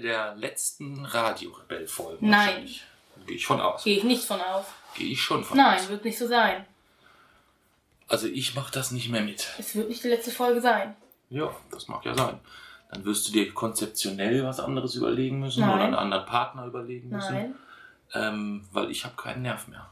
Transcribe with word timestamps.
Eine 0.00 0.08
der 0.08 0.34
letzten 0.36 1.04
Radio-Rebell-Folgen. 1.04 2.28
Nein. 2.28 2.68
Gehe 3.26 3.36
ich 3.36 3.46
von 3.46 3.60
aus. 3.60 3.84
Gehe 3.84 3.98
ich 3.98 4.04
nicht 4.04 4.24
von 4.24 4.40
aus. 4.40 4.64
Gehe 4.94 5.08
ich 5.12 5.20
schon 5.20 5.44
von 5.44 5.56
Nein, 5.56 5.78
aus. 5.78 5.88
wird 5.88 6.04
nicht 6.04 6.18
so 6.18 6.26
sein. 6.26 6.64
Also 8.08 8.26
ich 8.26 8.54
mache 8.54 8.72
das 8.72 8.90
nicht 8.90 9.08
mehr 9.08 9.22
mit. 9.22 9.46
Es 9.58 9.74
wird 9.76 9.88
nicht 9.88 10.02
die 10.02 10.08
letzte 10.08 10.30
Folge 10.30 10.60
sein. 10.60 10.96
Ja, 11.28 11.54
das 11.70 11.86
mag 11.86 12.04
ja 12.04 12.14
sein. 12.14 12.40
Dann 12.90 13.04
wirst 13.04 13.28
du 13.28 13.32
dir 13.32 13.52
konzeptionell 13.54 14.44
was 14.44 14.58
anderes 14.58 14.96
überlegen 14.96 15.38
müssen 15.38 15.60
Nein. 15.60 15.74
oder 15.74 15.84
einen 15.84 15.94
anderen 15.94 16.26
Partner 16.26 16.66
überlegen 16.66 17.10
müssen. 17.10 17.34
Nein. 17.34 17.54
Ähm, 18.14 18.66
weil 18.72 18.90
ich 18.90 19.04
habe 19.04 19.14
keinen 19.14 19.42
Nerv 19.42 19.68
mehr. 19.68 19.88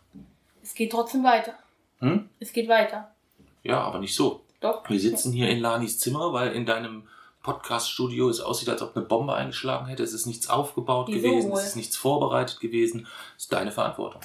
Es 0.62 0.75
geht 0.75 0.91
trotzdem 0.91 1.22
weiter. 1.22 1.54
Hm? 2.00 2.28
Es 2.41 2.52
geht 2.52 2.69
weiter. 2.69 3.14
Ja, 3.62 3.80
aber 3.82 4.00
nicht 4.00 4.16
so. 4.16 4.44
Doch. 4.60 4.88
Wir 4.91 4.98
sitzen 4.98 5.32
hier 5.32 5.48
in 5.48 5.60
Lanis 5.60 6.00
Zimmer, 6.00 6.32
weil 6.32 6.52
in 6.52 6.66
deinem 6.66 7.06
Podcast-Studio 7.48 8.28
es 8.28 8.41
aussieht, 8.41 8.68
als 8.68 8.82
ob 8.82 8.94
eine 8.94 9.06
Bombe 9.06 9.32
eingeschlagen 9.34 9.86
hätte. 9.86 10.02
Es 10.02 10.12
ist 10.12 10.27
nichts 10.27 10.50
aufgebaut 10.50 11.08
Wieso 11.08 11.27
gewesen, 11.27 11.50
wohl? 11.50 11.58
es 11.58 11.68
ist 11.68 11.77
nichts 11.77 11.96
vorbereitet 11.96 12.60
gewesen. 12.60 13.06
Es 13.38 13.44
ist 13.44 13.52
deine 13.54 13.72
Verantwortung. 13.72 14.20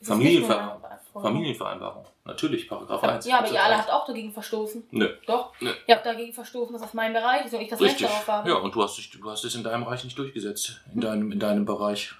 Ist 0.00 0.08
Familienver. 0.08 0.80
Familienvereinbarung. 1.12 2.04
Natürlich, 2.24 2.68
Paragraph 2.68 3.04
1. 3.04 3.26
Ja, 3.26 3.38
aber 3.38 3.50
ihr 3.52 3.62
alle 3.62 3.78
habt 3.78 3.92
auch 3.92 4.06
dagegen 4.06 4.32
verstoßen. 4.32 4.82
Nö. 4.90 5.08
Doch. 5.26 5.52
Nö. 5.60 5.70
Ihr 5.86 5.94
habt 5.94 6.04
dagegen 6.04 6.32
verstoßen, 6.32 6.72
dass 6.72 6.82
das 6.82 6.94
mein 6.94 7.12
Bereich 7.12 7.46
ist 7.46 7.54
und 7.54 7.60
ich 7.60 7.68
das 7.68 7.80
Richtig. 7.80 8.06
Recht 8.06 8.12
darauf 8.12 8.28
habe. 8.28 8.50
Ja, 8.50 8.56
und 8.56 8.74
du 8.74 8.82
hast, 8.82 8.96
dich, 8.96 9.10
du 9.10 9.30
hast 9.30 9.44
es 9.44 9.54
in 9.54 9.62
deinem 9.62 9.84
Bereich 9.84 10.02
nicht 10.02 10.18
durchgesetzt. 10.18 10.80
In 10.92 11.00
deinem, 11.00 11.30
in 11.30 11.38
deinem 11.38 11.64
Bereich. 11.64 12.14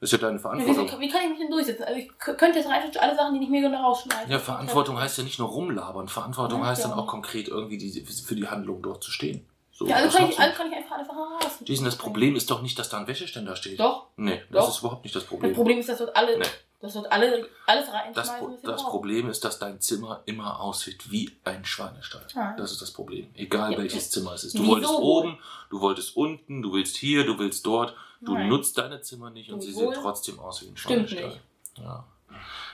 Das 0.00 0.12
ist 0.12 0.20
ja 0.22 0.26
deine 0.26 0.38
Verantwortung. 0.38 0.86
wieso, 0.86 1.00
wie 1.00 1.08
kann 1.10 1.22
ich 1.24 1.30
mich 1.30 1.38
denn 1.40 1.50
durchsetzen? 1.50 1.82
Also 1.82 1.98
ich 1.98 2.16
könnte 2.18 2.58
jetzt 2.58 2.68
rein 2.68 2.82
alle 3.00 3.16
Sachen, 3.16 3.34
die 3.34 3.40
nicht 3.40 3.50
mir 3.50 3.60
genau 3.60 3.82
rausschneiden. 3.82 4.30
Ja, 4.30 4.38
Verantwortung 4.38 4.98
heißt 4.98 5.18
ja 5.18 5.24
nicht 5.24 5.38
nur 5.38 5.48
rumlabern. 5.48 6.08
Verantwortung 6.08 6.60
Ja, 6.60 6.68
heißt 6.68 6.84
dann 6.84 6.92
ja. 6.92 6.96
auch 6.96 7.08
konkret 7.08 7.48
irgendwie 7.48 7.76
die, 7.76 8.00
für 8.00 8.34
die 8.34 8.48
Handlung 8.48 8.80
dort 8.80 9.04
zu 9.04 9.10
stehen. 9.10 9.44
So, 9.78 9.86
Ja, 9.86 9.94
also 9.94 10.06
das 10.08 10.16
kann, 10.16 10.28
ich, 10.28 10.38
also 10.40 10.56
kann 10.56 10.72
ich 10.72 10.76
einfach 10.76 10.98
einfach 10.98 11.14
raus. 11.16 11.58
Diesen, 11.60 11.84
das 11.84 11.94
Problem 11.94 12.34
ist 12.34 12.50
doch 12.50 12.62
nicht, 12.62 12.76
dass 12.80 12.88
da 12.88 12.98
ein 12.98 13.06
Wäscheständer 13.06 13.54
steht. 13.54 13.78
Doch. 13.78 14.08
Nee, 14.16 14.42
das 14.50 14.64
Doch. 14.64 14.74
ist 14.74 14.80
überhaupt 14.80 15.04
nicht 15.04 15.14
das 15.14 15.22
Das 15.22 15.28
Problem. 15.28 15.54
Problem 15.54 15.78
ist, 15.78 15.88
dass 15.88 15.98
dort 15.98 16.16
alle, 16.16 16.36
Nee. 16.36 16.44
dass 16.80 16.94
dort 16.94 17.12
alle 17.12 17.48
alles 17.64 17.86
Das, 17.86 17.94
reinschmeißen, 17.94 18.38
Pro 18.40 18.52
was 18.54 18.62
wir 18.64 18.70
das. 18.72 18.82
Problem 18.82 19.30
ist, 19.30 19.44
dass 19.44 19.60
dein 19.60 19.80
Zimmer 19.80 20.22
immer 20.26 20.58
aussieht 20.60 21.12
wie 21.12 21.30
ein 21.44 21.64
Schweinestall. 21.64 22.26
Ah. 22.34 22.56
Das 22.56 22.72
ist 22.72 22.82
das 22.82 22.90
Problem. 22.90 23.28
Egal 23.36 23.70
Ja, 23.74 23.78
welches 23.78 24.10
Zimmer 24.10 24.32
es 24.32 24.42
ist. 24.42 24.58
Du 24.58 24.62
wieso? 24.62 24.70
wolltest 24.72 24.94
oben, 24.94 25.38
du 25.70 25.80
wolltest 25.80 26.16
unten, 26.16 26.60
du 26.60 26.72
willst 26.72 26.96
hier, 26.96 27.24
du 27.24 27.38
willst 27.38 27.64
dort. 27.64 27.94
Du 28.20 28.34
Nein. 28.34 28.48
nutzt 28.48 28.76
deine 28.78 29.00
Zimmer 29.00 29.30
nicht 29.30 29.52
und 29.52 29.60
sie 29.60 29.72
sehen 29.72 29.92
trotzdem 29.94 30.40
aus 30.40 30.60
wie 30.62 30.66
ein 30.70 30.76
Stimmt 30.76 31.08
Schweinestall. 31.08 31.40
Ja. 31.76 32.04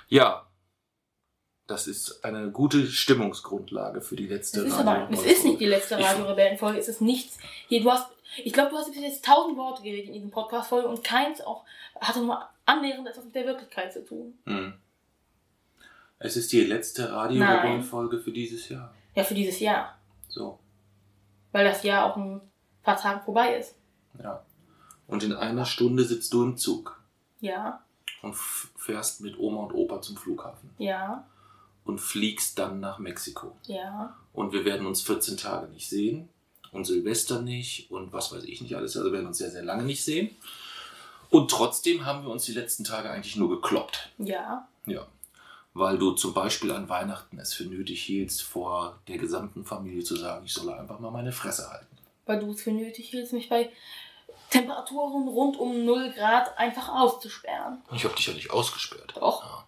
ja, 0.08 0.46
das 1.66 1.86
ist 1.86 2.24
eine 2.24 2.50
gute 2.50 2.86
Stimmungsgrundlage 2.86 4.00
für 4.00 4.16
die 4.16 4.26
letzte 4.26 4.60
Es 4.60 4.66
ist 4.68 4.74
aber, 4.78 4.90
Radio- 4.92 5.18
es 5.18 5.24
ist 5.24 5.44
nicht 5.44 5.60
die 5.60 5.66
letzte 5.66 5.98
Radio-Rebellen-Folge, 5.98 6.78
es 6.78 6.88
ist 6.88 7.00
nichts. 7.00 7.38
Hier, 7.68 7.82
du 7.82 7.90
hast, 7.90 8.06
ich 8.42 8.52
glaube, 8.52 8.70
du 8.70 8.76
hast 8.76 8.92
bis 8.92 9.00
jetzt 9.00 9.24
tausend 9.24 9.56
Worte 9.56 9.82
geredet 9.82 10.08
in 10.08 10.12
diesem 10.14 10.30
Podcast-Folge 10.30 10.88
und 10.88 11.02
keins 11.02 11.40
auch 11.40 11.64
hatte 12.00 12.20
nur 12.20 12.42
annähernd 12.66 13.06
etwas 13.08 13.24
mit 13.24 13.34
der 13.34 13.46
Wirklichkeit 13.46 13.92
zu 13.92 14.04
tun. 14.04 14.34
Hm. 14.46 14.74
Es 16.18 16.36
ist 16.36 16.52
die 16.52 16.60
letzte 16.64 17.10
Radio-Folge 17.12 18.18
für 18.18 18.32
dieses 18.32 18.68
Jahr. 18.68 18.94
Ja, 19.14 19.24
für 19.24 19.34
dieses 19.34 19.60
Jahr. 19.60 19.98
So, 20.28 20.58
Weil 21.52 21.64
das 21.64 21.82
Jahr 21.82 22.06
auch 22.10 22.16
ein 22.16 22.40
paar 22.82 22.96
Tage 22.96 23.20
vorbei 23.24 23.56
ist. 23.56 23.74
ja. 24.22 24.42
Und 25.06 25.22
in 25.22 25.34
einer 25.34 25.66
Stunde 25.66 26.02
sitzt 26.02 26.32
du 26.32 26.42
im 26.44 26.56
Zug. 26.56 26.98
Ja, 27.40 27.82
und 28.22 28.34
fährst 28.34 29.20
mit 29.20 29.38
Oma 29.38 29.64
und 29.64 29.74
Opa 29.74 30.00
zum 30.00 30.16
Flughafen 30.16 30.70
ja, 30.78 31.26
und 31.84 31.98
fliegst 32.00 32.58
dann 32.58 32.80
nach 32.80 32.98
Mexiko. 32.98 33.56
ja. 33.66 34.16
Und 34.32 34.52
wir 34.52 34.64
werden 34.64 34.86
uns 34.86 35.00
14 35.02 35.36
Tage 35.36 35.68
nicht 35.68 35.88
sehen 35.88 36.28
und 36.72 36.84
Silvester 36.86 37.40
nicht 37.40 37.90
und 37.92 38.12
was 38.12 38.32
weiß 38.32 38.42
ich 38.44 38.60
nicht 38.62 38.74
alles. 38.76 38.96
Also 38.96 39.08
wir 39.10 39.12
werden 39.12 39.26
uns 39.28 39.38
sehr, 39.38 39.50
sehr 39.50 39.62
lange 39.62 39.84
nicht 39.84 40.02
sehen. 40.04 40.34
Und 41.30 41.50
trotzdem 41.52 42.04
haben 42.04 42.24
wir 42.24 42.30
uns 42.30 42.44
die 42.44 42.52
letzten 42.52 42.82
Tage 42.82 43.10
eigentlich 43.10 43.36
nur 43.36 43.48
gekloppt. 43.48 44.10
Ja, 44.18 44.66
Ja. 44.86 45.06
Weil 45.72 45.98
du 45.98 46.12
zum 46.12 46.34
Beispiel 46.34 46.70
an 46.72 46.88
Weihnachten 46.88 47.38
es 47.38 47.52
für 47.54 47.64
nötig 47.64 48.02
hieltst, 48.02 48.42
vor 48.42 48.98
der 49.08 49.18
gesamten 49.18 49.64
Familie 49.64 50.02
zu 50.04 50.14
sagen, 50.16 50.44
ich 50.46 50.52
solle 50.54 50.76
einfach 50.76 50.98
mal 51.00 51.10
meine 51.10 51.32
Fresse 51.32 51.68
halten. 51.70 51.86
weil 52.26 52.38
du 52.40 52.50
es 52.52 52.62
für 52.62 52.70
nötig 52.72 53.12
hältst, 53.12 53.32
mich 53.32 53.48
bei 53.48 53.70
Temperaturen 54.50 55.26
rund 55.28 55.56
um 55.58 55.84
0 55.84 56.12
Grad 56.12 56.56
einfach 56.58 56.88
auszusperren. 56.88 57.82
Ich 57.92 58.04
habe 58.04 58.14
dich 58.14 58.26
ja 58.26 58.32
nicht 58.34 58.50
ausgesperrt. 58.50 59.14
Doch. 59.16 59.42
Ja. 59.44 59.64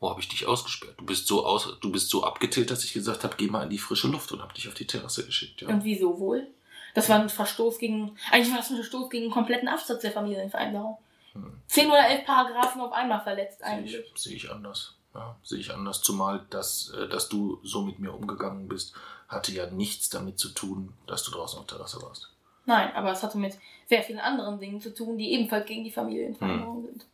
Wo 0.00 0.10
habe 0.10 0.20
ich 0.20 0.28
dich 0.28 0.46
ausgesperrt? 0.46 0.94
Du 0.98 1.04
bist 1.04 1.26
so 1.26 1.44
aus, 1.44 1.76
du 1.80 1.90
bist 1.90 2.08
so 2.10 2.22
abgetillt, 2.22 2.70
dass 2.70 2.84
ich 2.84 2.92
gesagt 2.92 3.24
habe, 3.24 3.34
geh 3.36 3.48
mal 3.48 3.64
in 3.64 3.70
die 3.70 3.78
frische 3.78 4.06
Luft 4.08 4.30
und 4.32 4.40
habe 4.40 4.54
dich 4.54 4.68
auf 4.68 4.74
die 4.74 4.86
Terrasse 4.86 5.26
geschickt. 5.26 5.60
Ja. 5.60 5.68
Und 5.68 5.82
wieso 5.84 6.18
wohl? 6.20 6.46
Das 6.94 7.08
war 7.08 7.20
ein 7.20 7.28
Verstoß 7.28 7.78
gegen, 7.78 8.16
eigentlich 8.30 8.50
war 8.50 8.58
das 8.58 8.70
ein 8.70 8.76
Verstoß 8.76 9.10
gegen 9.10 9.24
einen 9.24 9.32
kompletten 9.32 9.68
Absatz 9.68 10.00
der 10.02 10.12
Familienvereinbarung. 10.12 10.98
Hm. 11.32 11.52
Zehn 11.66 11.88
oder 11.88 12.06
elf 12.08 12.24
Paragraphen 12.24 12.80
auf 12.80 12.92
einmal 12.92 13.20
verletzt 13.20 13.58
Sehe 13.58 13.66
eigentlich. 13.68 13.96
ich, 13.96 14.20
sehe 14.22 14.36
ich 14.36 14.50
anders. 14.50 14.94
Ja, 15.14 15.36
sehe 15.42 15.58
ich 15.58 15.72
anders. 15.72 16.00
Zumal, 16.02 16.46
dass, 16.50 16.90
äh, 16.90 17.08
dass 17.08 17.28
du 17.28 17.58
so 17.64 17.82
mit 17.82 17.98
mir 17.98 18.14
umgegangen 18.14 18.68
bist, 18.68 18.94
hatte 19.28 19.52
ja 19.52 19.68
nichts 19.70 20.08
damit 20.10 20.38
zu 20.38 20.48
tun, 20.50 20.92
dass 21.06 21.24
du 21.24 21.30
draußen 21.32 21.58
auf 21.58 21.66
der 21.66 21.76
Terrasse 21.76 22.00
warst. 22.02 22.30
Nein, 22.66 22.92
aber 22.94 23.12
es 23.12 23.22
hatte 23.22 23.38
mit 23.38 23.58
sehr 23.88 24.02
vielen 24.02 24.18
anderen 24.20 24.58
Dingen 24.60 24.80
zu 24.80 24.94
tun, 24.94 25.18
die 25.18 25.32
ebenfalls 25.32 25.66
gegen 25.66 25.84
die 25.84 25.90
Familienvereinbarung 25.90 26.84
Hm. 26.84 26.86
sind. 26.86 27.06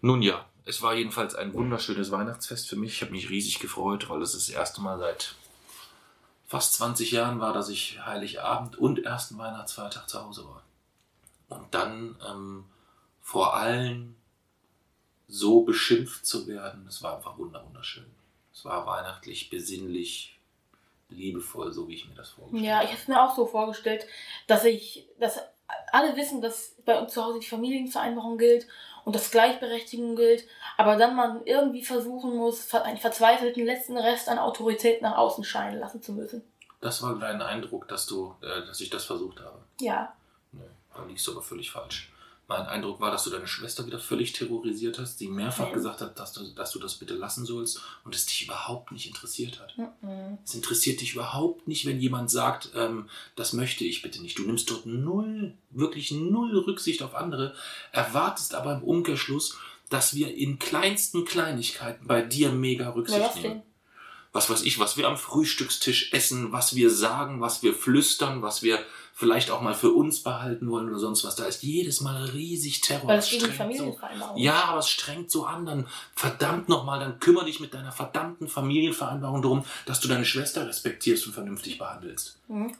Nun 0.00 0.22
ja, 0.22 0.44
es 0.64 0.80
war 0.82 0.94
jedenfalls 0.94 1.34
ein 1.34 1.52
wunderschönes 1.54 2.10
Weihnachtsfest 2.10 2.68
für 2.68 2.76
mich. 2.76 2.94
Ich 2.94 3.02
habe 3.02 3.12
mich 3.12 3.28
riesig 3.30 3.58
gefreut, 3.58 4.08
weil 4.08 4.22
es 4.22 4.32
das 4.32 4.48
erste 4.48 4.80
Mal 4.80 4.98
seit 4.98 5.34
fast 6.46 6.74
20 6.74 7.10
Jahren 7.12 7.40
war, 7.40 7.52
dass 7.52 7.68
ich 7.68 8.04
Heiligabend 8.04 8.76
und 8.76 9.04
ersten 9.04 9.36
Weihnachtsfeiertag 9.38 10.08
zu 10.08 10.22
Hause 10.24 10.44
war. 10.46 10.62
Und 11.48 11.74
dann 11.74 12.16
ähm, 12.28 12.64
vor 13.20 13.54
allen 13.54 14.16
so 15.28 15.62
beschimpft 15.62 16.24
zu 16.26 16.46
werden, 16.46 16.84
das 16.84 17.02
war 17.02 17.16
einfach 17.16 17.36
wunder- 17.38 17.64
wunderschön. 17.64 18.06
Es 18.52 18.64
war 18.64 18.86
weihnachtlich, 18.86 19.50
besinnlich, 19.50 20.38
liebevoll, 21.08 21.72
so 21.72 21.88
wie 21.88 21.94
ich 21.94 22.08
mir 22.08 22.14
das 22.14 22.30
vorgestellt 22.30 22.64
Ja, 22.64 22.82
ich 22.82 22.90
habe 22.90 22.98
es 23.00 23.08
mir 23.08 23.22
auch 23.22 23.34
so 23.34 23.46
vorgestellt, 23.46 24.06
dass 24.46 24.64
ich, 24.64 25.06
dass 25.18 25.38
alle 25.92 26.14
wissen, 26.16 26.40
dass 26.40 26.74
bei 26.84 26.98
uns 26.98 27.12
zu 27.12 27.22
Hause 27.22 27.40
die 27.40 27.46
Familienvereinbarung 27.46 28.38
gilt 28.38 28.66
und 29.04 29.14
dass 29.14 29.30
Gleichberechtigung 29.30 30.16
gilt, 30.16 30.44
aber 30.76 30.96
dann 30.96 31.16
man 31.16 31.44
irgendwie 31.44 31.84
versuchen 31.84 32.36
muss, 32.36 32.72
einen 32.74 32.98
verzweifelten 32.98 33.64
letzten 33.64 33.96
Rest 33.96 34.28
an 34.28 34.38
Autorität 34.38 35.02
nach 35.02 35.16
außen 35.16 35.44
scheinen 35.44 35.78
lassen 35.78 36.02
zu 36.02 36.12
müssen. 36.12 36.42
Das 36.80 37.02
war 37.02 37.18
dein 37.18 37.40
Eindruck, 37.40 37.88
dass 37.88 38.06
du, 38.06 38.34
äh, 38.42 38.66
dass 38.66 38.80
ich 38.80 38.90
das 38.90 39.04
versucht 39.04 39.40
habe. 39.40 39.58
Ja, 39.80 40.14
Nee, 40.52 40.62
da 40.94 41.04
liegst 41.04 41.26
du 41.26 41.32
aber 41.32 41.42
völlig 41.42 41.70
falsch. 41.70 42.12
Mein 42.46 42.66
Eindruck 42.66 43.00
war, 43.00 43.10
dass 43.10 43.24
du 43.24 43.30
deine 43.30 43.46
Schwester 43.46 43.86
wieder 43.86 43.98
völlig 43.98 44.32
terrorisiert 44.34 44.98
hast, 44.98 45.18
die 45.20 45.28
mehrfach 45.28 45.68
Ja. 45.68 45.72
gesagt 45.72 46.02
hat, 46.02 46.18
dass 46.18 46.32
du, 46.34 46.44
dass 46.54 46.72
du 46.72 46.78
das 46.78 46.96
bitte 46.96 47.14
lassen 47.14 47.46
sollst 47.46 47.80
und 48.04 48.14
es 48.14 48.26
dich 48.26 48.44
überhaupt 48.44 48.92
nicht 48.92 49.06
interessiert 49.06 49.60
hat. 49.60 49.76
Mhm. 49.78 50.38
Es 50.44 50.54
interessiert 50.54 51.00
dich 51.00 51.14
überhaupt 51.14 51.66
nicht, 51.66 51.86
wenn 51.86 52.00
jemand 52.00 52.30
sagt, 52.30 52.70
ähm, 52.74 53.08
das 53.34 53.54
möchte 53.54 53.84
ich 53.84 54.02
bitte 54.02 54.20
nicht. 54.20 54.38
Du 54.38 54.42
nimmst 54.42 54.70
dort 54.70 54.84
null, 54.84 55.54
wirklich 55.70 56.10
null 56.10 56.58
Rücksicht 56.58 57.02
auf 57.02 57.14
andere, 57.14 57.54
erwartest 57.92 58.54
aber 58.54 58.74
im 58.74 58.82
Umkehrschluss, 58.82 59.56
dass 59.88 60.14
wir 60.14 60.34
in 60.34 60.58
kleinsten 60.58 61.24
Kleinigkeiten 61.24 62.06
bei 62.06 62.20
dir 62.22 62.52
mega 62.52 62.90
Rücksicht 62.90 63.20
was 63.20 63.34
nehmen 63.36 63.44
denn? 63.54 63.62
Was 64.34 64.50
weiß 64.50 64.62
ich, 64.62 64.80
was 64.80 64.96
wir 64.96 65.06
am 65.06 65.16
Frühstückstisch 65.16 66.12
essen, 66.12 66.52
was 66.52 66.74
wir 66.74 66.90
sagen, 66.90 67.40
was 67.40 67.62
wir 67.62 67.72
flüstern, 67.72 68.42
was 68.42 68.62
wir 68.64 68.80
vielleicht 69.14 69.52
auch 69.52 69.60
mal 69.60 69.74
für 69.74 69.92
uns 69.92 70.24
behalten 70.24 70.68
wollen 70.68 70.88
oder 70.88 70.98
sonst 70.98 71.22
was. 71.22 71.36
Da 71.36 71.44
ist 71.44 71.62
jedes 71.62 72.00
Mal 72.00 72.24
riesig 72.24 72.80
Terror. 72.80 73.08
Weil 73.08 73.20
Es 73.20 73.30
gegen 73.30 73.44
die 73.44 73.52
strengt 73.52 73.76
so, 73.76 73.82
Familienvereinbarung 73.84 74.36
ja, 74.36 74.64
aber 74.64 74.78
es 74.80 74.88
strengt 74.88 75.30
so 75.30 75.46
an. 75.46 75.64
Dann 75.64 75.86
verdammt 76.16 76.68
nochmal, 76.68 76.98
dann 76.98 77.20
kümmere 77.20 77.44
dich 77.44 77.60
mit 77.60 77.72
deiner 77.74 77.92
verdammten 77.92 78.48
Familienvereinbarung 78.48 79.40
darum, 79.40 79.64
dass 79.86 80.00
du 80.00 80.08
deine 80.08 80.24
Schwester 80.24 80.66
respektierst 80.66 81.28
und 81.28 81.32
vernünftig 81.32 81.78
behandelst. 81.78 82.36
Mhm. 82.48 82.74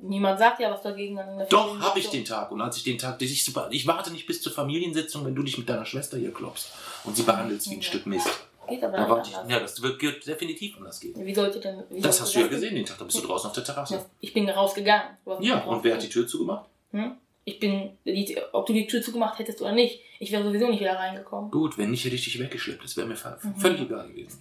Niemand 0.00 0.38
sagt 0.38 0.60
ja 0.60 0.70
was 0.70 0.82
dagegen. 0.82 1.18
Doch, 1.50 1.78
habe 1.78 1.98
ich 1.98 2.08
den 2.08 2.24
Tag. 2.24 2.50
Und 2.52 2.62
als 2.62 2.78
ich 2.78 2.84
den 2.84 2.96
Tag, 2.96 3.20
ich, 3.20 3.46
ich 3.70 3.86
warte 3.86 4.10
nicht 4.12 4.26
bis 4.26 4.40
zur 4.40 4.52
Familiensitzung, 4.52 5.26
wenn 5.26 5.34
du 5.34 5.42
dich 5.42 5.58
mit 5.58 5.68
deiner 5.68 5.84
Schwester 5.84 6.16
hier 6.16 6.32
klopfst 6.32 6.72
und 7.04 7.18
sie 7.18 7.22
behandelst 7.22 7.68
wie 7.68 7.74
ein 7.74 7.80
Ja. 7.82 7.86
Stück 7.86 8.06
Mist. 8.06 8.30
Geht 8.68 8.82
aber 8.84 8.96
Da 8.96 9.02
nicht 9.02 9.10
warte 9.10 9.30
ich, 9.30 9.36
anders. 9.36 9.52
ja, 9.52 9.60
das 9.60 9.82
wird, 9.82 10.26
definitiv 10.26 10.76
anders 10.76 11.00
gehen. 11.00 11.14
Wie 11.24 11.34
sollte 11.34 11.60
denn. 11.60 11.82
Wie 11.90 12.00
Das 12.00 12.20
hast 12.20 12.34
du 12.34 12.40
ja 12.40 12.46
gesehen 12.46 12.74
den 12.74 12.84
Tag, 12.84 12.98
da 12.98 13.04
bist 13.04 13.18
du 13.18 13.26
draußen 13.26 13.48
auf 13.48 13.54
der 13.54 13.64
Terrasse. 13.64 13.94
Ja, 13.94 14.06
Ich 14.20 14.32
bin 14.32 14.48
rausgegangen. 14.48 15.16
Ja, 15.40 15.64
und 15.64 15.82
wer 15.84 15.94
hat 15.94 16.02
die 16.02 16.08
Tür 16.08 16.26
zugemacht? 16.26 16.68
Hm? 16.92 17.12
Ich 17.44 17.60
bin, 17.60 17.90
die, 18.04 18.36
ob 18.52 18.66
du 18.66 18.72
die 18.72 18.86
Tür 18.88 19.00
zugemacht 19.02 19.38
hättest 19.38 19.60
oder 19.60 19.72
nicht, 19.72 20.00
ich 20.18 20.32
wäre 20.32 20.42
sowieso 20.42 20.66
nicht 20.68 20.80
wieder 20.80 20.96
reingekommen. 20.96 21.50
Gut, 21.50 21.78
wenn 21.78 21.90
nicht, 21.92 22.04
hätte 22.04 22.16
ich 22.16 22.24
dich 22.24 22.38
weggeschleppt. 22.40 22.82
Das 22.82 22.96
wäre 22.96 23.06
mir 23.06 23.14
Mhm. 23.14 23.54
völlig 23.56 23.80
egal 23.82 24.08
gewesen. 24.08 24.38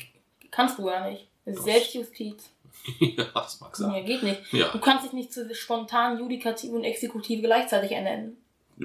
Kannst 0.50 0.80
du 0.80 0.86
gar 0.86 1.08
nicht. 1.10 1.28
Das 1.46 1.58
ist. 1.58 1.64
Selbstjustiz. 1.66 2.50
ja, 3.00 3.26
das 3.34 3.60
mag 3.62 3.70
Ja, 3.80 3.86
sein. 3.92 4.06
geht 4.06 4.24
nicht. 4.24 4.42
Ja. 4.54 4.70
Du 4.70 4.80
kannst 4.80 5.06
dich 5.06 5.14
nicht 5.14 5.32
zu 5.32 5.54
spontan 5.54 6.18
Judikative 6.20 6.76
und 6.76 6.84
Exekutive 6.84 7.42
gleichzeitig 7.44 7.92
ernennen. 7.92 8.38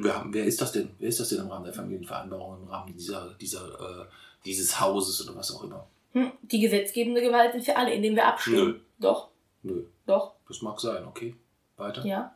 Haben, 0.04 0.32
wer 0.34 0.44
ist 0.44 0.60
das 0.60 0.72
denn? 0.72 0.90
Wer 0.98 1.08
ist 1.08 1.18
das 1.18 1.30
denn 1.30 1.38
im 1.40 1.48
Rahmen 1.48 1.64
der 1.64 1.74
Familienvereinbarung, 1.74 2.62
im 2.62 2.68
Rahmen 2.68 2.92
dieser, 2.96 3.34
dieser, 3.40 3.66
äh, 3.66 4.04
dieses 4.44 4.80
Hauses 4.80 5.26
oder 5.26 5.36
was 5.38 5.54
auch 5.54 5.62
immer? 5.64 5.86
Hm? 6.12 6.32
Die 6.42 6.60
gesetzgebende 6.60 7.20
Gewalt 7.20 7.52
sind 7.52 7.64
für 7.64 7.76
alle, 7.76 7.92
indem 7.92 8.16
wir 8.16 8.26
abstimmen. 8.26 8.72
Nö. 8.72 8.80
Doch, 8.98 9.28
Nö, 9.62 9.84
doch, 10.06 10.34
das 10.48 10.62
mag 10.62 10.80
sein, 10.80 11.04
okay. 11.06 11.36
Weiter. 11.76 12.04
ja. 12.04 12.34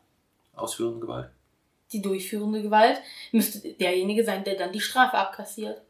Ausführende 0.55 0.99
Gewalt. 1.01 1.29
Die 1.91 2.01
durchführende 2.01 2.61
Gewalt 2.61 2.99
müsste 3.31 3.59
derjenige 3.73 4.23
sein, 4.23 4.43
der 4.43 4.55
dann 4.55 4.71
die 4.71 4.79
Strafe 4.79 5.17
abkassiert. 5.17 5.81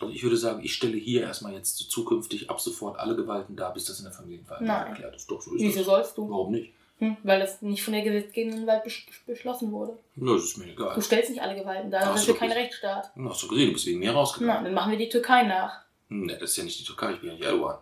Also 0.00 0.12
ich 0.14 0.22
würde 0.22 0.36
sagen, 0.36 0.64
ich 0.64 0.72
stelle 0.72 0.96
hier 0.96 1.22
erstmal 1.22 1.52
jetzt 1.52 1.76
zukünftig 1.76 2.48
ab 2.48 2.60
sofort 2.60 2.98
alle 2.98 3.16
Gewalten 3.16 3.54
dar, 3.56 3.74
bis 3.74 3.84
das 3.84 3.98
in 3.98 4.04
der 4.04 4.12
Familienvereinbarung 4.14 4.88
erklärt 4.92 5.14
ist. 5.16 5.30
Doch, 5.30 5.40
so 5.42 5.54
ist 5.54 5.60
Wieso 5.62 5.78
das. 5.78 5.86
sollst 5.86 6.16
du? 6.18 6.30
Warum 6.30 6.52
nicht? 6.52 6.72
Hm? 7.00 7.16
Weil 7.22 7.40
das 7.40 7.60
nicht 7.62 7.82
von 7.82 7.92
der 7.94 8.02
gesetzgebenden 8.02 8.60
Gewalt 8.62 8.84
besch 8.84 9.06
beschlossen 9.26 9.72
wurde. 9.72 9.98
Nö, 10.16 10.34
das 10.34 10.44
ist 10.44 10.58
mir 10.58 10.66
egal. 10.70 10.94
Du 10.94 11.00
stellst 11.00 11.30
nicht 11.30 11.42
alle 11.42 11.56
Gewalten 11.58 11.90
dar, 11.90 12.04
dann 12.04 12.16
sind 12.16 12.28
wir 12.28 12.34
kein. 12.36 12.52
Rechtsstaat. 12.52 13.10
Hast 13.16 13.42
du 13.42 13.48
gesehen, 13.48 13.66
du 13.68 13.72
bist 13.72 13.86
wegen 13.86 13.98
mir 14.00 14.12
rausgegangen. 14.12 14.64
dann 14.64 14.74
machen 14.74 14.92
wir 14.92 14.98
die 14.98 15.08
Türkei 15.08 15.42
nach. 15.44 15.80
Ne, 16.08 16.36
das 16.38 16.50
ist 16.50 16.56
ja 16.58 16.64
nicht 16.64 16.78
die 16.78 16.84
Türkei, 16.84 17.12
ich 17.12 17.20
bin 17.20 17.30
ja 17.30 17.34
nicht 17.36 17.44
Erdogan. 17.44 17.78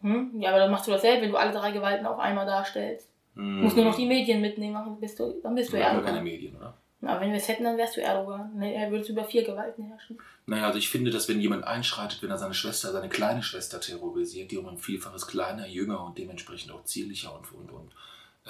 Hm? 0.00 0.40
Ja, 0.40 0.50
aber 0.50 0.58
dann 0.60 0.70
machst 0.70 0.86
du 0.86 0.90
dasselbe, 0.90 1.22
wenn 1.22 1.30
du 1.30 1.36
alle 1.36 1.52
drei 1.52 1.70
Gewalten 1.72 2.06
auf 2.06 2.18
einmal 2.18 2.46
darstellst. 2.46 3.08
Du 3.34 3.40
Hm. 3.40 3.62
musst 3.62 3.76
nur 3.76 3.84
noch 3.86 3.96
die 3.96 4.06
Medien 4.06 4.40
mitnehmen, 4.40 4.74
dann 4.74 5.00
bist 5.00 5.18
du, 5.18 5.40
dann 5.42 5.54
bist 5.54 5.72
du 5.72 5.76
Wir 5.76 5.84
haben 5.86 5.96
ja 5.98 6.02
keine 6.02 6.18
Erdogan. 6.18 6.24
Medien, 6.24 6.56
oder? 6.56 6.74
Aber 7.04 7.20
wenn 7.20 7.30
wir 7.30 7.38
es 7.38 7.48
hätten, 7.48 7.64
dann 7.64 7.76
wärst 7.76 7.96
du 7.96 8.00
Erdogan. 8.00 8.56
Ne, 8.56 8.74
er 8.74 8.90
würde 8.90 9.06
über 9.10 9.24
vier 9.24 9.42
Gewalten 9.42 9.84
herrschen. 9.84 10.18
Naja, 10.46 10.66
also 10.66 10.78
ich 10.78 10.88
finde, 10.88 11.10
dass 11.10 11.28
wenn 11.28 11.40
jemand 11.40 11.64
einschreitet, 11.64 12.22
wenn 12.22 12.30
er 12.30 12.38
seine 12.38 12.54
Schwester, 12.54 12.92
seine 12.92 13.08
kleine 13.08 13.42
Schwester 13.42 13.80
terrorisiert, 13.80 14.50
die 14.50 14.56
um 14.58 14.68
ein 14.68 14.78
Vielfaches 14.78 15.26
kleiner, 15.26 15.66
jünger 15.66 16.04
und 16.04 16.16
dementsprechend 16.18 16.72
auch 16.72 16.84
zierlicher 16.84 17.34
und, 17.36 17.52
und, 17.52 17.70
und 17.72 17.92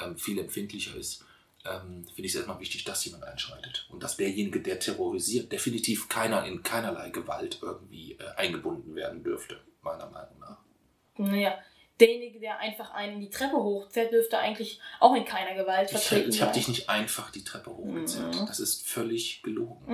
ähm, 0.00 0.16
viel 0.16 0.38
empfindlicher 0.38 0.96
ist, 0.96 1.24
ähm, 1.64 2.04
finde 2.06 2.22
ich 2.22 2.32
es 2.32 2.36
erstmal 2.36 2.58
wichtig, 2.60 2.84
dass 2.84 3.04
jemand 3.04 3.24
einschreitet. 3.24 3.86
Und 3.90 4.02
dass 4.02 4.16
derjenige, 4.16 4.60
der 4.60 4.78
terrorisiert, 4.80 5.52
definitiv 5.52 6.08
keiner 6.08 6.44
in 6.46 6.62
keinerlei 6.62 7.10
Gewalt 7.10 7.58
irgendwie 7.62 8.12
äh, 8.12 8.24
eingebunden 8.36 8.94
werden 8.94 9.22
dürfte, 9.22 9.60
meiner 9.82 10.10
Meinung 10.10 10.38
nach. 10.40 10.58
Naja, 11.18 11.56
derjenige, 12.00 12.40
der 12.40 12.58
einfach 12.58 12.90
einen 12.94 13.20
die 13.20 13.30
Treppe 13.30 13.56
hochzerrt, 13.56 14.12
dürfte 14.12 14.38
eigentlich 14.38 14.80
auch 14.98 15.14
in 15.14 15.24
keiner 15.24 15.54
Gewalt 15.54 15.92
Ich, 15.92 15.98
vertreten 15.98 16.30
ich 16.30 16.40
habe 16.40 16.48
sein. 16.52 16.54
dich 16.60 16.68
nicht 16.68 16.88
einfach 16.88 17.30
die 17.30 17.44
Treppe 17.44 17.70
hochgezerrt. 17.70 18.34
Mhm. 18.40 18.46
Das 18.46 18.58
ist 18.58 18.84
völlig 18.88 19.42
gelogen. 19.44 19.84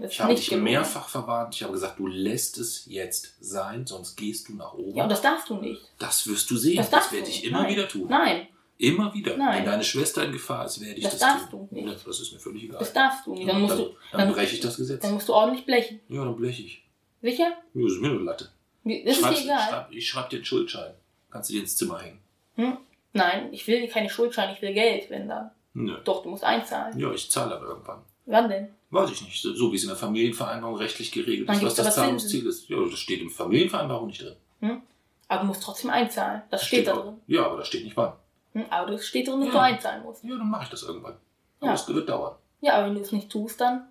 Das 0.00 0.12
Ich 0.12 0.16
ist 0.16 0.20
habe 0.20 0.30
nicht 0.32 0.40
dich 0.44 0.48
gelogen. 0.48 0.64
mehrfach 0.64 1.08
verwarnt. 1.10 1.54
Ich 1.54 1.62
habe 1.62 1.72
gesagt, 1.74 1.98
du 1.98 2.06
lässt 2.06 2.56
es 2.56 2.86
jetzt 2.86 3.34
sein, 3.40 3.86
sonst 3.86 4.16
gehst 4.16 4.48
du 4.48 4.54
nach 4.54 4.72
oben. 4.72 4.96
Ja, 4.96 5.02
und 5.02 5.10
das 5.10 5.20
darfst 5.20 5.50
du 5.50 5.56
nicht. 5.56 5.82
Das 5.98 6.26
wirst 6.26 6.50
du 6.50 6.56
sehen. 6.56 6.76
Das 6.78 6.88
Das, 6.88 7.12
werde 7.12 7.28
ich 7.28 7.42
nicht. 7.42 7.44
immer 7.50 7.64
Nein. 7.64 7.72
wieder 7.72 7.86
tun. 7.88 8.06
Nein, 8.08 8.46
Immer 8.78 9.12
wieder. 9.12 9.36
Nein. 9.36 9.58
Wenn 9.58 9.64
deine 9.66 9.82
Schwester 9.84 10.24
in 10.24 10.30
Gefahr 10.32 10.64
ist, 10.66 10.80
werde 10.80 10.94
ich 10.94 11.02
Das 11.02 11.18
das, 11.18 11.20
darfst 11.20 11.50
tun. 11.50 11.68
du 11.70 11.74
nicht. 11.84 12.06
Das 12.06 12.20
ist 12.20 12.32
mir 12.32 12.38
völlig 12.38 12.62
egal. 12.64 12.78
das 12.78 12.92
darfst 12.92 13.26
du 13.26 13.34
nicht. 13.34 13.48
Dann 13.48 13.60
musst 13.60 13.72
dann, 13.72 13.78
du, 13.84 13.90
dann, 14.12 14.20
dann, 14.20 14.32
breche 14.32 14.54
ich 14.54 14.60
das 14.60 14.76
Gesetz. 14.76 15.02
dann 15.02 15.14
musst 15.14 15.28
du 15.28 15.34
ordentlich 15.34 15.66
blechen. 15.66 16.00
ja, 16.08 16.24
dann 16.24 16.36
bleche 16.36 16.62
ich. 16.62 16.84
Sicher? 17.20 17.52
Ja, 17.74 17.82
das 17.82 17.92
ist 17.92 18.00
mir 18.00 18.10
eine 18.10 18.18
Latte. 18.20 18.48
Das 18.84 18.94
ist 18.94 19.20
Schreib's- 19.20 19.38
dir 19.40 19.44
egal. 19.46 19.68
Schreib, 19.68 19.92
ich 19.92 20.08
schreibe 20.08 20.28
dir 20.30 20.36
einen 20.36 20.44
Schuldschein. 20.44 20.94
Kannst 21.30 21.50
du 21.50 21.54
dir 21.54 21.60
ins 21.60 21.76
Zimmer 21.76 21.98
hängen. 22.00 22.20
Hm? 22.54 22.76
Nein, 23.12 23.48
ich 23.52 23.66
will 23.66 23.88
keine 23.88 24.08
Schuldscheine, 24.08 24.52
ich 24.54 24.62
will 24.62 24.72
Geld, 24.72 25.10
wenn 25.10 25.28
dann. 25.28 25.50
Nö. 25.74 25.96
Doch, 26.04 26.22
du 26.22 26.30
musst 26.30 26.44
einzahlen. 26.44 26.98
Ja, 26.98 27.12
ich 27.12 27.30
zahle 27.30 27.56
aber 27.56 27.66
irgendwann. 27.66 28.02
Wann 28.26 28.48
denn? 28.48 28.68
Weiß 28.90 29.10
ich 29.10 29.22
nicht. 29.22 29.42
So, 29.42 29.72
wie 29.72 29.76
es 29.76 29.82
in 29.82 29.88
der 29.88 29.96
Familienvereinbarung 29.98 30.76
rechtlich 30.76 31.10
geregelt 31.12 31.48
Dann 31.48 31.56
ist, 31.56 31.64
was 31.64 31.74
das 31.74 31.94
Zahlungsziel 31.96 32.46
ist. 32.46 32.68
Ja, 32.68 32.76
das 32.88 32.98
steht 32.98 33.20
in 33.20 33.26
der 33.28 33.36
Familienvereinbarung 33.36 34.06
nicht 34.06 34.22
drin. 34.22 34.36
Hm? 34.60 34.82
Aber 35.26 35.40
du 35.42 35.46
musst 35.48 35.62
trotzdem 35.62 35.90
einzahlen. 35.90 36.42
Das 36.50 36.64
steht 36.64 36.86
da 36.86 36.94
auch- 36.94 37.02
drin. 37.04 37.20
Ja, 37.26 37.44
aber 37.46 37.56
da 37.58 37.64
steht 37.64 37.84
nicht 37.84 37.96
wann. 37.96 38.12
Hm? 38.52 38.64
Aber 38.70 38.90
das 38.92 39.06
steht 39.06 39.28
drin, 39.28 39.40
dass 39.40 39.48
Ja. 39.48 39.52
du 39.54 39.60
einzahlen 39.60 40.02
musst. 40.02 40.24
Ja, 40.24 40.36
dann 40.36 40.50
mache 40.50 40.64
ich 40.64 40.70
das 40.70 40.82
irgendwann. 40.82 41.16
Aber 41.60 41.66
Ja. 41.66 41.72
das 41.72 41.88
wird 41.88 42.08
dauern. 42.08 42.36
Ja, 42.60 42.74
aber 42.74 42.86
wenn 42.86 42.94
du 42.94 43.00
es 43.00 43.12
nicht 43.12 43.30
tust, 43.30 43.60
dann. 43.60 43.88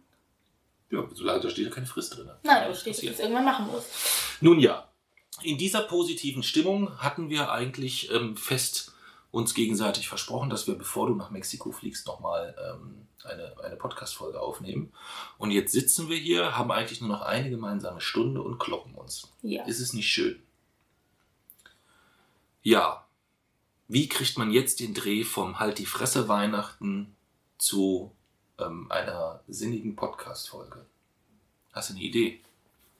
Ja, 0.89 1.03
solange 1.13 1.41
da 1.41 1.49
steht 1.49 1.65
ja 1.65 1.71
keine 1.71 1.85
Frist 1.85 2.15
drin. 2.17 2.29
Nein, 2.43 2.63
aber 2.63 2.71
es 2.71 2.81
steht, 2.81 2.93
dass 2.95 3.01
du 3.01 3.07
es 3.09 3.19
irgendwann 3.19 3.45
machen 3.45 3.67
musst. 3.67 3.89
Nun 4.41 4.59
ja, 4.59 4.87
in 5.43 5.57
dieser 5.57 5.81
positiven 5.81 6.43
Stimmung 6.43 6.97
hatten 6.99 7.29
wir 7.29 7.51
eigentlich 7.51 8.11
ähm, 8.11 8.37
fest 8.37 8.93
uns 9.31 9.53
gegenseitig 9.53 10.07
versprochen, 10.07 10.49
dass 10.49 10.65
wir, 10.67 10.75
bevor 10.75 11.07
du 11.07 11.15
nach 11.15 11.29
Mexiko 11.29 11.71
fliegst, 11.71 12.07
nochmal 12.07 12.55
ähm, 12.73 13.07
eine, 13.25 13.53
eine 13.63 13.75
Podcast-Folge 13.75 14.39
aufnehmen. 14.39 14.93
Und 15.37 15.51
jetzt 15.51 15.73
sitzen 15.73 16.09
wir 16.09 16.17
hier, 16.17 16.57
haben 16.57 16.71
eigentlich 16.71 17.01
nur 17.01 17.09
noch 17.09 17.21
eine 17.21 17.49
gemeinsame 17.49 17.99
Stunde 17.99 18.41
und 18.41 18.57
kloppen 18.57 18.95
uns. 18.95 19.33
Ja. 19.41 19.65
Ist 19.65 19.81
es 19.81 19.91
nicht 19.93 20.07
schön? 20.07 20.41
Ja. 22.63 23.05
Wie 23.87 24.09
kriegt 24.09 24.37
man 24.37 24.51
jetzt 24.51 24.79
den 24.79 24.93
Dreh 24.93 25.23
vom 25.23 25.59
Halt 25.59 25.77
die 25.77 25.85
Fresse 25.85 26.27
Weihnachten 26.27 27.15
zu 27.57 28.11
ähm, 28.59 28.91
einer 28.91 29.41
sinnigen 29.47 29.95
Podcast-Folge? 29.95 30.85
Hast 31.71 31.89
du 31.89 31.93
eine 31.93 32.03
Idee? 32.03 32.41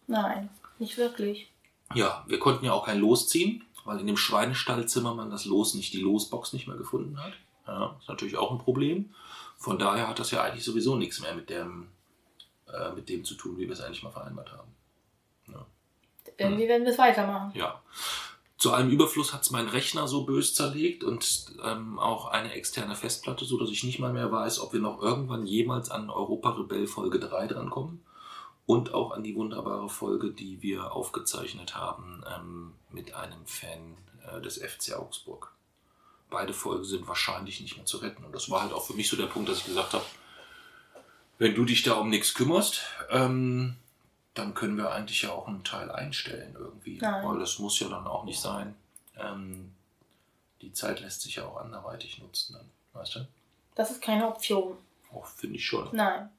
Nein, 0.07 0.49
nicht 0.79 0.97
wirklich. 0.97 1.51
Ja, 1.93 2.23
wir 2.27 2.39
konnten 2.39 2.65
ja 2.65 2.73
auch 2.73 2.85
kein 2.85 2.99
Los 2.99 3.27
ziehen, 3.27 3.65
weil 3.83 3.99
in 3.99 4.07
dem 4.07 4.17
Schweinestallzimmer 4.17 5.13
man 5.13 5.29
das 5.29 5.45
Los 5.45 5.73
nicht, 5.73 5.93
die 5.93 6.01
Losbox 6.01 6.53
nicht 6.53 6.67
mehr 6.67 6.77
gefunden 6.77 7.21
hat. 7.21 7.33
Ja, 7.67 7.97
ist 7.99 8.07
natürlich 8.07 8.37
auch 8.37 8.51
ein 8.51 8.59
Problem. 8.59 9.13
Von 9.57 9.79
daher 9.79 10.07
hat 10.07 10.19
das 10.19 10.31
ja 10.31 10.41
eigentlich 10.41 10.63
sowieso 10.63 10.95
nichts 10.95 11.19
mehr 11.19 11.35
mit 11.35 11.49
dem, 11.49 11.87
äh, 12.67 12.91
mit 12.93 13.09
dem 13.09 13.25
zu 13.25 13.35
tun, 13.35 13.57
wie 13.57 13.65
wir 13.65 13.73
es 13.73 13.81
eigentlich 13.81 14.03
mal 14.03 14.11
vereinbart 14.11 14.51
haben. 14.53 14.77
Irgendwie 16.37 16.67
werden 16.67 16.85
wir 16.85 16.91
es 16.91 16.97
weitermachen. 16.97 17.51
Ja. 17.55 17.81
Zu 18.57 18.73
allem 18.73 18.89
Überfluss 18.89 19.33
hat 19.33 19.43
es 19.43 19.51
mein 19.51 19.67
Rechner 19.67 20.07
so 20.07 20.25
bös 20.25 20.55
zerlegt 20.55 21.03
und 21.03 21.45
ähm, 21.63 21.99
auch 21.99 22.25
eine 22.25 22.53
externe 22.53 22.95
Festplatte, 22.95 23.45
so 23.45 23.59
dass 23.59 23.69
ich 23.69 23.83
nicht 23.83 23.99
mal 23.99 24.13
mehr 24.13 24.31
weiß, 24.31 24.59
ob 24.61 24.73
wir 24.73 24.79
noch 24.79 24.99
irgendwann 24.99 25.45
jemals 25.45 25.91
an 25.91 26.09
Europa 26.09 26.49
Rebell 26.51 26.87
Folge 26.87 27.19
3 27.19 27.47
drankommen. 27.47 28.03
Und 28.65 28.93
auch 28.93 29.11
an 29.11 29.23
die 29.23 29.35
wunderbare 29.35 29.87
Folge, 29.87 30.31
die 30.31 30.61
wir 30.61 30.91
aufgezeichnet 30.91 31.75
haben 31.75 32.23
ähm, 32.35 32.73
mit 32.91 33.13
einem 33.13 33.45
Fan 33.45 33.95
äh, 34.29 34.41
des 34.41 34.57
FC 34.57 34.93
Augsburg. 34.97 35.53
Beide 36.29 36.51
Folgen 36.51 36.83
sind 36.83 37.07
wahrscheinlich 37.07 37.61
nicht 37.61 37.77
mehr 37.77 37.85
zu 37.85 37.97
retten. 37.97 38.25
Und 38.25 38.33
das 38.33 38.49
war 38.49 38.63
halt 38.63 38.73
auch 38.73 38.85
für 38.85 38.93
mich 38.93 39.07
so 39.07 39.15
der 39.15 39.27
Punkt, 39.27 39.47
dass 39.47 39.59
ich 39.59 39.65
gesagt 39.67 39.93
habe, 39.93 40.03
wenn 41.37 41.55
du 41.55 41.63
dich 41.63 41.83
da 41.83 41.93
um 41.93 42.09
nichts 42.09 42.33
kümmerst, 42.33 42.81
ähm, 43.09 43.77
dann 44.37 44.53
können 44.53 44.77
wir 44.77 44.91
eigentlich 44.91 45.21
ja 45.23 45.31
auch 45.31 45.47
einen 45.47 45.63
Teil 45.63 45.91
einstellen 45.91 46.55
irgendwie. 46.57 46.97
Nein. 46.99 47.25
Weil 47.27 47.39
das 47.39 47.59
muss 47.59 47.79
ja 47.79 47.87
dann 47.89 48.07
auch 48.07 48.23
nicht 48.25 48.39
sein. 48.39 48.75
Ähm, 49.19 49.73
die 50.61 50.73
Zeit 50.73 50.99
lässt 51.01 51.21
sich 51.21 51.35
ja 51.35 51.45
auch 51.45 51.57
anderweitig 51.57 52.19
nutzen 52.19 52.55
dann. 52.57 52.69
Weißt 52.93 53.15
du? 53.15 53.27
Das 53.75 53.91
ist 53.91 54.01
keine 54.01 54.27
Option. 54.27 54.77
Auch 55.13 55.25
finde 55.25 55.57
ich 55.57 55.65
schon. 55.65 55.87
Nein. 55.91 56.29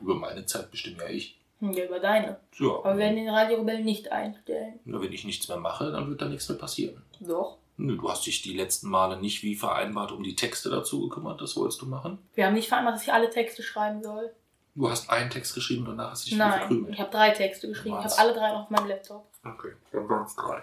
Über 0.00 0.14
meine 0.14 0.46
Zeit 0.46 0.70
bestimme 0.70 1.02
ja 1.04 1.08
ich. 1.10 1.38
Hm, 1.60 1.72
Ja, 1.72 1.84
über 1.86 2.00
deine. 2.00 2.38
Ja. 2.58 2.68
Aber 2.68 2.90
wir 2.94 2.98
werden 2.98 3.16
den 3.16 3.28
Radiorebell 3.28 3.82
nicht 3.82 4.12
einstellen. 4.12 4.78
Nur 4.84 5.02
wenn 5.02 5.12
ich 5.12 5.24
nichts 5.24 5.48
mehr 5.48 5.56
mache, 5.56 5.90
dann 5.90 6.08
wird 6.08 6.20
da 6.20 6.26
nichts 6.26 6.48
mehr 6.48 6.58
passieren. 6.58 7.02
Doch. 7.20 7.58
Du 7.78 8.10
hast 8.10 8.24
dich 8.24 8.40
die 8.40 8.54
letzten 8.56 8.88
Male 8.88 9.18
nicht 9.20 9.42
wie 9.42 9.54
vereinbart 9.54 10.10
um 10.12 10.22
die 10.22 10.34
Texte 10.34 10.70
dazu 10.70 11.08
gekümmert, 11.08 11.42
das 11.42 11.56
wolltest 11.56 11.82
du 11.82 11.86
machen. 11.86 12.18
Wir 12.34 12.46
haben 12.46 12.54
nicht 12.54 12.68
vereinbart, 12.68 12.94
dass 12.96 13.02
ich 13.02 13.12
alle 13.12 13.28
Texte 13.28 13.62
schreiben 13.62 14.02
soll. 14.02 14.32
Du 14.76 14.90
hast 14.90 15.08
einen 15.10 15.30
Text 15.30 15.54
geschrieben, 15.54 15.84
danach 15.86 16.10
hast 16.10 16.26
du 16.26 16.30
dich 16.30 16.38
Nein, 16.38 16.52
verkrümelt. 16.60 16.92
ich 16.94 17.00
habe 17.00 17.10
drei 17.10 17.30
Texte 17.30 17.66
geschrieben. 17.68 17.96
Ich 17.98 18.04
Was? 18.04 18.18
habe 18.18 18.28
alle 18.28 18.38
drei 18.38 18.50
auf 18.52 18.70
meinem 18.70 18.88
Laptop. 18.88 19.26
Okay, 19.42 19.72
dann 19.90 20.08
waren 20.08 20.26
es 20.26 20.36
drei. 20.36 20.62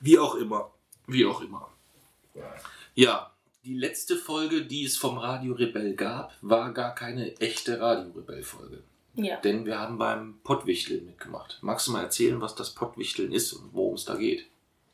Wie 0.00 0.18
auch 0.18 0.34
immer. 0.34 0.70
Wie 1.06 1.24
auch 1.24 1.40
immer. 1.40 1.68
Ja, 2.94 3.30
die 3.64 3.74
letzte 3.76 4.16
Folge, 4.16 4.64
die 4.66 4.84
es 4.84 4.96
vom 4.96 5.18
Radio 5.18 5.54
Rebell 5.54 5.94
gab, 5.94 6.32
war 6.40 6.72
gar 6.72 6.94
keine 6.94 7.36
echte 7.40 7.80
Radio 7.80 8.10
Rebell-Folge. 8.12 8.82
Ja. 9.14 9.36
Denn 9.40 9.66
wir 9.66 9.78
haben 9.78 9.98
beim 9.98 10.40
Pottwichteln 10.42 11.04
mitgemacht. 11.06 11.58
Magst 11.62 11.86
du 11.86 11.92
mal 11.92 12.02
erzählen, 12.02 12.40
was 12.40 12.54
das 12.54 12.70
Pottwichteln 12.74 13.32
ist 13.32 13.52
und 13.52 13.72
worum 13.72 13.94
es 13.94 14.04
da 14.04 14.14
geht? 14.16 14.46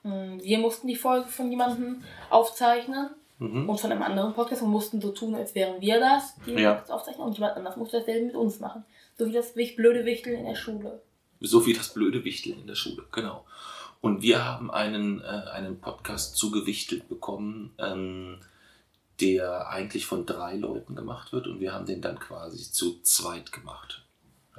Hm, 0.03 0.43
Wir 0.43 0.59
mussten 0.59 0.87
die 0.89 0.97
Folge 0.97 1.29
von 1.29 1.51
jemandem 1.51 2.03
aufzeichnen 2.31 3.11
Mhm. 3.39 3.69
und 3.69 3.79
von 3.81 3.93
einem 3.93 4.03
anderen 4.03 4.33
Podcast 4.33 4.63
und 4.63 4.71
mussten 4.71 5.01
so 5.01 5.13
tun, 5.13 5.35
als 5.35 5.55
wären 5.55 5.81
wir 5.81 6.01
das, 6.01 6.35
die 6.47 6.53
Ja. 6.53 6.75
Podcast 6.75 6.93
aufzeichnen 6.93 7.27
und 7.27 7.35
jemand 7.35 7.57
anders 7.57 7.77
musste 7.77 7.99
dasselbe 7.99 8.27
mit 8.27 8.35
uns 8.35 8.61
machen. 8.61 8.85
So 9.19 9.27
wie 9.27 9.33
das 9.33 9.53
blöde 9.53 10.05
Wichteln 10.05 10.39
in 10.39 10.47
der 10.47 10.55
Schule. 10.55 11.03
So 11.41 11.67
wie 11.67 11.75
das 11.75 11.93
blöde 11.93 12.25
Wichteln 12.25 12.61
in 12.61 12.67
der 12.67 12.77
Schule, 12.77 13.05
genau. 13.13 13.45
Und 14.01 14.23
wir 14.23 14.45
haben 14.45 14.71
einen, 14.71 15.21
äh, 15.21 15.25
einen 15.53 15.81
Podcast 15.81 16.37
zugewichtelt 16.37 17.09
bekommen, 17.09 17.73
ähm, 17.79 18.39
der 19.21 19.69
eigentlich 19.69 20.07
von 20.07 20.27
drei 20.27 20.57
Leuten 20.57 20.95
gemacht 20.95 21.33
wird 21.33 21.47
und 21.47 21.61
wir 21.61 21.73
haben 21.73 21.87
den 21.87 22.01
dann 22.03 22.19
quasi 22.19 22.71
zu 22.71 23.01
zweit 23.03 23.53
gemacht. 23.53 24.05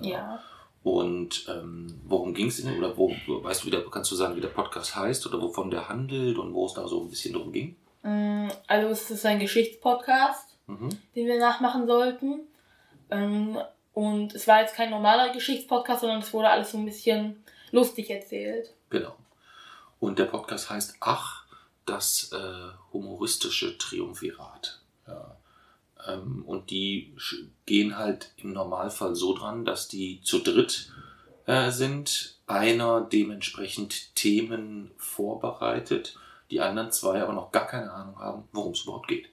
Ja. 0.02 0.40
Und 0.84 1.46
ähm, 1.50 2.00
worum 2.06 2.34
ging 2.34 2.48
es 2.48 2.62
denn? 2.62 2.78
Oder 2.78 2.96
wo, 2.98 3.12
weißt 3.28 3.64
du, 3.64 3.68
wieder, 3.68 3.84
kannst 3.90 4.12
du 4.12 4.16
sagen, 4.16 4.36
wie 4.36 4.42
der 4.42 4.48
Podcast 4.50 4.96
heißt 4.96 5.26
oder 5.28 5.42
wovon 5.42 5.70
der 5.70 5.90
handelt 5.90 6.38
und 6.38 6.54
wo 6.54 6.66
es 6.66 6.74
da 6.74 6.88
so 6.88 7.02
ein 7.02 7.10
bisschen 7.10 7.34
drum 7.34 7.52
ging? 7.52 7.76
Mm, 8.04 8.50
Also 8.68 8.88
es 8.90 9.10
ist 9.12 9.26
ein 9.26 9.40
Geschichtspodcast, 9.40 10.58
Mhm. 10.68 10.90
den 11.16 11.28
wir 11.28 11.40
nachmachen 11.40 11.88
sollten. 11.88 12.42
Ähm, 13.10 13.58
Und 13.94 14.36
es 14.36 14.48
war 14.48 14.62
jetzt 14.62 14.76
kein 14.76 14.92
normaler 14.92 15.34
Geschichtspodcast, 15.34 16.02
sondern 16.02 16.20
es 16.20 16.32
wurde 16.32 16.50
alles 16.50 16.72
so 16.72 16.78
ein 16.78 16.86
bisschen 16.86 17.44
lustig 17.72 18.12
erzählt. 18.12 18.72
Genau. 18.92 19.16
Und 20.00 20.20
der 20.20 20.26
Podcast 20.26 20.70
heißt 20.70 20.98
Ach, 21.00 21.46
das 21.88 22.32
äh, 22.32 22.70
humoristische 22.94 23.76
Triumvirat. 23.80 24.82
Ja. 25.08 25.36
Ähm, 26.08 26.44
und 26.46 26.70
die 26.70 27.16
gehen 27.66 27.98
halt 27.98 28.34
im 28.38 28.54
Normalfall 28.54 29.16
so 29.16 29.34
dran, 29.36 29.66
dass 29.66 29.88
die 29.88 30.22
zu 30.22 30.40
dritt 30.40 30.92
äh, 31.48 31.72
sind. 31.72 32.36
Einer 32.46 33.02
dementsprechend 33.02 34.14
Themen 34.16 34.92
vorbereitet, 34.98 36.18
die 36.52 36.62
anderen 36.62 36.92
zwei 36.92 37.22
aber 37.22 37.34
noch 37.34 37.52
gar 37.52 37.68
keine 37.68 37.92
Ahnung 37.92 38.20
haben, 38.20 38.44
worum 38.52 38.72
es 38.72 38.84
überhaupt 38.84 39.08
geht. 39.08 39.30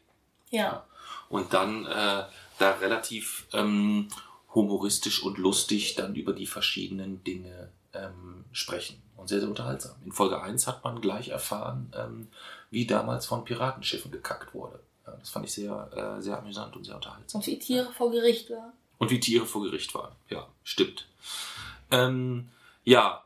Ja. 0.50 0.84
Und 1.28 1.52
dann 1.52 1.86
äh, 1.86 2.24
da 2.58 2.70
relativ 2.80 3.46
ähm, 3.52 4.08
humoristisch 4.54 5.22
und 5.22 5.38
lustig 5.38 5.94
dann 5.94 6.14
über 6.14 6.32
die 6.32 6.46
verschiedenen 6.46 7.22
Dinge 7.24 7.70
ähm, 7.92 8.44
sprechen. 8.52 9.02
Und 9.16 9.28
sehr, 9.28 9.40
sehr 9.40 9.48
unterhaltsam. 9.48 9.94
In 10.04 10.12
Folge 10.12 10.40
1 10.40 10.66
hat 10.66 10.84
man 10.84 11.00
gleich 11.00 11.28
erfahren, 11.28 11.92
ähm, 11.96 12.28
wie 12.70 12.86
damals 12.86 13.26
von 13.26 13.44
Piratenschiffen 13.44 14.10
gekackt 14.10 14.54
wurde. 14.54 14.80
Ja, 15.06 15.12
das 15.12 15.30
fand 15.30 15.46
ich 15.46 15.52
sehr, 15.52 15.90
äh, 16.18 16.22
sehr 16.22 16.38
amüsant 16.38 16.76
und 16.76 16.84
sehr 16.84 16.96
unterhaltsam. 16.96 17.40
Und 17.40 17.46
wie 17.46 17.58
Tiere 17.58 17.92
vor 17.92 18.10
Gericht 18.10 18.50
waren. 18.50 18.72
Und 18.98 19.10
wie 19.10 19.20
Tiere 19.20 19.46
vor 19.46 19.62
Gericht 19.62 19.94
waren. 19.94 20.12
Ja, 20.28 20.46
stimmt. 20.62 21.06
Ähm, 21.90 22.48
ja, 22.84 23.23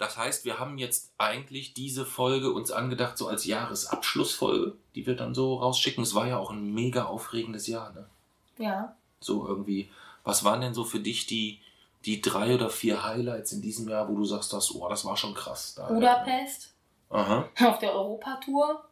das 0.00 0.16
heißt, 0.16 0.46
wir 0.46 0.58
haben 0.58 0.78
jetzt 0.78 1.12
eigentlich 1.18 1.74
diese 1.74 2.06
Folge 2.06 2.52
uns 2.52 2.70
angedacht, 2.70 3.18
so 3.18 3.28
als 3.28 3.44
Jahresabschlussfolge, 3.44 4.72
die 4.94 5.06
wir 5.06 5.14
dann 5.14 5.34
so 5.34 5.56
rausschicken. 5.56 6.02
Es 6.02 6.14
war 6.14 6.26
ja 6.26 6.38
auch 6.38 6.50
ein 6.50 6.72
mega 6.72 7.04
aufregendes 7.04 7.66
Jahr, 7.66 7.92
ne? 7.92 8.08
Ja. 8.56 8.96
So 9.20 9.46
irgendwie, 9.46 9.90
was 10.24 10.42
waren 10.42 10.62
denn 10.62 10.72
so 10.72 10.84
für 10.84 11.00
dich 11.00 11.26
die, 11.26 11.60
die 12.06 12.22
drei 12.22 12.54
oder 12.54 12.70
vier 12.70 13.04
Highlights 13.04 13.52
in 13.52 13.60
diesem 13.60 13.90
Jahr, 13.90 14.08
wo 14.08 14.16
du 14.16 14.24
sagst, 14.24 14.54
das, 14.54 14.74
oh, 14.74 14.88
das 14.88 15.04
war 15.04 15.18
schon 15.18 15.34
krass. 15.34 15.74
Da, 15.74 15.88
Budapest 15.88 16.72
Aha. 17.10 17.46
auf 17.62 17.78
der 17.78 17.92
Europatour. 17.92 18.82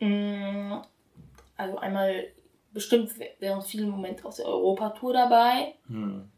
Mm, 0.00 0.76
Also 1.58 1.76
einmal 1.76 2.28
bestimmt 2.72 3.12
wären 3.40 3.60
viele 3.60 3.86
Momente 3.86 4.24
aus 4.24 4.36
der 4.36 4.46
Europatour 4.46 5.12
dabei. 5.12 5.74
Hm. 5.86 6.30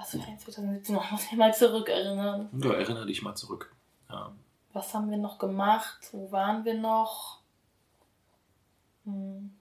Was 0.00 0.18
war 0.18 0.26
in 0.28 0.38
2017 0.38 0.94
noch? 0.94 1.10
Muss 1.10 1.24
ich 1.24 1.32
mal 1.36 1.54
zurückerinnern. 1.62 2.48
Ja, 2.62 2.72
erinnere 2.72 3.06
dich 3.06 3.20
mal 3.22 3.34
zurück. 3.34 3.70
Ja. 4.08 4.32
Was 4.72 4.94
haben 4.94 5.10
wir 5.10 5.18
noch 5.18 5.38
gemacht? 5.38 5.98
Wo 6.12 6.30
waren 6.32 6.64
wir 6.64 6.74
noch? 6.74 7.40
Hm. 9.04 9.52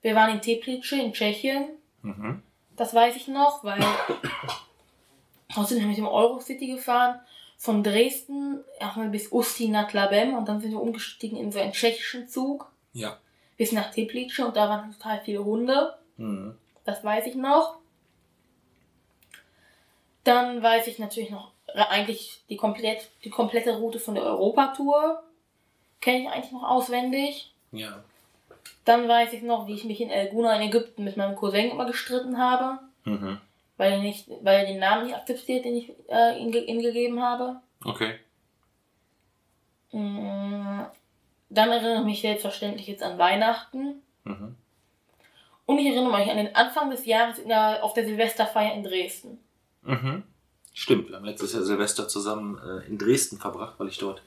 Wir 0.00 0.14
waren 0.14 0.30
in 0.34 0.40
Teplice 0.40 0.92
in 0.92 1.12
Tschechien. 1.12 1.68
Mhm. 2.02 2.42
Das 2.76 2.94
weiß 2.94 3.16
ich 3.16 3.28
noch, 3.28 3.64
weil 3.64 3.80
wir 5.54 5.64
sind 5.64 5.80
wir 5.80 5.86
mit 5.86 5.96
dem 5.98 6.06
Eurocity 6.06 6.68
gefahren. 6.68 7.20
Von 7.56 7.82
Dresden 7.82 8.62
erstmal 8.78 9.08
bis 9.08 9.32
Usti 9.32 9.68
nad 9.68 9.92
Labem 9.92 10.34
und 10.34 10.48
dann 10.48 10.60
sind 10.60 10.70
wir 10.70 10.80
umgestiegen 10.80 11.36
in 11.36 11.50
so 11.50 11.58
einen 11.58 11.72
tschechischen 11.72 12.28
Zug 12.28 12.70
Ja. 12.92 13.16
bis 13.56 13.72
nach 13.72 13.90
Teplice 13.90 14.38
und 14.46 14.54
da 14.56 14.68
waren 14.68 14.92
total 14.92 15.20
viele 15.24 15.44
Hunde. 15.44 15.98
Mhm. 16.16 16.56
Das 16.84 17.02
weiß 17.02 17.26
ich 17.26 17.34
noch. 17.34 17.78
Dann 20.28 20.62
weiß 20.62 20.86
ich 20.88 20.98
natürlich 20.98 21.30
noch 21.30 21.52
äh, 21.68 21.80
eigentlich 21.80 22.42
die, 22.50 22.56
komplett, 22.56 23.08
die 23.24 23.30
komplette 23.30 23.78
Route 23.78 23.98
von 23.98 24.14
der 24.14 24.24
Europatour. 24.24 25.22
Kenne 26.02 26.20
ich 26.24 26.28
eigentlich 26.28 26.52
noch 26.52 26.64
auswendig. 26.64 27.50
Ja. 27.72 28.04
Dann 28.84 29.08
weiß 29.08 29.32
ich 29.32 29.42
noch, 29.42 29.66
wie 29.66 29.74
ich 29.74 29.84
mich 29.84 30.02
in 30.02 30.10
El 30.10 30.28
Guna 30.28 30.54
in 30.56 30.68
Ägypten 30.68 31.04
mit 31.04 31.16
meinem 31.16 31.34
Cousin 31.34 31.70
immer 31.70 31.86
gestritten 31.86 32.36
habe, 32.38 32.78
Mhm. 33.04 33.40
weil 33.78 33.92
er, 33.92 33.98
nicht, 34.00 34.28
weil 34.42 34.60
er 34.60 34.66
den 34.66 34.78
Namen 34.80 35.06
nicht 35.06 35.16
akzeptiert, 35.16 35.64
den 35.64 35.76
ich 35.76 35.92
äh, 36.10 36.38
ihm, 36.38 36.52
ihm 36.52 36.82
gegeben 36.82 37.22
habe. 37.22 37.60
Okay. 37.84 38.18
Mm, 39.92 40.82
Dann 41.50 41.70
erinnere 41.72 42.00
ich 42.00 42.04
mich 42.04 42.20
selbstverständlich 42.20 42.86
jetzt 42.86 43.02
an 43.02 43.16
Weihnachten. 43.16 44.02
Mhm. 44.24 44.56
Und 45.64 45.78
ich 45.78 45.86
erinnere 45.86 46.18
mich 46.18 46.30
an 46.30 46.36
den 46.36 46.54
Anfang 46.54 46.90
des 46.90 47.06
Jahres 47.06 47.42
der, 47.44 47.82
auf 47.82 47.94
der 47.94 48.04
Silvesterfeier 48.04 48.74
in 48.74 48.82
Dresden. 48.84 49.38
Mhm. 49.88 50.22
Stimmt, 50.74 51.08
wir 51.08 51.16
haben 51.16 51.24
letztes 51.24 51.52
Jahr 51.54 51.64
Silvester 51.64 52.06
zusammen 52.08 52.58
äh, 52.58 52.86
in 52.86 52.98
Dresden 52.98 53.38
verbracht, 53.38 53.74
weil 53.78 53.88
ich 53.88 53.98
dort 53.98 54.22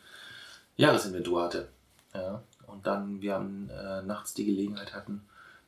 Jahresinventur 0.75 1.43
hatte. 1.43 1.69
Ja. 2.13 2.43
Und 2.67 2.87
dann 2.87 3.21
wir 3.21 3.35
haben 3.35 3.69
äh, 3.69 4.01
nachts 4.01 4.33
die 4.33 4.45
Gelegenheit 4.45 4.93
hatten, 4.93 5.21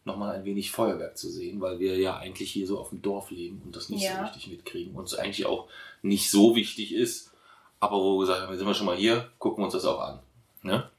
nochmal 0.05 0.35
ein 0.35 0.45
wenig 0.45 0.71
Feuerwerk 0.71 1.17
zu 1.17 1.29
sehen, 1.29 1.61
weil 1.61 1.79
wir 1.79 1.97
ja 1.97 2.17
eigentlich 2.17 2.51
hier 2.51 2.67
so 2.67 2.79
auf 2.79 2.89
dem 2.89 3.01
Dorf 3.01 3.29
leben 3.31 3.61
und 3.63 3.75
das 3.75 3.89
nicht 3.89 4.01
so 4.01 4.07
Ja. 4.13 4.23
richtig 4.23 4.47
mitkriegen 4.47 4.95
und 4.95 5.05
es 5.05 5.15
eigentlich 5.15 5.45
auch 5.45 5.69
nicht 6.01 6.29
so 6.29 6.55
wichtig 6.55 6.93
ist. 6.93 7.31
Aber 7.79 7.97
wo 7.97 8.17
wir 8.17 8.21
gesagt 8.21 8.41
haben, 8.41 8.49
jetzt 8.49 8.59
sind 8.59 8.67
wir 8.67 8.73
schon 8.73 8.85
mal 8.85 8.95
hier, 8.97 9.29
gucken 9.39 9.61
wir 9.61 9.65
uns 9.65 9.73
das 9.73 9.85
auch 9.85 10.01
an. 10.01 10.19
Ne? 10.63 10.89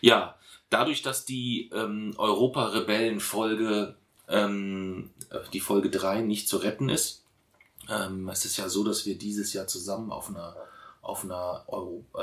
Ja, 0.00 0.36
dadurch, 0.70 1.02
dass 1.02 1.24
die 1.24 1.70
ähm, 1.72 2.14
Europa-Rebellen-Folge, 2.18 3.94
ähm, 4.28 5.10
äh, 5.30 5.38
die 5.52 5.60
Folge 5.60 5.90
3 5.90 6.20
nicht 6.22 6.48
zu 6.48 6.58
retten 6.58 6.88
ist, 6.88 7.24
ähm, 7.88 8.28
es 8.28 8.44
ist 8.44 8.56
ja 8.56 8.68
so, 8.68 8.84
dass 8.84 9.06
wir 9.06 9.16
dieses 9.16 9.52
Jahr 9.52 9.66
zusammen 9.66 10.12
auf 10.12 10.28
einer, 10.28 10.54
auf 11.02 11.24
einer 11.24 11.64
Euro, 11.68 12.04
äh, 12.14 12.18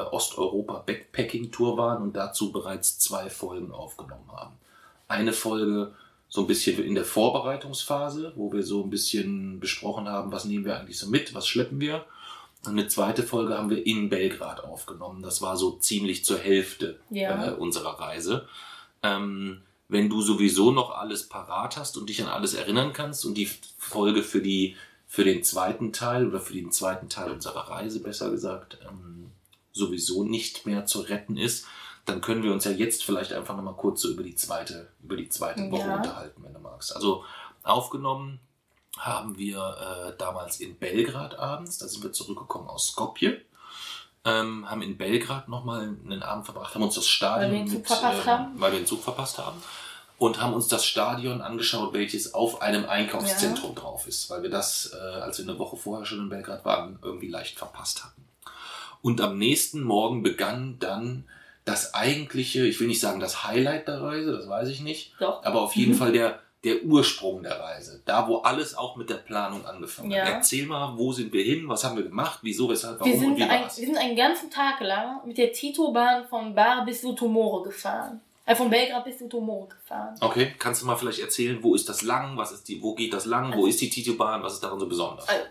Osteuropa-Backpacking-Tour 0.76 1.78
waren 1.78 2.02
und 2.04 2.16
dazu 2.16 2.52
bereits 2.52 3.00
zwei 3.00 3.30
Folgen 3.30 3.72
aufgenommen 3.72 4.30
haben. 4.32 4.54
Eine 5.08 5.34
Folge 5.34 5.94
so 6.30 6.42
ein 6.42 6.48
bisschen 6.48 6.84
in 6.84 6.96
der 6.96 7.06
Vorbereitungsphase, 7.06 8.34
wo 8.36 8.52
wir 8.52 8.64
so 8.64 8.84
ein 8.84 8.90
bisschen 8.90 9.60
besprochen 9.60 10.08
haben, 10.10 10.32
was 10.32 10.46
nehmen 10.46 10.66
wir 10.66 10.78
eigentlich 10.80 10.98
so 11.00 11.08
mit, 11.08 11.34
was 11.34 11.48
schleppen 11.48 11.80
wir. 11.80 12.06
Und 12.66 12.72
eine 12.72 12.88
zweite 12.88 13.24
Folge 13.24 13.58
haben 13.58 13.70
wir 13.70 13.86
in 13.86 14.10
Belgrad 14.10 14.64
aufgenommen. 14.64 15.22
Das 15.22 15.42
war 15.42 15.56
so 15.56 15.74
ziemlich 15.78 16.26
zur 16.26 16.40
Hälfte 16.40 17.00
Ja. 17.12 17.50
äh, 17.50 17.52
unserer 17.52 18.00
Reise. 18.00 18.48
Ähm, 19.04 19.62
wenn 19.88 20.10
du 20.10 20.22
sowieso 20.22 20.72
noch 20.72 20.90
alles 20.98 21.30
parat 21.30 21.78
hast 21.78 21.96
und 21.96 22.10
dich 22.10 22.24
an 22.24 22.28
alles 22.30 22.56
erinnern 22.56 22.92
kannst 22.92 23.24
und 23.24 23.36
die 23.36 23.50
Folge 23.78 24.24
für 24.24 24.42
die 24.42 24.76
für 25.16 25.24
den 25.24 25.46
zweiten 25.46 25.94
Teil 25.94 26.28
oder 26.28 26.42
für 26.42 26.52
den 26.52 26.74
zweiten 26.74 27.08
Teil 27.08 27.32
unserer 27.32 27.70
Reise 27.70 28.02
besser 28.02 28.32
gesagt 28.32 28.80
ähm, 28.86 29.32
sowieso 29.72 30.26
nicht 30.26 30.66
mehr 30.66 30.86
zu 30.88 31.00
retten 31.00 31.38
ist, 31.38 31.66
dann 32.04 32.20
können 32.20 32.44
wir 32.44 32.52
uns 32.52 32.66
ja 32.66 32.72
jetzt 32.72 33.06
vielleicht 33.06 33.32
einfach 33.32 33.56
nochmal 33.56 33.76
kurz 33.76 34.02
so 34.02 34.10
über 34.10 34.24
die 34.24 34.36
zweite 34.36 34.90
über 35.02 35.16
die 35.16 35.30
zweite 35.30 35.72
Woche 35.72 35.88
Ja. 35.88 35.96
unterhalten, 35.96 36.44
wenn 36.44 36.54
du 36.54 36.60
magst. 36.60 36.94
Also 36.94 37.24
aufgenommen 37.64 38.42
haben 38.98 39.38
wir 39.38 39.58
äh, 40.12 40.18
damals 40.18 40.60
in 40.60 40.76
Belgrad 40.76 41.40
abends, 41.40 41.78
da 41.78 41.88
sind 41.88 42.04
wir 42.04 42.12
zurückgekommen 42.12 42.68
aus 42.68 42.88
Skopje, 42.88 43.42
ähm, 44.26 44.70
haben 44.70 44.82
in 44.82 44.98
Belgrad 44.98 45.48
nochmal 45.48 45.96
einen 46.04 46.24
Abend 46.24 46.44
verbracht, 46.44 46.76
haben 46.76 46.84
uns 46.84 46.96
das 46.96 47.08
Stadion 47.08 47.52
Weil 47.54 47.54
wir 47.54 47.64
den 47.64 47.72
Zug 47.72 47.88
verpasst 47.88 48.20
ähm, 48.20 48.32
haben? 48.34 48.60
weil 48.60 48.72
wir 48.74 48.80
den 48.80 48.86
Zug 48.88 49.02
verpasst 49.02 49.38
haben 49.38 49.64
und 50.18 50.42
haben 50.42 50.54
uns 50.54 50.68
das 50.68 50.86
Stadion 50.86 51.42
angeschaut, 51.42 51.94
welches 51.94 52.34
auf 52.34 52.62
einem 52.62 52.86
Einkaufszentrum 52.88 53.76
drauf 53.76 54.08
ist, 54.08 54.30
weil 54.30 54.44
wir 54.44 54.50
das, 54.50 54.92
äh, 54.94 54.98
als 55.20 55.38
wir 55.40 55.50
eine 55.50 55.60
Woche 55.60 55.76
vorher 55.78 56.06
schon 56.06 56.20
in 56.20 56.30
Belgrad 56.30 56.64
waren, 56.66 57.00
irgendwie 57.02 57.28
leicht 57.28 57.58
verpasst 57.58 58.04
hatten. 58.04 58.26
Und 59.02 59.22
am 59.22 59.38
nächsten 59.38 59.82
Morgen 59.82 60.24
begann 60.24 60.78
dann 60.80 61.26
das 61.66 61.94
eigentliche, 61.94 62.66
ich 62.66 62.80
will 62.80 62.88
nicht 62.88 63.00
sagen 63.02 63.20
das 63.20 63.44
Highlight 63.44 63.88
der 63.88 64.02
Reise, 64.02 64.32
das 64.38 64.48
weiß 64.48 64.70
ich 64.70 64.82
nicht, 64.82 65.14
Doch. 65.20 65.44
aber 65.44 65.62
auf 65.62 65.76
jeden 65.76 65.94
Mhm. 65.94 65.98
Fall 65.98 66.12
der, 66.12 66.40
der 66.64 66.84
Ursprung 66.84 67.44
der 67.44 67.60
Reise. 67.60 68.02
Da, 68.06 68.28
wo 68.28 68.38
alles 68.38 68.76
auch 68.78 68.96
mit 68.96 69.10
der 69.10 69.16
Planung 69.16 69.66
angefangen 69.66 70.12
Ja. 70.12 70.26
hat. 70.26 70.34
Erzähl 70.36 70.66
mal, 70.66 70.98
wo 70.98 71.12
sind 71.12 71.34
wir 71.34 71.44
hin, 71.44 71.68
was 71.68 71.84
haben 71.84 71.98
wir 71.98 72.04
gemacht, 72.04 72.40
wieso, 72.42 72.70
weshalb, 72.70 73.00
Wir 73.00 73.14
warum 73.14 73.14
und 73.14 73.20
sind, 73.20 73.38
wie 73.38 73.44
ein, 73.52 73.64
war's? 73.64 73.78
wir 73.78 73.86
sind 73.86 73.98
einen 73.98 74.16
ganzen 74.16 74.50
Tag 74.50 74.80
lang 74.82 75.20
mit 75.28 75.38
der 75.38 75.52
Tito-Bahn 75.52 76.28
von 76.28 76.56
Bar 76.56 76.86
bis 76.86 77.02
Sutomore 77.02 77.64
gefahren. 77.64 78.22
Äh, 78.48 78.56
von 78.56 78.70
Belgrad 78.70 79.04
bis 79.04 79.18
Sutomore 79.18 79.70
gefahren. 79.70 80.16
Okay, 80.22 80.54
kannst 80.60 80.82
du 80.82 80.86
mal 80.86 80.96
vielleicht 80.96 81.20
erzählen, 81.20 81.64
wo 81.64 81.74
ist 81.74 81.90
das 81.90 82.04
lang, 82.04 82.38
was 82.38 82.52
ist 82.52 82.68
die, 82.68 82.82
wo 82.82 82.94
geht 82.94 83.12
das 83.14 83.26
lang, 83.26 83.56
wo 83.58 83.66
ist 83.66 83.82
die 83.82 83.90
Tito-Bahn, 83.90 84.44
was 84.44 84.54
ist 84.54 84.64
daran 84.64 84.80
so 84.80 84.88
besonders? 84.88 85.28
Also, 85.28 85.44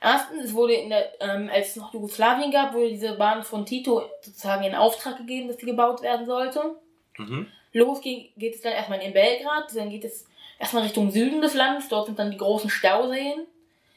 erstens, 0.00 0.44
es 0.44 0.52
wurde 0.52 0.74
in 0.74 0.90
der, 0.90 1.10
ähm, 1.22 1.48
als 1.50 1.70
es 1.70 1.76
noch 1.76 1.94
Jugoslawien 1.94 2.50
gab, 2.50 2.74
wurde 2.74 2.90
diese 2.90 3.14
Bahn 3.14 3.42
von 3.44 3.64
Tito 3.64 4.02
sozusagen 4.20 4.64
in 4.64 4.74
Auftrag 4.74 5.16
gegeben, 5.16 5.48
dass 5.48 5.56
sie 5.56 5.66
gebaut 5.66 6.02
werden 6.02 6.26
sollte. 6.26 6.76
Mhm. 7.16 7.46
Los 7.72 8.02
geht, 8.02 8.36
geht 8.36 8.54
es 8.54 8.60
dann 8.60 8.72
erstmal 8.72 9.00
in 9.00 9.14
Belgrad, 9.14 9.74
dann 9.74 9.88
geht 9.88 10.04
es 10.04 10.26
erstmal 10.58 10.82
Richtung 10.82 11.10
Süden 11.10 11.40
des 11.40 11.54
Landes, 11.54 11.88
dort 11.88 12.06
sind 12.06 12.18
dann 12.18 12.30
die 12.30 12.36
großen 12.36 12.68
Stauseen. 12.68 13.46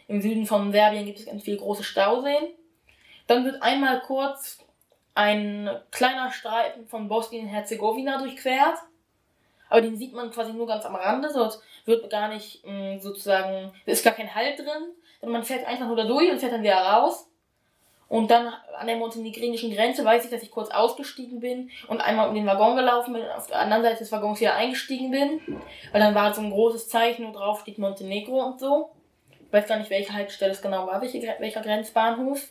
Im 0.08 0.22
Süden 0.22 0.46
von 0.46 0.72
Serbien 0.72 1.06
gibt 1.06 1.20
es 1.20 1.26
ganz 1.26 1.44
viele 1.44 1.58
große 1.58 1.84
Stauseen. 1.84 2.46
Dann 3.28 3.44
wird 3.44 3.62
einmal 3.62 4.00
kurz 4.00 4.60
ein 5.18 5.68
kleiner 5.90 6.32
Streifen 6.32 6.86
von 6.88 7.08
Bosnien-Herzegowina 7.08 8.20
durchquert. 8.20 8.78
aber 9.68 9.82
den 9.82 9.98
sieht 9.98 10.14
man 10.14 10.30
quasi 10.30 10.54
nur 10.54 10.68
ganz 10.68 10.86
am 10.86 10.96
Rande. 10.96 11.30
Dort 11.34 11.60
wird 11.86 12.10
gar 12.12 12.28
nicht 12.28 12.64
mh, 12.64 13.00
sozusagen, 13.00 13.74
ist 13.88 14.04
gar 14.04 14.14
kein 14.14 14.34
Halt 14.36 14.60
drin. 14.60 14.94
Und 15.22 15.32
man 15.32 15.44
fährt 15.44 15.66
einfach 15.66 15.88
nur 15.88 15.96
da 15.96 16.04
durch 16.04 16.30
und 16.32 16.38
fährt 16.38 16.54
dann 16.54 16.62
wieder 16.62 16.78
raus. 16.78 17.28
Und 18.08 18.30
dann 18.30 18.54
an 18.78 18.86
der 18.86 18.96
montenegrinischen 18.96 19.74
Grenze 19.74 20.06
weiß 20.06 20.24
ich, 20.24 20.30
dass 20.32 20.44
ich 20.44 20.52
kurz 20.52 20.70
ausgestiegen 20.70 21.40
bin 21.40 21.72
und 21.88 22.00
einmal 22.00 22.30
um 22.30 22.36
den 22.36 22.46
Waggon 22.46 22.76
gelaufen 22.76 23.14
bin 23.14 23.24
und 23.24 23.32
auf 23.32 23.48
der 23.48 23.60
anderen 23.60 23.82
Seite 23.84 23.98
des 23.98 24.12
Waggons 24.12 24.40
wieder 24.40 24.54
eingestiegen 24.54 25.10
bin. 25.10 25.42
Weil 25.92 26.00
dann 26.00 26.14
war 26.14 26.32
so 26.32 26.42
ein 26.42 26.52
großes 26.52 26.88
Zeichen, 26.90 27.28
wo 27.28 27.32
drauf 27.32 27.62
steht 27.62 27.80
Montenegro 27.80 28.40
und 28.40 28.60
so. 28.60 28.92
Ich 29.32 29.52
weiß 29.52 29.68
gar 29.68 29.80
nicht, 29.80 29.90
welche 29.90 30.14
Haltestelle 30.14 30.52
es 30.52 30.62
genau 30.62 30.86
war, 30.86 31.02
welche, 31.02 31.22
welcher 31.40 31.62
Grenzbahnhof. 31.62 32.48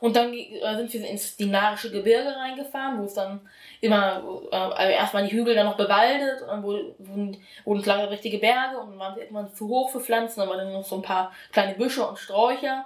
Und 0.00 0.16
dann 0.16 0.32
äh, 0.32 0.76
sind 0.76 0.92
wir 0.92 1.08
ins 1.08 1.36
dinarische 1.36 1.90
Gebirge 1.90 2.34
reingefahren, 2.36 2.98
wo 3.00 3.04
es 3.04 3.14
dann 3.14 3.40
immer, 3.80 4.22
äh, 4.50 4.56
also 4.56 4.92
erstmal 4.92 5.26
die 5.26 5.34
Hügel 5.34 5.54
dann 5.54 5.66
noch 5.66 5.76
bewaldet 5.76 6.42
und 6.42 6.48
dann 6.48 6.62
wurden, 6.62 7.36
wurden 7.64 7.82
klare 7.82 8.10
richtige 8.10 8.38
Berge 8.38 8.78
und 8.78 8.90
dann 8.90 8.98
waren 8.98 9.14
sie 9.14 9.20
irgendwann 9.20 9.54
zu 9.54 9.68
hoch 9.68 9.90
für 9.90 10.00
Pflanzen, 10.00 10.40
dann 10.40 10.48
waren 10.48 10.58
dann 10.58 10.72
noch 10.72 10.84
so 10.84 10.96
ein 10.96 11.02
paar 11.02 11.32
kleine 11.52 11.74
Büsche 11.74 12.06
und 12.06 12.18
Sträucher. 12.18 12.84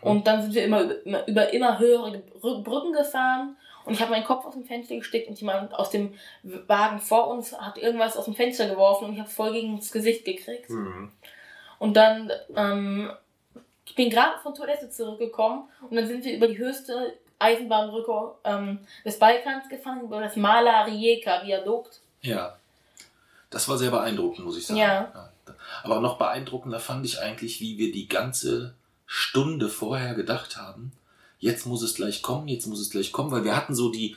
Und 0.00 0.26
dann 0.26 0.42
sind 0.42 0.54
wir 0.54 0.64
immer 0.64 0.82
über, 0.82 1.26
über 1.26 1.52
immer 1.52 1.78
höhere 1.78 2.18
Brücken 2.18 2.92
gefahren 2.92 3.56
und 3.86 3.94
ich 3.94 4.00
habe 4.00 4.10
meinen 4.10 4.24
Kopf 4.24 4.44
aus 4.44 4.54
dem 4.54 4.64
Fenster 4.64 4.96
gesteckt 4.96 5.28
und 5.28 5.40
jemand 5.40 5.72
aus 5.74 5.90
dem 5.90 6.12
Wagen 6.42 6.98
vor 7.00 7.28
uns 7.28 7.58
hat 7.58 7.78
irgendwas 7.78 8.16
aus 8.16 8.26
dem 8.26 8.34
Fenster 8.34 8.68
geworfen 8.68 9.06
und 9.06 9.14
ich 9.14 9.20
habe 9.20 9.30
voll 9.30 9.52
gegen 9.52 9.76
das 9.76 9.92
Gesicht 9.92 10.24
gekriegt. 10.24 10.68
Mhm. 10.68 11.12
Und 11.78 11.96
dann 11.96 12.30
ähm, 12.56 13.10
ich 13.86 13.94
bin 13.94 14.10
gerade 14.10 14.38
von 14.42 14.54
Toilette 14.54 14.90
zurückgekommen 14.90 15.68
und 15.88 15.96
dann 15.96 16.06
sind 16.06 16.24
wir 16.24 16.36
über 16.36 16.48
die 16.48 16.58
höchste 16.58 17.14
Eisenbahnbrücke 17.38 18.34
ähm, 18.44 18.80
des 19.04 19.18
Balkans 19.18 19.68
gefahren, 19.68 20.02
über 20.02 20.20
das 20.20 20.36
Mala 20.36 20.82
Rijeka 20.82 21.42
Viadukt. 21.44 22.00
Ja. 22.22 22.56
Das 23.50 23.68
war 23.68 23.78
sehr 23.78 23.90
beeindruckend, 23.90 24.44
muss 24.44 24.58
ich 24.58 24.66
sagen. 24.66 24.80
Ja. 24.80 25.12
ja. 25.14 25.30
Aber 25.82 26.00
noch 26.00 26.18
beeindruckender 26.18 26.80
fand 26.80 27.06
ich 27.06 27.20
eigentlich, 27.20 27.60
wie 27.60 27.78
wir 27.78 27.92
die 27.92 28.08
ganze 28.08 28.74
Stunde 29.06 29.68
vorher 29.68 30.14
gedacht 30.14 30.56
haben, 30.56 30.92
jetzt 31.38 31.66
muss 31.66 31.82
es 31.82 31.94
gleich 31.94 32.22
kommen, 32.22 32.48
jetzt 32.48 32.66
muss 32.66 32.80
es 32.80 32.90
gleich 32.90 33.12
kommen, 33.12 33.30
weil 33.30 33.44
wir 33.44 33.56
hatten 33.56 33.74
so 33.74 33.90
die, 33.90 34.16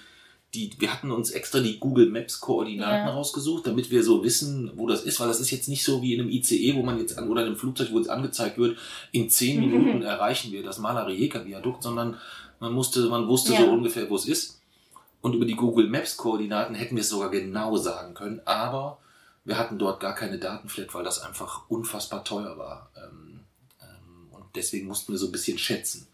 die, 0.53 0.71
wir 0.79 0.91
hatten 0.91 1.11
uns 1.11 1.29
extra 1.31 1.59
die 1.59 1.79
Google 1.79 2.09
Maps 2.09 2.39
Koordinaten 2.39 3.07
ja. 3.07 3.13
rausgesucht, 3.13 3.67
damit 3.67 3.91
wir 3.91 4.03
so 4.03 4.23
wissen, 4.23 4.71
wo 4.75 4.87
das 4.87 5.03
ist, 5.03 5.19
weil 5.19 5.27
das 5.27 5.39
ist 5.39 5.51
jetzt 5.51 5.69
nicht 5.69 5.83
so 5.83 6.01
wie 6.01 6.15
in 6.15 6.21
einem 6.21 6.29
ICE, 6.31 6.75
wo 6.75 6.81
man 6.81 6.97
jetzt 6.97 7.17
an, 7.17 7.29
oder 7.29 7.41
in 7.41 7.47
einem 7.47 7.55
Flugzeug, 7.55 7.89
wo 7.91 7.97
jetzt 7.97 8.09
angezeigt 8.09 8.57
wird, 8.57 8.77
in 9.11 9.29
zehn 9.29 9.59
mhm. 9.59 9.69
Minuten 9.69 10.01
erreichen 10.01 10.51
wir 10.51 10.63
das 10.63 10.79
Malarejeka 10.79 11.45
Viadukt, 11.45 11.83
sondern 11.83 12.17
man 12.59 12.73
musste, 12.73 13.07
man 13.09 13.27
wusste 13.27 13.53
ja. 13.53 13.59
so 13.59 13.71
ungefähr, 13.71 14.09
wo 14.09 14.15
es 14.15 14.27
ist. 14.27 14.59
Und 15.21 15.35
über 15.35 15.45
die 15.45 15.55
Google 15.55 15.87
Maps 15.87 16.17
Koordinaten 16.17 16.75
hätten 16.75 16.95
wir 16.95 17.01
es 17.01 17.09
sogar 17.09 17.29
genau 17.29 17.75
sagen 17.77 18.13
können, 18.13 18.41
aber 18.45 18.99
wir 19.45 19.57
hatten 19.57 19.77
dort 19.77 19.99
gar 19.99 20.15
keine 20.15 20.39
Datenflat, 20.39 20.93
weil 20.93 21.03
das 21.03 21.21
einfach 21.21 21.69
unfassbar 21.69 22.23
teuer 22.23 22.57
war. 22.57 22.89
Ähm, 22.95 23.41
ähm, 23.81 24.31
und 24.31 24.45
deswegen 24.55 24.87
mussten 24.87 25.11
wir 25.11 25.19
so 25.19 25.27
ein 25.27 25.31
bisschen 25.31 25.57
schätzen. 25.57 26.07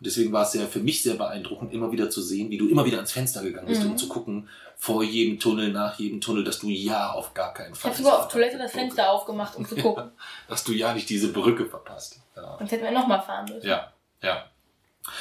Und 0.00 0.06
deswegen 0.06 0.32
war 0.32 0.44
es 0.44 0.52
sehr, 0.52 0.66
für 0.66 0.78
mich 0.78 1.02
sehr 1.02 1.16
beeindruckend, 1.16 1.74
immer 1.74 1.92
wieder 1.92 2.08
zu 2.08 2.22
sehen, 2.22 2.48
wie 2.48 2.56
du 2.56 2.70
immer 2.70 2.86
wieder 2.86 2.96
ans 2.96 3.12
Fenster 3.12 3.42
gegangen 3.42 3.66
bist, 3.66 3.84
mhm. 3.84 3.90
um 3.90 3.98
zu 3.98 4.08
gucken, 4.08 4.48
vor 4.78 5.04
jedem 5.04 5.38
Tunnel, 5.38 5.72
nach 5.72 5.98
jedem 5.98 6.22
Tunnel, 6.22 6.42
dass 6.42 6.58
du 6.58 6.68
ja 6.68 7.12
auf 7.12 7.34
gar 7.34 7.52
keinen 7.52 7.74
Fall. 7.74 7.90
Ich 7.90 7.98
habe 7.98 8.04
sogar 8.04 8.20
auf 8.20 8.32
Toilette 8.32 8.56
das 8.56 8.72
Fenster 8.72 9.10
aufgemacht, 9.10 9.56
um 9.56 9.68
zu 9.68 9.76
gucken. 9.76 10.10
dass 10.48 10.64
du 10.64 10.72
ja 10.72 10.94
nicht 10.94 11.10
diese 11.10 11.30
Brücke 11.34 11.66
verpasst. 11.66 12.18
Ja. 12.34 12.56
Sonst 12.56 12.72
hätten 12.72 12.84
wir 12.84 12.92
nochmal 12.92 13.20
fahren 13.20 13.44
müssen. 13.52 13.66
Ja, 13.66 13.92
ja. 14.22 14.46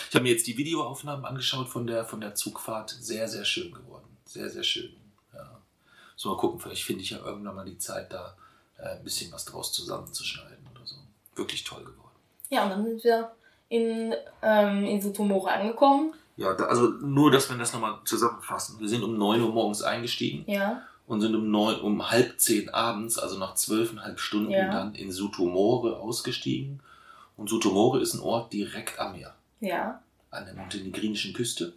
Ich 0.07 0.15
habe 0.15 0.23
mir 0.23 0.31
jetzt 0.31 0.47
die 0.47 0.55
Videoaufnahmen 0.55 1.25
angeschaut 1.25 1.67
von 1.67 1.85
der, 1.85 2.05
von 2.05 2.21
der 2.21 2.35
Zugfahrt. 2.35 2.95
Sehr, 3.01 3.27
sehr 3.27 3.43
schön 3.43 3.73
geworden. 3.73 4.07
Sehr, 4.23 4.49
sehr 4.49 4.63
schön. 4.63 4.95
Ja. 5.33 5.59
So, 6.15 6.29
mal 6.29 6.37
gucken, 6.37 6.61
vielleicht 6.61 6.83
finde 6.83 7.03
ich 7.03 7.09
ja 7.09 7.17
irgendwann 7.17 7.55
mal 7.55 7.65
die 7.65 7.77
Zeit, 7.77 8.13
da 8.13 8.37
äh, 8.77 8.95
ein 8.95 9.03
bisschen 9.03 9.29
was 9.33 9.43
draus 9.43 9.73
zusammenzuschneiden 9.73 10.69
oder 10.73 10.85
so. 10.85 10.95
Wirklich 11.35 11.65
toll 11.65 11.83
geworden. 11.83 12.15
Ja, 12.49 12.63
und 12.63 12.69
dann 12.69 12.85
sind 12.85 13.03
wir 13.03 13.29
in, 13.69 14.13
ähm, 14.41 14.85
in 14.85 15.01
Sutomore 15.01 15.51
angekommen. 15.51 16.13
Ja, 16.35 16.53
da, 16.53 16.65
also 16.65 16.87
nur, 16.87 17.31
dass 17.31 17.49
wir 17.49 17.57
das 17.57 17.73
nochmal 17.73 17.99
zusammenfassen. 18.05 18.79
Wir 18.79 18.89
sind 18.89 19.03
um 19.03 19.17
9 19.17 19.41
Uhr 19.41 19.51
morgens 19.51 19.81
eingestiegen. 19.81 20.43
Ja. 20.47 20.81
Und 21.05 21.21
sind 21.21 21.35
um, 21.35 21.49
neun, 21.49 21.81
um 21.81 22.11
halb 22.11 22.39
zehn 22.39 22.69
abends, 22.69 23.17
also 23.17 23.39
nach 23.39 23.55
zwölfeinhalb 23.55 24.19
Stunden, 24.19 24.51
ja. 24.51 24.71
dann 24.71 24.93
in 24.93 25.11
Sutomore 25.11 25.97
ausgestiegen. 25.97 26.81
Und 27.35 27.49
Sutomore 27.49 27.99
ist 27.99 28.13
ein 28.13 28.21
Ort 28.21 28.53
direkt 28.53 28.99
am 28.99 29.13
Meer. 29.13 29.33
Ja. 29.59 30.01
An 30.29 30.45
der 30.45 30.53
montenegrinischen 30.53 31.33
Küste. 31.33 31.73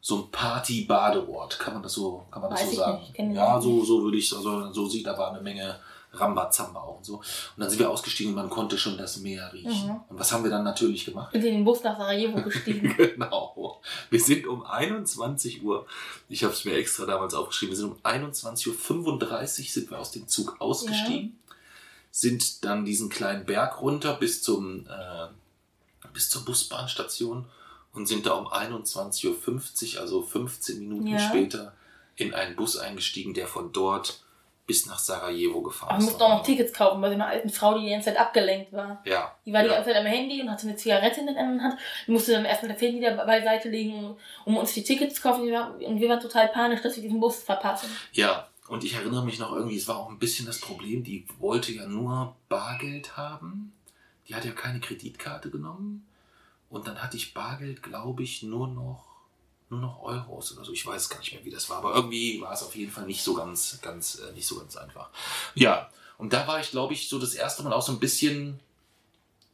So 0.00 0.16
ein 0.16 0.30
Party-Badeort, 0.32 1.58
kann 1.58 1.74
man 1.74 1.82
das 1.82 1.92
so, 1.92 2.26
kann 2.30 2.42
man 2.42 2.50
das 2.50 2.68
so 2.68 2.76
sagen? 2.76 3.32
ja, 3.32 3.60
so, 3.60 3.84
so 3.84 4.02
würde 4.02 4.16
ich, 4.16 4.34
also 4.34 4.72
so 4.72 4.88
sieht 4.88 5.06
aber 5.06 5.30
eine 5.30 5.40
Menge 5.40 5.76
Rambazamba 6.12 6.80
auch 6.80 6.98
und 6.98 7.04
so. 7.04 7.16
Und 7.16 7.24
dann 7.56 7.68
sind 7.68 7.78
wir 7.78 7.90
ausgestiegen 7.90 8.32
und 8.32 8.36
man 8.36 8.50
konnte 8.50 8.78
schon 8.78 8.96
das 8.96 9.18
Meer 9.18 9.52
riechen. 9.52 9.86
Mhm. 9.86 10.00
Und 10.08 10.18
was 10.18 10.32
haben 10.32 10.42
wir 10.42 10.50
dann 10.50 10.64
natürlich 10.64 11.04
gemacht? 11.04 11.32
Wir 11.32 11.40
sind 11.40 11.50
in 11.50 11.56
den 11.56 11.64
Bus 11.64 11.82
nach 11.82 11.98
Sarajevo 11.98 12.42
gestiegen. 12.42 12.94
genau. 12.96 13.80
Wir 14.10 14.20
sind 14.20 14.46
um 14.46 14.64
21 14.64 15.62
Uhr, 15.62 15.86
ich 16.28 16.44
habe 16.44 16.54
es 16.54 16.64
mir 16.64 16.74
extra 16.74 17.06
damals 17.06 17.34
aufgeschrieben, 17.34 17.72
wir 17.72 17.76
sind 17.76 17.92
um 17.92 17.98
21.35 18.02 18.68
Uhr 18.68 19.46
sind 19.46 19.90
wir 19.90 19.98
aus 19.98 20.12
dem 20.12 20.28
Zug 20.28 20.56
ausgestiegen, 20.60 21.38
ja. 21.48 21.54
sind 22.10 22.64
dann 22.64 22.84
diesen 22.84 23.08
kleinen 23.08 23.44
Berg 23.44 23.80
runter 23.80 24.14
bis 24.14 24.42
zum 24.42 24.86
äh, 24.86 25.28
bis 26.12 26.30
zur 26.30 26.44
Busbahnstation 26.44 27.46
und 27.92 28.06
sind 28.06 28.26
da 28.26 28.32
um 28.32 28.46
21.50 28.48 29.94
Uhr, 29.96 30.00
also 30.00 30.22
15 30.22 30.78
Minuten 30.78 31.08
ja. 31.08 31.18
später, 31.18 31.74
in 32.16 32.34
einen 32.34 32.56
Bus 32.56 32.76
eingestiegen, 32.76 33.34
der 33.34 33.46
von 33.46 33.72
dort 33.72 34.22
bis 34.68 34.84
nach 34.84 34.98
Sarajevo 34.98 35.62
gefahren. 35.62 35.96
Man 35.96 36.04
musste 36.04 36.22
auch 36.22 36.28
noch 36.28 36.42
Tickets 36.42 36.74
kaufen 36.74 37.00
bei 37.00 37.08
so 37.08 37.14
einer 37.14 37.26
alten 37.26 37.48
Frau, 37.48 37.78
die 37.78 37.86
die 37.86 37.90
ganze 37.90 38.10
Zeit 38.10 38.20
abgelenkt 38.20 38.70
war. 38.70 39.02
Ja. 39.06 39.34
Die 39.46 39.52
war 39.52 39.62
die 39.62 39.70
ganze 39.70 39.90
Zeit 39.90 39.96
am 39.96 40.04
Handy 40.04 40.42
und 40.42 40.50
hatte 40.50 40.66
eine 40.68 40.76
Zigarette 40.76 41.20
in 41.20 41.26
der 41.26 41.38
anderen 41.38 41.62
Hand. 41.62 41.80
Die 42.06 42.12
musste 42.12 42.32
dann 42.32 42.44
erstmal 42.44 42.74
das 42.74 42.82
Handy 42.82 43.00
da 43.00 43.24
beiseite 43.24 43.70
legen, 43.70 44.14
um 44.44 44.56
uns 44.58 44.74
die 44.74 44.84
Tickets 44.84 45.14
zu 45.14 45.22
kaufen. 45.22 45.40
Und 45.50 46.00
wir 46.00 46.08
waren 46.10 46.20
total 46.20 46.48
panisch, 46.48 46.82
dass 46.82 46.96
wir 46.96 47.02
diesen 47.02 47.18
Bus 47.18 47.42
verpassen. 47.42 47.88
Ja, 48.12 48.46
und 48.68 48.84
ich 48.84 48.92
erinnere 48.92 49.24
mich 49.24 49.38
noch 49.38 49.52
irgendwie, 49.52 49.78
es 49.78 49.88
war 49.88 49.96
auch 49.96 50.10
ein 50.10 50.18
bisschen 50.18 50.44
das 50.44 50.60
Problem, 50.60 51.02
die 51.02 51.26
wollte 51.38 51.72
ja 51.72 51.86
nur 51.86 52.36
Bargeld 52.50 53.16
haben. 53.16 53.72
Die 54.28 54.34
hat 54.34 54.44
ja 54.44 54.52
keine 54.52 54.80
Kreditkarte 54.80 55.48
genommen. 55.48 56.06
Und 56.68 56.86
dann 56.86 57.02
hatte 57.02 57.16
ich 57.16 57.32
Bargeld, 57.32 57.82
glaube 57.82 58.22
ich, 58.22 58.42
nur 58.42 58.68
noch 58.68 59.07
nur 59.70 59.80
noch 59.80 60.02
Euros 60.02 60.52
oder 60.52 60.64
so. 60.64 60.72
Ich 60.72 60.86
weiß 60.86 61.08
gar 61.08 61.18
nicht 61.18 61.32
mehr, 61.32 61.44
wie 61.44 61.50
das 61.50 61.68
war, 61.68 61.78
aber 61.78 61.94
irgendwie 61.94 62.40
war 62.40 62.52
es 62.52 62.62
auf 62.62 62.74
jeden 62.74 62.90
Fall 62.90 63.06
nicht 63.06 63.22
so 63.22 63.34
ganz, 63.34 63.78
ganz, 63.82 64.18
äh, 64.18 64.32
nicht 64.32 64.46
so 64.46 64.58
ganz 64.58 64.76
einfach. 64.76 65.10
Ja, 65.54 65.90
und 66.16 66.32
da 66.32 66.46
war 66.46 66.60
ich, 66.60 66.70
glaube 66.70 66.94
ich, 66.94 67.08
so 67.08 67.18
das 67.18 67.34
erste 67.34 67.62
Mal 67.62 67.72
auch 67.72 67.82
so 67.82 67.92
ein 67.92 68.00
bisschen, 68.00 68.60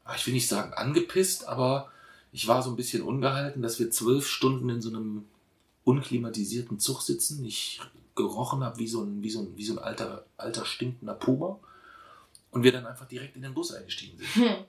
ah, 0.04 0.14
ich 0.16 0.26
will 0.26 0.34
nicht 0.34 0.48
sagen 0.48 0.72
angepisst, 0.72 1.46
aber 1.46 1.90
ich 2.32 2.48
war 2.48 2.62
so 2.62 2.70
ein 2.70 2.76
bisschen 2.76 3.02
ungehalten, 3.02 3.62
dass 3.62 3.78
wir 3.78 3.90
zwölf 3.90 4.26
Stunden 4.26 4.68
in 4.68 4.82
so 4.82 4.88
einem 4.88 5.24
unklimatisierten 5.84 6.80
Zug 6.80 7.02
sitzen. 7.02 7.44
Ich 7.44 7.80
gerochen 8.14 8.64
habe 8.64 8.78
wie 8.78 8.88
so 8.88 9.02
ein, 9.02 9.22
wie 9.22 9.30
so 9.30 9.40
ein, 9.40 9.56
wie 9.56 9.64
so 9.64 9.74
ein 9.74 9.78
alter, 9.78 10.24
alter 10.36 10.64
stinkender 10.64 11.14
Puma. 11.14 11.58
Und 12.50 12.62
wir 12.62 12.72
dann 12.72 12.86
einfach 12.86 13.06
direkt 13.06 13.36
in 13.36 13.42
den 13.42 13.54
Bus 13.54 13.72
eingestiegen 13.72 14.18
sind. 14.18 14.34
Hm. 14.34 14.64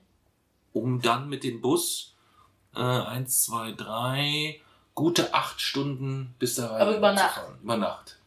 Um 0.72 1.00
dann 1.00 1.28
mit 1.28 1.44
dem 1.44 1.60
Bus 1.60 2.14
äh, 2.74 2.80
eins, 2.80 3.44
zwei, 3.44 3.72
drei, 3.72 4.60
gute 4.96 5.32
acht 5.32 5.60
Stunden 5.60 6.34
bis 6.40 6.56
da 6.56 6.68
rein. 6.68 6.80
Aber 6.80 6.96
über 6.96 7.12
Nacht. 7.12 7.42
Über 7.62 7.76
Nacht. 7.76 8.18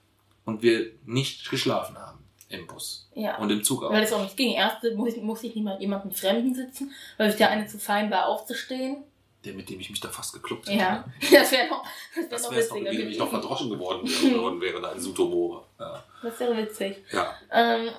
Und 0.45 0.61
wir 0.61 0.91
nicht 1.05 1.49
geschlafen 1.49 1.97
haben 1.97 2.19
im 2.47 2.65
Bus. 2.67 3.09
Ja. 3.13 3.37
Und 3.37 3.49
im 3.49 3.63
Zug 3.63 3.83
auch. 3.83 3.91
Weil 3.91 4.03
es 4.03 4.13
auch 4.13 4.21
nicht 4.21 4.37
ging. 4.37 4.53
Erst 4.53 4.83
muss 4.95 5.13
ich, 5.13 5.21
muss 5.21 5.43
ich 5.43 5.55
niemand, 5.55 5.81
jemanden 5.81 6.11
Fremden 6.11 6.55
sitzen, 6.55 6.93
weil 7.17 7.29
sich 7.29 7.37
der 7.37 7.49
eine 7.49 7.67
zu 7.67 7.77
fein 7.77 8.09
war 8.09 8.27
aufzustehen. 8.27 9.03
Der, 9.43 9.53
mit 9.53 9.69
dem 9.69 9.79
ich 9.79 9.89
mich 9.89 9.99
da 9.99 10.09
fast 10.09 10.33
gekloppt 10.33 10.67
hätte. 10.67 10.77
Ja, 10.77 11.05
das 11.31 11.51
wäre 11.51 11.67
noch, 11.69 11.83
das 12.29 12.29
wär 12.29 12.29
das 12.29 12.43
noch 12.43 12.51
witziger. 12.51 12.93
Noch, 12.93 13.09
ich 13.09 13.17
noch 13.17 13.29
verdroschen 13.29 13.69
geworden 13.69 14.07
wäre, 14.61 14.81
wäre 14.81 14.91
ein 14.91 14.99
Sutomore. 14.99 15.63
Ja. 15.79 16.03
Das 16.21 16.39
wäre 16.39 16.57
witzig. 16.57 17.03
Ja. 17.11 17.35
Ähm, 17.51 17.89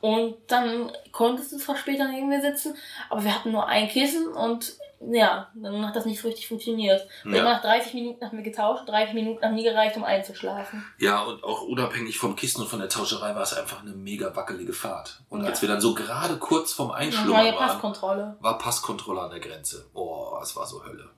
und 0.00 0.36
dann 0.48 0.92
konntest 1.12 1.52
du 1.52 1.56
zwar 1.56 1.76
später 1.76 2.06
neben 2.08 2.28
mir 2.28 2.42
sitzen, 2.42 2.76
aber 3.08 3.24
wir 3.24 3.34
hatten 3.34 3.52
nur 3.52 3.66
ein 3.66 3.88
Kissen 3.88 4.28
und 4.28 4.74
ja, 5.10 5.50
dann 5.54 5.86
hat 5.86 5.96
das 5.96 6.06
nicht 6.06 6.20
so 6.20 6.28
richtig 6.28 6.48
funktioniert. 6.48 7.06
Ja. 7.24 7.42
nach 7.42 7.60
30 7.60 7.94
Minuten 7.94 8.24
haben 8.24 8.36
wir 8.36 8.44
getauscht, 8.44 8.88
30 8.88 9.14
Minuten 9.14 9.44
haben 9.44 9.54
nie 9.54 9.64
gereicht, 9.64 9.96
um 9.96 10.04
einzuschlafen. 10.04 10.84
Ja, 10.98 11.22
und 11.22 11.42
auch 11.44 11.62
unabhängig 11.62 12.18
vom 12.18 12.36
Kissen 12.36 12.62
und 12.62 12.68
von 12.68 12.78
der 12.78 12.88
Tauscherei 12.88 13.34
war 13.34 13.42
es 13.42 13.54
einfach 13.54 13.82
eine 13.82 13.92
mega 13.92 14.34
wackelige 14.34 14.72
Fahrt. 14.72 15.20
Und 15.28 15.42
ja. 15.42 15.48
als 15.48 15.62
wir 15.62 15.68
dann 15.68 15.80
so 15.80 15.94
gerade 15.94 16.36
kurz 16.36 16.72
vorm 16.72 16.90
Einschlummern 16.90 17.54
war 17.54 17.68
Passkontrolle. 17.68 18.36
war 18.40 18.58
Passkontrolle 18.58 19.20
an 19.22 19.30
der 19.30 19.40
Grenze. 19.40 19.86
Oh, 19.94 20.38
es 20.42 20.54
war 20.56 20.66
so 20.66 20.84
Hölle. 20.84 21.08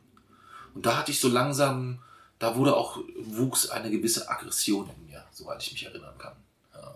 Und 0.75 0.85
da 0.87 0.97
hatte 0.97 1.11
ich 1.11 1.21
so 1.21 1.29
langsam, 1.29 2.03
da 2.39 2.57
wurde 2.57 2.77
auch, 2.77 2.99
wuchs 3.19 3.71
eine 3.71 3.91
gewisse 3.91 4.29
Aggression 4.29 4.91
in 4.97 5.07
mir, 5.07 5.25
soweit 5.31 5.63
ich 5.63 5.73
mich 5.73 5.87
erinnern 5.87 6.17
kann. 6.19 6.37
Ja. 6.75 6.95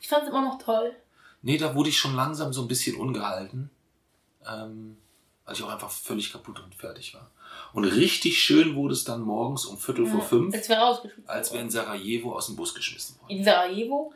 Ich 0.00 0.08
fand 0.08 0.24
es 0.24 0.30
immer 0.30 0.42
noch 0.42 0.58
toll. 0.62 0.94
Nee, 1.42 1.58
da 1.58 1.74
wurde 1.74 1.88
ich 1.88 1.98
schon 1.98 2.14
langsam 2.14 2.52
so 2.52 2.62
ein 2.62 2.68
bisschen 2.68 2.96
ungehalten. 2.96 3.70
Ähm, 4.46 4.98
Als 5.48 5.58
ich 5.58 5.64
auch 5.64 5.70
einfach 5.70 5.90
völlig 5.90 6.30
kaputt 6.30 6.60
und 6.62 6.74
fertig 6.74 7.14
war. 7.14 7.30
Und 7.72 7.84
richtig 7.84 8.38
schön 8.38 8.76
wurde 8.76 8.92
es 8.92 9.04
dann 9.04 9.22
morgens 9.22 9.64
um 9.64 9.78
Viertel 9.78 10.06
vor 10.06 10.20
fünf, 10.20 10.54
Als 10.54 10.68
wir 10.68 10.78
als 11.26 11.52
wir 11.52 11.60
in 11.60 11.70
Sarajevo 11.70 12.34
aus 12.36 12.46
dem 12.46 12.56
Bus 12.56 12.74
geschmissen 12.74 13.16
wurden. 13.20 13.30
In 13.38 13.44
Sarajevo? 13.44 14.12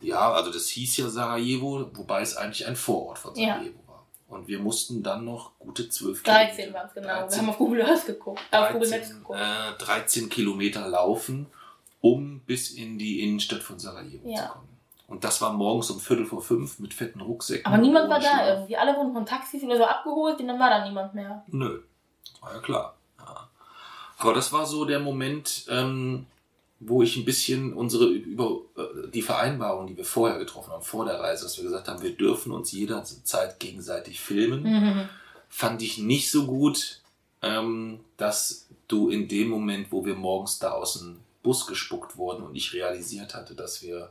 Ja, 0.00 0.32
also 0.32 0.50
das 0.50 0.68
hieß 0.68 0.96
ja 0.96 1.08
Sarajevo, 1.10 1.90
wobei 1.92 2.22
es 2.22 2.34
eigentlich 2.36 2.66
ein 2.66 2.76
Vorort 2.76 3.18
von 3.18 3.34
Ja. 3.36 3.56
Sarajevo 3.56 3.78
war. 3.86 4.06
Und 4.28 4.48
wir 4.48 4.58
mussten 4.58 5.02
dann 5.02 5.26
noch 5.26 5.52
gute 5.58 5.90
zwölf 5.90 6.22
13 6.22 6.72
waren 6.72 6.86
es 6.88 6.94
genau. 6.94 7.08
Wir 7.08 7.14
13 7.16 7.38
haben 7.40 7.50
auf 7.50 7.58
Google 7.58 7.82
Earth 7.82 8.06
geguckt. 8.06 8.40
Äh, 8.50 8.56
auf 8.56 8.72
Google 8.72 8.88
Maps 8.88 9.00
13, 9.08 9.18
geguckt. 9.18 9.38
äh, 9.38 9.84
13 9.84 10.28
Kilometer 10.30 10.88
laufen, 10.88 11.46
um 12.00 12.40
bis 12.46 12.70
in 12.70 12.96
die 12.98 13.20
Innenstadt 13.20 13.62
von 13.62 13.78
Sarajevo 13.78 14.26
Ja. 14.26 14.36
zu 14.46 14.48
kommen. 14.52 14.68
Und 15.10 15.24
das 15.24 15.42
war 15.42 15.52
morgens 15.52 15.90
um 15.90 15.98
Viertel 15.98 16.24
vor 16.24 16.40
fünf 16.40 16.78
mit 16.78 16.94
fetten 16.94 17.20
Rucksäcken. 17.20 17.66
Aber 17.66 17.82
niemand 17.82 18.06
ohne 18.06 18.14
war 18.14 18.20
da 18.20 18.54
irgendwie. 18.54 18.76
Alle 18.76 18.96
wurden 18.96 19.12
von 19.12 19.26
Taxis 19.26 19.64
oder 19.64 19.76
so 19.76 19.84
abgeholt 19.84 20.38
und 20.38 20.46
dann 20.46 20.60
war 20.60 20.70
da 20.70 20.86
niemand 20.86 21.14
mehr. 21.14 21.42
Nö, 21.48 21.80
das 22.24 22.40
war 22.40 22.54
ja 22.54 22.60
klar. 22.60 22.94
Ja. 23.18 23.48
Aber 24.18 24.34
das 24.34 24.52
war 24.52 24.66
so 24.66 24.84
der 24.84 25.00
Moment, 25.00 25.66
ähm, 25.68 26.26
wo 26.78 27.02
ich 27.02 27.16
ein 27.16 27.24
bisschen 27.24 27.72
unsere 27.72 28.06
über 28.06 28.60
äh, 28.76 29.10
die 29.12 29.22
Vereinbarung, 29.22 29.88
die 29.88 29.96
wir 29.96 30.04
vorher 30.04 30.38
getroffen 30.38 30.70
haben, 30.72 30.84
vor 30.84 31.04
der 31.04 31.18
Reise, 31.18 31.42
dass 31.42 31.56
wir 31.56 31.64
gesagt 31.64 31.88
haben, 31.88 32.02
wir 32.02 32.16
dürfen 32.16 32.52
uns 32.52 32.70
jederzeit 32.70 33.58
gegenseitig 33.58 34.20
filmen. 34.20 34.62
Mhm. 34.62 35.08
fand 35.48 35.82
ich 35.82 35.98
nicht 35.98 36.30
so 36.30 36.46
gut, 36.46 37.00
ähm, 37.42 37.98
dass 38.16 38.68
du 38.86 39.08
in 39.08 39.26
dem 39.26 39.48
Moment, 39.48 39.90
wo 39.90 40.04
wir 40.04 40.14
morgens 40.14 40.60
da 40.60 40.70
aus 40.70 41.00
dem 41.00 41.18
Bus 41.42 41.66
gespuckt 41.66 42.16
wurden 42.16 42.44
und 42.44 42.54
ich 42.54 42.72
realisiert 42.74 43.34
hatte, 43.34 43.56
dass 43.56 43.82
wir 43.82 44.10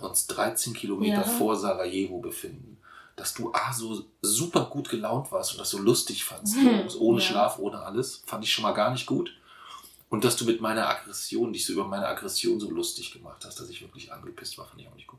uns 0.00 0.26
13 0.26 0.74
Kilometer 0.74 1.18
Ja. 1.18 1.22
vor 1.22 1.56
Sarajevo 1.56 2.18
befinden, 2.18 2.78
dass 3.16 3.34
du 3.34 3.52
ah, 3.52 3.72
so 3.72 4.04
super 4.22 4.64
gut 4.66 4.88
gelaunt 4.88 5.30
warst 5.32 5.52
und 5.52 5.58
das 5.60 5.70
so 5.70 5.78
lustig 5.78 6.24
fandst, 6.24 6.56
Hm, 6.56 6.88
ohne 6.98 7.20
ja. 7.20 7.26
Schlaf, 7.26 7.58
ohne 7.58 7.78
alles, 7.80 8.22
fand 8.26 8.44
ich 8.44 8.52
schon 8.52 8.62
mal 8.64 8.72
gar 8.72 8.90
nicht 8.90 9.06
gut. 9.06 9.32
Und 10.10 10.24
dass 10.24 10.36
du 10.36 10.44
mit 10.44 10.60
meiner 10.60 10.88
Aggression, 10.88 11.52
dich 11.52 11.64
so 11.66 11.72
über 11.72 11.84
meine 11.84 12.06
Aggression 12.06 12.60
so 12.60 12.70
lustig 12.70 13.12
gemacht 13.12 13.44
hast, 13.44 13.58
dass 13.60 13.68
ich 13.68 13.80
wirklich 13.82 14.12
angepisst 14.12 14.58
war, 14.58 14.66
fand 14.66 14.80
ich 14.80 14.88
auch 14.88 14.94
nicht 14.94 15.06
gut. 15.08 15.18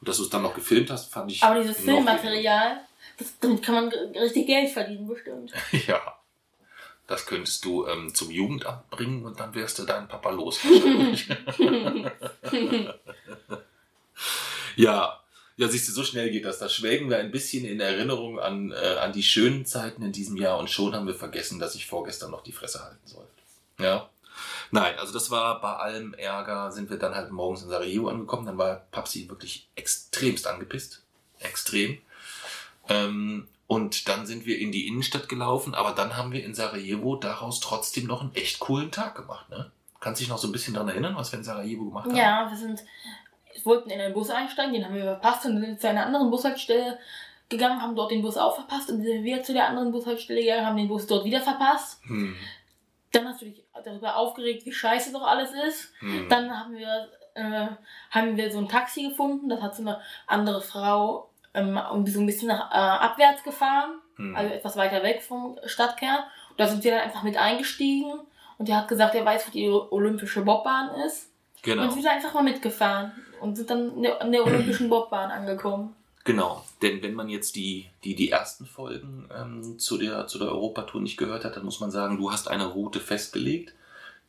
Und 0.00 0.08
dass 0.08 0.18
du 0.18 0.22
es 0.24 0.30
dann 0.30 0.42
noch 0.42 0.54
gefilmt 0.54 0.90
hast, 0.90 1.10
fand 1.12 1.30
ich. 1.32 1.42
Aber 1.42 1.60
dieses 1.60 1.78
Filmmaterial, 1.78 2.80
das, 3.18 3.34
damit 3.40 3.62
kann 3.64 3.74
man 3.74 3.88
richtig 3.88 4.46
Geld 4.46 4.70
verdienen, 4.70 5.08
bestimmt. 5.08 5.52
Ja. 5.88 6.17
Das 7.08 7.26
könntest 7.26 7.64
du 7.64 7.86
ähm, 7.86 8.14
zum 8.14 8.30
Jugendamt 8.30 8.88
bringen 8.90 9.24
und 9.24 9.40
dann 9.40 9.54
wärst 9.54 9.78
du 9.78 9.84
deinen 9.84 10.08
Papa 10.08 10.30
los. 10.30 10.60
ja. 14.76 15.20
Ja, 15.56 15.68
siehst 15.68 15.88
du, 15.88 15.92
so 15.92 16.04
schnell 16.04 16.30
geht 16.30 16.44
das. 16.44 16.58
Da 16.58 16.68
schwelgen 16.68 17.08
wir 17.10 17.18
ein 17.18 17.32
bisschen 17.32 17.64
in 17.64 17.80
Erinnerung 17.80 18.38
an, 18.38 18.70
äh, 18.70 18.98
an 19.00 19.12
die 19.12 19.24
schönen 19.24 19.66
Zeiten 19.66 20.02
in 20.02 20.12
diesem 20.12 20.36
Jahr 20.36 20.58
und 20.58 20.70
schon 20.70 20.94
haben 20.94 21.08
wir 21.08 21.14
vergessen, 21.14 21.58
dass 21.58 21.74
ich 21.74 21.86
vorgestern 21.86 22.30
noch 22.30 22.44
die 22.44 22.52
Fresse 22.52 22.84
halten 22.84 23.04
sollte. 23.04 23.32
Ja. 23.80 24.08
Nein, 24.70 24.96
also 24.98 25.12
das 25.12 25.32
war 25.32 25.60
bei 25.60 25.72
allem 25.72 26.14
Ärger, 26.14 26.70
sind 26.70 26.90
wir 26.90 26.98
dann 26.98 27.14
halt 27.14 27.32
morgens 27.32 27.62
in 27.62 27.70
Sarajevo 27.70 28.08
angekommen. 28.08 28.46
Dann 28.46 28.58
war 28.58 28.86
Papsi 28.92 29.28
wirklich 29.28 29.68
extremst 29.74 30.46
angepisst. 30.46 31.02
Extrem. 31.40 31.98
Ähm, 32.88 33.48
und 33.68 34.08
dann 34.08 34.26
sind 34.26 34.46
wir 34.46 34.58
in 34.58 34.72
die 34.72 34.88
Innenstadt 34.88 35.28
gelaufen, 35.28 35.74
aber 35.74 35.92
dann 35.92 36.16
haben 36.16 36.32
wir 36.32 36.42
in 36.42 36.54
Sarajevo 36.54 37.16
daraus 37.16 37.60
trotzdem 37.60 38.06
noch 38.06 38.22
einen 38.22 38.34
echt 38.34 38.58
coolen 38.60 38.90
Tag 38.90 39.14
gemacht, 39.14 39.48
ne? 39.50 39.70
Kannst 40.00 40.22
dich 40.22 40.28
noch 40.28 40.38
so 40.38 40.48
ein 40.48 40.52
bisschen 40.52 40.74
daran 40.74 40.88
erinnern, 40.88 41.14
was 41.16 41.32
wir 41.32 41.38
in 41.38 41.44
Sarajevo 41.44 41.84
gemacht 41.84 42.06
haben? 42.06 42.16
Ja, 42.16 42.48
wir 42.48 42.56
sind, 42.56 42.82
wollten 43.64 43.90
in 43.90 44.00
einen 44.00 44.14
Bus 44.14 44.30
einsteigen, 44.30 44.72
den 44.72 44.86
haben 44.86 44.94
wir 44.94 45.02
verpasst 45.02 45.44
und 45.44 45.60
sind 45.60 45.80
zu 45.80 45.88
einer 45.88 46.06
anderen 46.06 46.30
Bushaltestelle 46.30 46.98
gegangen, 47.50 47.82
haben 47.82 47.94
dort 47.94 48.10
den 48.10 48.22
Bus 48.22 48.38
auch 48.38 48.54
verpasst 48.54 48.90
und 48.90 49.02
sind 49.02 49.24
wir 49.24 49.42
zu 49.42 49.52
der 49.52 49.68
anderen 49.68 49.92
Bushaltestelle 49.92 50.40
gegangen, 50.40 50.64
haben 50.64 50.76
den 50.76 50.88
Bus 50.88 51.06
dort 51.06 51.26
wieder 51.26 51.42
verpasst. 51.42 52.00
Hm. 52.06 52.36
Dann 53.12 53.28
hast 53.28 53.42
du 53.42 53.46
dich 53.46 53.62
darüber 53.84 54.16
aufgeregt, 54.16 54.64
wie 54.64 54.72
scheiße 54.72 55.12
doch 55.12 55.26
alles 55.26 55.50
ist. 55.68 55.92
Hm. 55.98 56.26
Dann 56.30 56.50
haben 56.50 56.74
wir, 56.74 57.08
äh, 57.34 57.66
haben 58.10 58.36
wir 58.36 58.50
so 58.50 58.58
ein 58.58 58.68
Taxi 58.68 59.10
gefunden, 59.10 59.50
das 59.50 59.60
hat 59.60 59.76
so 59.76 59.82
eine 59.82 60.00
andere 60.26 60.62
Frau 60.62 61.27
ähm, 61.54 61.78
irgendwie 61.90 62.12
so 62.12 62.20
ein 62.20 62.26
bisschen 62.26 62.48
nach, 62.48 62.70
äh, 62.70 62.74
abwärts 62.74 63.42
gefahren, 63.42 63.92
Hm. 64.16 64.34
also 64.36 64.52
etwas 64.54 64.76
weiter 64.76 65.02
weg 65.02 65.22
vom 65.22 65.58
Stadtkern. 65.66 66.18
Und 66.50 66.58
da 66.60 66.66
sind 66.66 66.82
wir 66.84 66.90
dann 66.92 67.00
einfach 67.02 67.22
mit 67.22 67.36
eingestiegen 67.36 68.12
und 68.58 68.68
der 68.68 68.76
hat 68.78 68.88
gesagt, 68.88 69.14
er 69.14 69.24
weiß, 69.24 69.46
wo 69.46 69.52
die 69.52 69.68
olympische 69.68 70.42
Bobbahn 70.42 70.90
ist. 71.06 71.30
genau. 71.62 71.82
Und 71.84 71.92
sind 71.92 72.06
einfach 72.06 72.34
mal 72.34 72.42
mitgefahren 72.42 73.12
und 73.40 73.56
sind 73.56 73.70
dann 73.70 73.90
an 73.96 74.02
der- 74.02 74.22
an 74.22 74.32
der 74.32 74.44
olympischen 74.46 74.88
Bobbahn 74.90 75.30
angekommen. 75.30 75.94
Genau, 76.24 76.62
denn 76.82 77.00
wenn 77.02 77.14
man 77.14 77.28
jetzt 77.30 77.56
die, 77.56 77.88
die, 78.04 78.14
die 78.14 78.30
ersten 78.30 78.66
Folgen 78.66 79.28
ähm, 79.34 79.78
zu, 79.78 79.96
der, 79.96 80.26
zu 80.26 80.38
der 80.38 80.48
Europatour 80.48 81.00
nicht 81.00 81.16
gehört 81.16 81.44
hat, 81.44 81.56
dann 81.56 81.64
muss 81.64 81.80
man 81.80 81.90
sagen, 81.90 82.18
du 82.18 82.30
hast 82.30 82.48
eine 82.48 82.66
Route 82.66 83.00
festgelegt, 83.00 83.72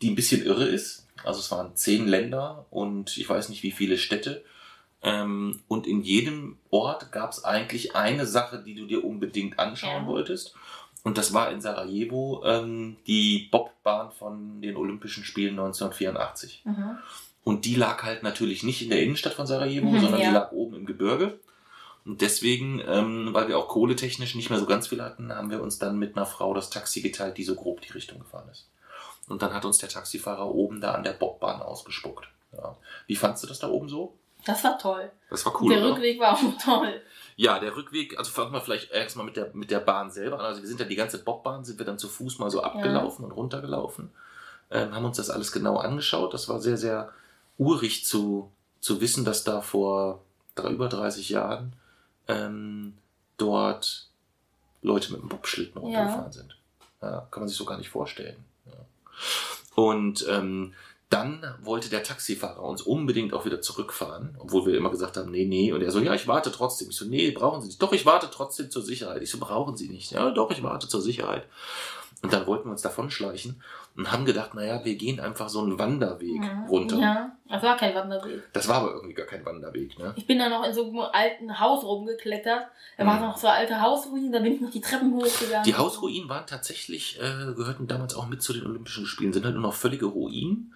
die 0.01 0.10
ein 0.12 0.15
bisschen 0.15 0.45
irre 0.45 0.65
ist. 0.65 1.05
Also 1.25 1.39
es 1.41 1.51
waren 1.51 1.75
zehn 1.75 2.08
Länder 2.08 2.65
und 2.69 3.17
ich 3.17 3.27
weiß 3.27 3.49
nicht 3.49 3.63
wie 3.63 3.71
viele 3.71 3.97
Städte. 3.97 4.43
Ähm, 5.01 5.62
und 5.67 5.88
in 5.88 6.01
jedem 6.01 6.57
Ort 6.71 7.12
gab 7.12 7.31
es 7.31 7.43
eigentlich 7.45 7.95
eine 7.95 8.25
Sache, 8.25 8.59
die 8.62 8.75
du 8.75 8.85
dir 8.85 9.03
unbedingt 9.05 9.57
anschauen 9.59 10.03
Ja. 10.03 10.07
wolltest. 10.07 10.55
Und 11.03 11.17
das 11.17 11.33
war 11.33 11.49
in 11.51 11.62
Sarajevo 11.62 12.43
ähm, 12.45 12.97
die 13.07 13.47
Bobbahn 13.51 14.12
von 14.12 14.62
den 14.62 14.75
Olympischen 14.75 15.23
Spielen 15.23 15.51
1984. 15.51 16.63
Mhm. 16.65 16.97
Und 17.45 17.63
die 17.65 17.75
lag 17.75 18.03
halt 18.03 18.21
natürlich 18.23 18.63
nicht 18.63 18.81
in 18.81 18.89
der 18.89 19.01
Innenstadt 19.01 19.33
von 19.33 19.47
Sarajevo, 19.47 19.88
Mhm, 19.88 20.01
sondern 20.01 20.21
ja. 20.21 20.27
die 20.29 20.33
lag 20.33 20.51
oben 20.51 20.75
im 20.75 20.85
Gebirge. 20.85 21.39
Und 22.05 22.21
deswegen, 22.21 22.81
ähm, 22.85 23.29
weil 23.33 23.47
wir 23.47 23.57
auch 23.57 23.67
kohletechnisch 23.69 24.35
nicht 24.35 24.49
mehr 24.49 24.59
so 24.59 24.65
ganz 24.65 24.88
viel 24.88 25.01
hatten, 25.01 25.31
haben 25.33 25.49
wir 25.51 25.62
uns 25.62 25.79
dann 25.79 25.97
mit 25.97 26.17
einer 26.17 26.25
Frau 26.25 26.53
das 26.53 26.69
Taxi 26.69 27.01
geteilt, 27.01 27.38
die 27.38 27.43
so 27.43 27.55
grob 27.55 27.81
die 27.81 27.91
Richtung 27.93 28.19
gefahren 28.19 28.49
ist. 28.51 28.67
Und 29.27 29.41
dann 29.41 29.53
hat 29.53 29.63
uns 29.63 29.77
der 29.77 29.89
Taxifahrer 29.89 30.53
oben 30.53 30.81
da 30.81 30.93
an 30.93 31.03
der 31.03 31.13
Bobbahn 31.13 31.62
ausgespuckt. 31.62 32.27
Ja. 32.51 32.75
Wie 33.07 33.15
fandst 33.15 33.43
du 33.43 33.47
das 33.47 33.59
da 33.59 33.69
oben 33.69 33.88
so? 33.89 34.15
Das 34.49 34.63
war 34.63 34.77
toll. 34.77 35.12
Das 35.29 35.45
war 35.45 35.62
cool. 35.62 35.69
der 35.73 35.79
oder? 35.83 35.91
Rückweg 35.95 36.19
war 36.19 36.33
auch 36.33 36.57
toll. 36.63 37.01
Ja, 37.35 37.59
der 37.59 37.75
Rückweg, 37.75 38.17
also 38.17 38.31
fangen 38.31 38.51
wir 38.51 38.62
vielleicht 38.62 38.91
erstmal 38.91 39.25
mit 39.25 39.38
der, 39.38 39.51
mit 39.53 39.71
der 39.71 39.79
Bahn 39.79 40.12
selber 40.12 40.39
an. 40.39 40.45
Also 40.45 40.62
wir 40.62 40.67
sind 40.67 40.79
ja 40.79 40.85
die 40.85 40.95
ganze 40.95 41.23
Bobbahn, 41.23 41.63
sind 41.63 41.79
wir 41.79 41.85
dann 41.85 41.97
zu 41.99 42.07
Fuß 42.09 42.39
mal 42.39 42.49
so 42.51 42.62
abgelaufen 42.62 43.23
und 43.23 43.31
runtergelaufen. 43.31 44.12
Ähm, 44.71 44.93
haben 44.93 45.05
uns 45.05 45.17
das 45.17 45.29
alles 45.29 45.51
genau 45.51 45.77
angeschaut. 45.77 46.33
Das 46.33 46.49
war 46.49 46.59
sehr, 46.59 46.77
sehr 46.77 47.12
urig 47.57 48.05
zu, 48.05 48.51
zu 48.81 48.99
wissen, 49.01 49.23
dass 49.23 49.43
da 49.43 49.62
vor 49.62 50.21
über 50.69 50.89
30 50.89 51.29
Jahren 51.29 51.73
ähm, 52.27 52.97
dort 53.38 54.09
Leute 54.81 55.13
mit 55.13 55.21
dem 55.21 55.29
Bobschlitten 55.29 55.75
Ja. 55.81 55.81
runtergefahren 55.81 56.31
sind. 56.33 56.57
Ja, 57.01 57.27
kann 57.31 57.41
man 57.41 57.47
sich 57.47 57.57
so 57.57 57.63
gar 57.65 57.77
nicht 57.77 57.89
vorstellen. 57.89 58.43
Ja. 58.65 58.73
Und 59.81 60.25
ähm, 60.27 60.73
dann 61.09 61.43
wollte 61.61 61.89
der 61.89 62.03
Taxifahrer 62.03 62.61
uns 62.61 62.81
unbedingt 62.83 63.33
auch 63.33 63.43
wieder 63.45 63.61
zurückfahren, 63.61 64.35
obwohl 64.37 64.67
wir 64.67 64.77
immer 64.77 64.91
gesagt 64.91 65.17
haben, 65.17 65.31
nee, 65.31 65.45
nee. 65.45 65.71
Und 65.73 65.81
er 65.81 65.91
so, 65.91 65.99
ja, 65.99 66.13
ich 66.13 66.27
warte 66.27 66.51
trotzdem. 66.51 66.89
Ich 66.91 66.97
so, 66.97 67.05
nee, 67.05 67.31
brauchen 67.31 67.61
Sie 67.61 67.67
nicht. 67.67 67.81
Doch, 67.81 67.93
ich 67.93 68.05
warte 68.05 68.29
trotzdem 68.31 68.69
zur 68.69 68.83
Sicherheit. 68.83 69.21
Ich 69.23 69.31
so, 69.31 69.39
brauchen 69.39 69.75
Sie 69.75 69.89
nicht. 69.89 70.11
Ja, 70.11 70.29
doch, 70.29 70.51
ich 70.51 70.61
warte 70.61 70.87
zur 70.87 71.01
Sicherheit. 71.01 71.45
Und 72.21 72.33
dann 72.33 72.45
wollten 72.47 72.65
wir 72.67 72.71
uns 72.73 72.81
davon 72.81 73.09
schleichen 73.09 73.61
und 73.95 74.11
haben 74.11 74.25
gedacht, 74.25 74.53
naja, 74.53 74.83
wir 74.83 74.95
gehen 74.95 75.19
einfach 75.21 75.47
so 75.49 75.61
einen 75.61 75.79
Wanderweg 75.79 76.41
Mhm. 76.41 76.65
runter. 76.67 76.97
Ja, 76.99 77.31
das 77.47 77.63
war 77.63 77.77
kein 77.77 77.95
Wanderweg. 77.95 78.43
Das 78.53 78.67
war 78.67 78.75
aber 78.81 78.91
irgendwie 78.93 79.13
gar 79.13 79.25
kein 79.25 79.45
Wanderweg, 79.45 79.97
ne? 79.97 80.11
Ich 80.17 80.27
bin 80.27 80.37
da 80.37 80.49
noch 80.49 80.63
in 80.65 80.73
so 80.73 80.83
einem 80.85 80.99
alten 80.99 81.59
Haus 81.61 81.83
rumgeklettert. 81.83 82.67
Da 82.97 83.05
waren 83.05 83.21
Mhm. 83.21 83.27
noch 83.29 83.37
so 83.37 83.47
alte 83.47 83.81
Hausruinen, 83.81 84.31
da 84.33 84.39
bin 84.39 84.53
ich 84.53 84.61
noch 84.61 84.69
die 84.69 84.81
Treppen 84.81 85.13
hochgegangen. 85.15 85.63
Die 85.63 85.75
Hausruinen 85.75 86.27
waren 86.29 86.45
tatsächlich, 86.45 87.17
äh, 87.19 87.53
gehörten 87.53 87.87
damals 87.87 88.13
auch 88.15 88.27
mit 88.27 88.43
zu 88.43 88.51
den 88.53 88.65
Olympischen 88.67 89.05
Spielen, 89.05 89.31
sind 89.33 89.45
halt 89.45 89.55
nur 89.55 89.63
noch 89.63 89.73
völlige 89.73 90.05
Ruinen, 90.07 90.73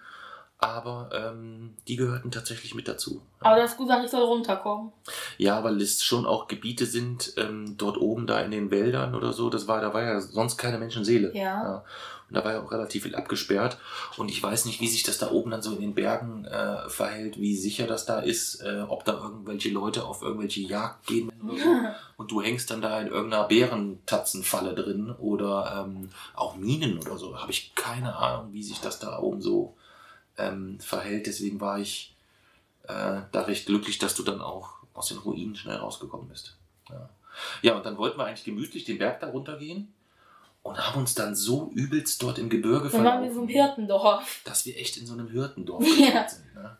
aber 0.58 1.10
ähm, 1.12 1.74
die 1.88 1.96
gehörten 1.96 2.30
tatsächlich 2.30 2.74
mit 2.74 2.88
dazu. 2.88 3.22
Aber 3.40 3.56
das 3.56 3.72
ist 3.72 3.76
gut, 3.76 3.90
ich 4.04 4.10
soll 4.10 4.22
runterkommen. 4.22 4.92
Ja, 5.36 5.62
weil 5.62 5.80
es 5.80 6.02
schon 6.02 6.24
auch 6.24 6.48
Gebiete 6.48 6.86
sind, 6.86 7.34
ähm, 7.36 7.76
dort 7.76 7.98
oben 7.98 8.26
da 8.26 8.40
in 8.40 8.50
den 8.50 8.70
Wäldern 8.70 9.14
oder 9.14 9.32
so, 9.32 9.50
das 9.50 9.68
war, 9.68 9.80
da 9.80 9.92
war 9.92 10.02
ja 10.02 10.20
sonst 10.20 10.56
keine 10.56 10.78
Menschenseele. 10.78 11.36
Ja. 11.36 11.84
Und 12.28 12.36
da 12.36 12.44
war 12.44 12.52
ja 12.52 12.62
auch 12.62 12.72
relativ 12.72 13.02
viel 13.02 13.14
abgesperrt. 13.14 13.76
Und 14.16 14.30
ich 14.30 14.42
weiß 14.42 14.64
nicht, 14.64 14.80
wie 14.80 14.88
sich 14.88 15.02
das 15.02 15.18
da 15.18 15.30
oben 15.30 15.50
dann 15.50 15.60
so 15.60 15.74
in 15.74 15.80
den 15.80 15.94
Bergen 15.94 16.46
äh, 16.46 16.88
verhält, 16.88 17.38
wie 17.38 17.54
sicher 17.56 17.86
das 17.86 18.06
da 18.06 18.20
ist, 18.20 18.62
äh, 18.62 18.84
ob 18.88 19.04
da 19.04 19.12
irgendwelche 19.12 19.68
Leute 19.68 20.04
auf 20.04 20.22
irgendwelche 20.22 20.60
Jagd 20.60 21.06
gehen 21.06 21.30
oder 21.42 21.58
so. 21.58 21.68
Und 22.16 22.30
du 22.30 22.40
hängst 22.40 22.70
dann 22.70 22.80
da 22.80 23.00
in 23.00 23.08
irgendeiner 23.08 23.44
Bärentatzenfalle 23.44 24.74
drin 24.74 25.10
oder 25.10 25.84
ähm, 25.86 26.08
auch 26.34 26.56
Minen 26.56 26.98
oder 26.98 27.18
so. 27.18 27.38
Habe 27.38 27.50
ich 27.50 27.74
keine 27.74 28.16
Ahnung, 28.16 28.52
wie 28.52 28.62
sich 28.62 28.80
das 28.80 28.98
da 28.98 29.18
oben 29.18 29.42
so 29.42 29.76
ähm, 30.38 30.78
verhält. 30.80 31.26
Deswegen 31.26 31.60
war 31.60 31.78
ich 31.78 32.14
äh, 32.84 33.20
da 33.32 33.42
recht 33.46 33.66
glücklich, 33.66 33.98
dass 33.98 34.14
du 34.14 34.22
dann 34.22 34.40
auch 34.40 34.70
aus 34.94 35.08
den 35.08 35.18
Ruinen 35.18 35.56
schnell 35.56 35.76
rausgekommen 35.76 36.28
bist. 36.28 36.56
Ja. 36.90 37.08
ja, 37.62 37.74
und 37.76 37.84
dann 37.86 37.96
wollten 37.96 38.18
wir 38.18 38.26
eigentlich 38.26 38.44
gemütlich 38.44 38.84
den 38.84 38.98
Berg 38.98 39.20
da 39.20 39.28
runtergehen 39.28 39.92
und 40.62 40.78
haben 40.78 41.00
uns 41.00 41.14
dann 41.14 41.34
so 41.34 41.70
übelst 41.74 42.22
dort 42.22 42.38
im 42.38 42.48
Gebirge 42.48 42.88
Dann 42.90 43.04
waren 43.04 43.22
wir 43.24 43.32
so 43.32 43.42
im 43.42 43.48
Hirtendorf. 43.48 44.40
dass 44.44 44.64
wir 44.66 44.76
echt 44.76 44.96
in 44.98 45.06
so 45.06 45.14
einem 45.14 45.28
Hirtendorf 45.30 45.84
Ja. 45.98 46.28
sind. 46.28 46.54
Ne? 46.54 46.76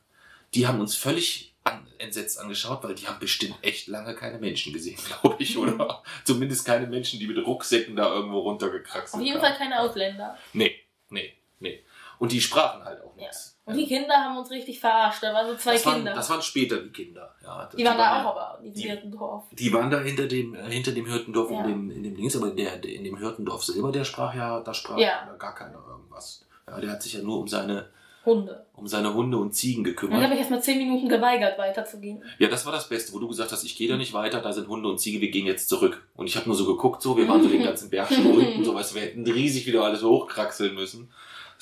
Die 0.54 0.66
haben 0.66 0.80
uns 0.80 0.94
völlig 0.94 1.54
an, 1.64 1.86
entsetzt 1.98 2.38
angeschaut, 2.38 2.84
weil 2.84 2.94
die 2.94 3.08
haben 3.08 3.18
bestimmt 3.18 3.56
echt 3.62 3.88
lange 3.88 4.14
keine 4.14 4.38
Menschen 4.38 4.72
gesehen, 4.72 4.98
glaube 5.20 5.42
ich, 5.42 5.56
oder? 5.56 6.02
Zumindest 6.24 6.66
keine 6.66 6.86
Menschen, 6.86 7.18
die 7.18 7.26
mit 7.26 7.38
Rucksäcken 7.44 7.96
da 7.96 8.14
irgendwo 8.14 8.40
runtergekraxelt 8.40 9.20
Auf 9.22 9.26
jeden. 9.26 9.40
Fall 9.40 9.56
keine 9.56 9.80
Ausländer. 9.80 10.36
Nee, 10.52 10.74
nee, 11.08 11.32
nee. 11.60 11.82
Und 12.18 12.33
die 12.33 12.40
sprachen 12.40 12.85
halt 12.85 13.00
auch 13.03 13.16
Ja. 13.16 13.22
nichts. 13.22 13.59
Und 13.66 13.77
die 13.77 13.87
Kinder 13.87 14.14
haben 14.14 14.37
uns 14.37 14.50
richtig 14.50 14.79
verarscht. 14.79 15.22
Da 15.22 15.33
waren 15.33 15.46
so 15.46 15.55
zwei 15.57 15.72
das, 15.72 15.87
waren, 15.87 15.96
Kinder. 15.96 16.14
das 16.14 16.29
waren 16.29 16.42
später 16.42 16.77
die 16.83 16.90
Kinder. 16.90 17.35
Ja, 17.42 17.66
die 17.74 17.85
waren 17.85 17.96
da 17.96 18.05
ja- 18.18 18.22
auch 18.22 18.37
aber 18.37 18.59
in 18.62 18.72
die- 18.74 18.83
diesem 18.83 19.11
Dorf. 19.11 19.44
Die 19.53 19.72
waren 19.72 19.90
da 19.90 20.00
hinter 20.00 20.27
dem, 20.27 20.55
äh, 20.55 20.70
hinter 20.70 20.92
dem 20.92 21.07
Hirtendorf 21.07 21.50
Ja. 21.50 21.61
in, 21.64 21.68
dem, 21.68 21.90
in 21.90 22.03
dem 22.03 22.14
Dings, 22.16 22.37
aber 22.37 22.50
der, 22.50 22.77
der 22.79 22.92
in 22.92 23.05
dem 23.05 23.16
Hirtendorf 23.16 23.64
selber, 23.64 23.90
der 23.90 24.05
sprach 24.05 24.35
ja, 24.35 24.61
da 24.61 24.74
sprach 24.74 24.98
Ja. 24.98 25.27
ja 25.27 25.35
gar 25.38 25.55
keiner 25.55 25.83
irgendwas. 25.88 26.44
Ja, 26.68 26.79
der 26.81 26.90
hat 26.90 27.03
sich 27.03 27.14
ja 27.14 27.22
nur 27.22 27.38
um 27.40 27.48
seine, 27.48 27.88
Hunde. 28.27 28.66
um 28.74 28.87
seine 28.87 29.12
Hunde 29.14 29.37
und 29.38 29.53
Ziegen 29.55 29.83
Dann 29.85 29.92
gekümmert. 29.92 30.22
habe 30.22 30.35
ich 30.35 30.40
erst 30.40 30.50
mal 30.50 30.62
zehn 30.62 30.79
Minuten 30.79 31.09
geweigert, 31.09 31.59
weiterzugehen. 31.59 32.22
Ja, 32.38 32.48
das 32.48 32.64
war 32.66 32.72
das 32.72 32.88
Beste, 32.88 33.12
wo 33.14 33.18
du 33.18 33.29
gesagt 33.29 33.50
hast, 33.53 33.64
ich 33.64 33.77
gehe 33.77 33.88
da 33.88 33.96
nicht 33.96 34.12
weiter, 34.12 34.40
da 34.42 34.53
sind 34.53 34.68
Hunde 34.68 34.88
und 34.90 34.98
Ziege, 34.98 35.20
wir 35.22 35.31
gehen 35.31 35.46
jetzt 35.46 35.68
zurück. 35.70 36.07
Und 36.16 36.27
ich 36.27 36.37
habe 36.37 36.46
nur 36.46 36.57
so 36.57 36.66
geguckt, 36.66 37.00
so, 37.03 37.16
wir 37.16 37.27
waren 37.29 37.42
so 37.42 37.48
den 37.48 37.62
ganzen 37.64 37.88
Berg 37.90 38.12
schon 38.12 38.27
unten, 38.27 38.62
so 38.64 38.74
weißt 38.74 38.94
wir 38.94 39.03
hätten 39.03 39.24
riesig 39.24 39.66
wieder 39.66 39.85
alles 39.85 40.03
hochkraxeln 40.03 40.74
müssen. 40.74 41.11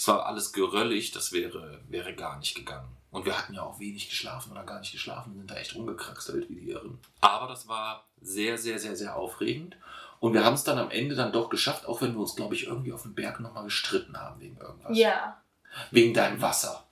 Es 0.02 0.08
war 0.08 0.26
alles 0.26 0.52
geröllig, 0.52 1.12
das 1.12 1.30
wäre, 1.30 1.78
wäre 1.88 2.12
gar 2.12 2.36
nicht 2.40 2.56
gegangen. 2.56 2.88
Und 3.12 3.24
wir 3.24 3.38
hatten 3.38 3.54
ja 3.54 3.62
auch 3.62 3.78
wenig 3.78 4.08
geschlafen 4.08 4.50
oder 4.50 4.64
gar 4.64 4.80
nicht 4.80 4.90
geschlafen, 4.90 5.36
sind 5.36 5.48
da 5.48 5.54
echt 5.54 5.76
rumgekraxelt 5.76 6.50
wie 6.50 6.56
die 6.56 6.70
Irren. 6.70 6.98
Aber 7.20 7.46
das 7.46 7.68
war 7.68 8.04
sehr, 8.20 8.58
sehr, 8.58 8.80
sehr, 8.80 8.96
sehr 8.96 9.14
aufregend. 9.14 9.76
Und 10.18 10.34
wir 10.34 10.44
haben 10.44 10.54
es 10.54 10.64
dann 10.64 10.80
am 10.80 10.90
Ende 10.90 11.14
dann 11.14 11.30
doch 11.30 11.50
geschafft, 11.50 11.86
auch 11.86 12.02
wenn 12.02 12.14
wir 12.14 12.20
uns, 12.20 12.34
glaube 12.34 12.56
ich, 12.56 12.66
irgendwie 12.66 12.92
auf 12.92 13.02
dem 13.02 13.14
Berg 13.14 13.38
nochmal 13.38 13.62
gestritten 13.62 14.16
haben 14.16 14.40
wegen 14.40 14.56
irgendwas. 14.56 14.98
Ja. 14.98 15.40
Wegen 15.92 16.14
deinem 16.14 16.42
Wasser. 16.42 16.84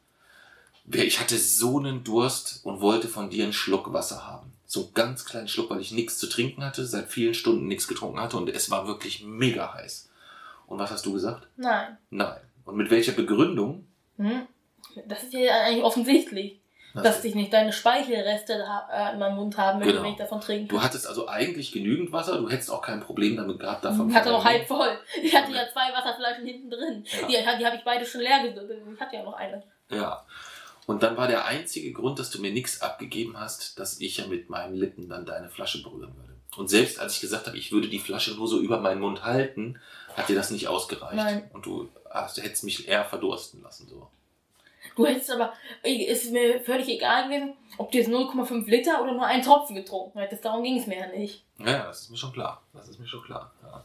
Ich 0.84 1.18
hatte 1.18 1.36
so 1.36 1.80
einen 1.80 2.04
Durst 2.04 2.64
und 2.64 2.80
wollte 2.80 3.08
von 3.08 3.28
dir 3.28 3.42
einen 3.42 3.52
Schluck 3.52 3.92
Wasser 3.92 4.24
haben. 4.24 4.52
So 4.66 4.84
einen 4.84 4.94
ganz 4.94 5.24
kleinen 5.24 5.48
Schluck, 5.48 5.70
weil 5.70 5.80
ich 5.80 5.90
nichts 5.90 6.18
zu 6.18 6.28
trinken 6.28 6.64
hatte, 6.64 6.86
seit 6.86 7.08
vielen 7.08 7.34
Stunden 7.34 7.66
nichts 7.66 7.88
getrunken 7.88 8.20
hatte 8.20 8.36
und 8.36 8.48
es 8.48 8.70
war 8.70 8.86
wirklich 8.86 9.24
mega 9.24 9.74
heiß. 9.74 10.10
Und 10.68 10.78
was 10.78 10.92
hast 10.92 11.06
du 11.06 11.12
gesagt? 11.12 11.48
Nein. 11.56 11.98
Nein. 12.10 12.40
Und 12.70 12.76
mit 12.76 12.90
welcher 12.90 13.12
Begründung? 13.12 13.86
Hm? 14.16 14.46
Das 15.06 15.22
ist 15.22 15.32
ja 15.32 15.62
eigentlich 15.62 15.84
offensichtlich, 15.84 16.60
dass 16.94 17.24
ich 17.24 17.34
nicht 17.34 17.52
deine 17.52 17.72
Speichelreste 17.72 18.64
äh, 18.92 19.12
in 19.12 19.18
meinem 19.18 19.36
Mund 19.36 19.56
haben 19.56 19.78
möchte, 19.78 19.92
Genau. 19.94 20.04
wenn 20.04 20.12
ich 20.12 20.18
davon 20.18 20.40
trinke. 20.40 20.68
Du 20.68 20.82
hattest 20.82 21.06
also 21.06 21.28
eigentlich 21.28 21.72
genügend 21.72 22.12
Wasser, 22.12 22.38
du 22.38 22.48
hättest 22.48 22.70
auch 22.70 22.82
kein 22.82 23.00
Problem 23.00 23.36
damit 23.36 23.60
gehabt, 23.60 23.84
davon 23.84 24.08
Ich 24.10 24.16
hatte 24.16 24.30
noch 24.30 24.44
halb 24.44 24.66
voll. 24.66 24.98
Ich 25.22 25.34
hatte 25.34 25.52
ja 25.52 25.68
zwei 25.72 25.92
Wasserflaschen 25.92 26.44
hinten 26.44 26.70
drin. 26.70 27.04
Ja. 27.28 27.28
Die, 27.28 27.58
die 27.58 27.66
habe 27.66 27.76
ich 27.76 27.84
beide 27.84 28.04
schon 28.04 28.20
leer 28.22 28.42
gesucht. 28.42 28.66
Ich 28.94 29.00
hatte 29.00 29.16
ja 29.16 29.22
noch 29.22 29.34
eine. 29.34 29.62
Ja. 29.90 30.24
Und 30.86 31.02
dann 31.04 31.16
war 31.16 31.28
der 31.28 31.44
einzige 31.44 31.92
Grund, 31.92 32.18
dass 32.18 32.30
du 32.30 32.40
mir 32.40 32.52
nichts 32.52 32.80
abgegeben 32.82 33.38
hast, 33.38 33.78
dass 33.78 34.00
ich 34.00 34.16
ja 34.16 34.26
mit 34.26 34.50
meinen 34.50 34.74
Lippen 34.74 35.08
dann 35.08 35.24
deine 35.24 35.48
Flasche 35.48 35.82
berühren 35.82 36.12
würde. 36.16 36.34
Und 36.56 36.68
selbst 36.68 36.98
als 36.98 37.14
ich 37.14 37.20
gesagt 37.20 37.46
habe, 37.46 37.56
ich 37.56 37.70
würde 37.70 37.88
die 37.88 38.00
Flasche 38.00 38.34
nur 38.34 38.48
so 38.48 38.58
über 38.58 38.80
meinen 38.80 39.00
Mund 39.00 39.24
halten, 39.24 39.78
hat 40.16 40.28
dir 40.28 40.34
das 40.34 40.50
nicht 40.50 40.66
ausgereicht. 40.66 41.14
Nein. 41.14 41.48
Und 41.52 41.64
du, 41.64 41.88
du 42.10 42.42
hättest 42.42 42.64
mich 42.64 42.88
eher 42.88 43.04
verdursten 43.04 43.62
lassen. 43.62 43.88
So. 43.88 44.08
Du 44.96 45.06
hättest 45.06 45.30
aber, 45.30 45.52
es 45.82 46.24
ist 46.24 46.32
mir 46.32 46.60
völlig 46.60 46.88
egal 46.88 47.28
gewesen, 47.28 47.54
ob 47.78 47.90
du 47.90 47.98
jetzt 47.98 48.10
0,5 48.10 48.68
Liter 48.68 49.02
oder 49.02 49.12
nur 49.12 49.24
einen 49.24 49.42
Tropfen 49.42 49.76
getrunken 49.76 50.18
hättest. 50.18 50.44
Darum 50.44 50.62
ging 50.62 50.78
es 50.78 50.86
mir 50.86 50.98
ja 50.98 51.06
nicht. 51.06 51.44
Ja, 51.58 51.86
das 51.86 52.02
ist 52.02 52.10
mir 52.10 52.16
schon 52.16 52.32
klar. 52.32 52.62
Das 52.72 52.88
ist 52.88 52.98
mir 52.98 53.06
schon 53.06 53.22
klar. 53.22 53.52
Ja, 53.62 53.84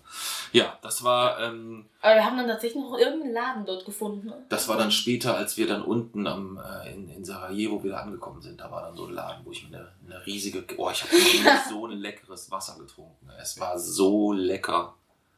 ja 0.51 0.79
das 0.81 1.03
war. 1.03 1.39
Ähm, 1.41 1.85
Aber 2.01 2.15
wir 2.15 2.25
haben 2.25 2.37
dann 2.37 2.47
tatsächlich 2.47 2.81
noch 2.81 2.97
irgendeinen 2.97 3.33
Laden 3.33 3.65
dort 3.65 3.85
gefunden. 3.85 4.27
ne? 4.27 4.45
Das 4.49 4.67
war 4.67 4.77
dann 4.77 4.91
später, 4.91 5.35
als 5.35 5.57
wir 5.57 5.67
dann 5.67 5.83
unten 5.83 6.25
am, 6.27 6.57
äh, 6.57 6.93
in, 6.93 7.09
in 7.09 7.25
Sarajevo 7.25 7.83
wieder 7.83 8.01
angekommen 8.01 8.41
sind. 8.41 8.59
Da 8.59 8.71
war 8.71 8.81
dann 8.81 8.95
so 8.95 9.05
ein 9.05 9.13
Laden, 9.13 9.45
wo 9.45 9.51
ich 9.51 9.69
mir 9.69 9.77
eine, 9.77 9.91
eine 10.05 10.25
riesige. 10.25 10.65
Oh, 10.77 10.89
ich 10.89 11.03
habe 11.03 11.13
so 11.69 11.85
ein 11.85 11.97
leckeres 11.97 12.49
Wasser 12.49 12.77
getrunken. 12.79 13.29
Es 13.39 13.59
war 13.59 13.77
so 13.77 14.33
lecker. 14.33 14.95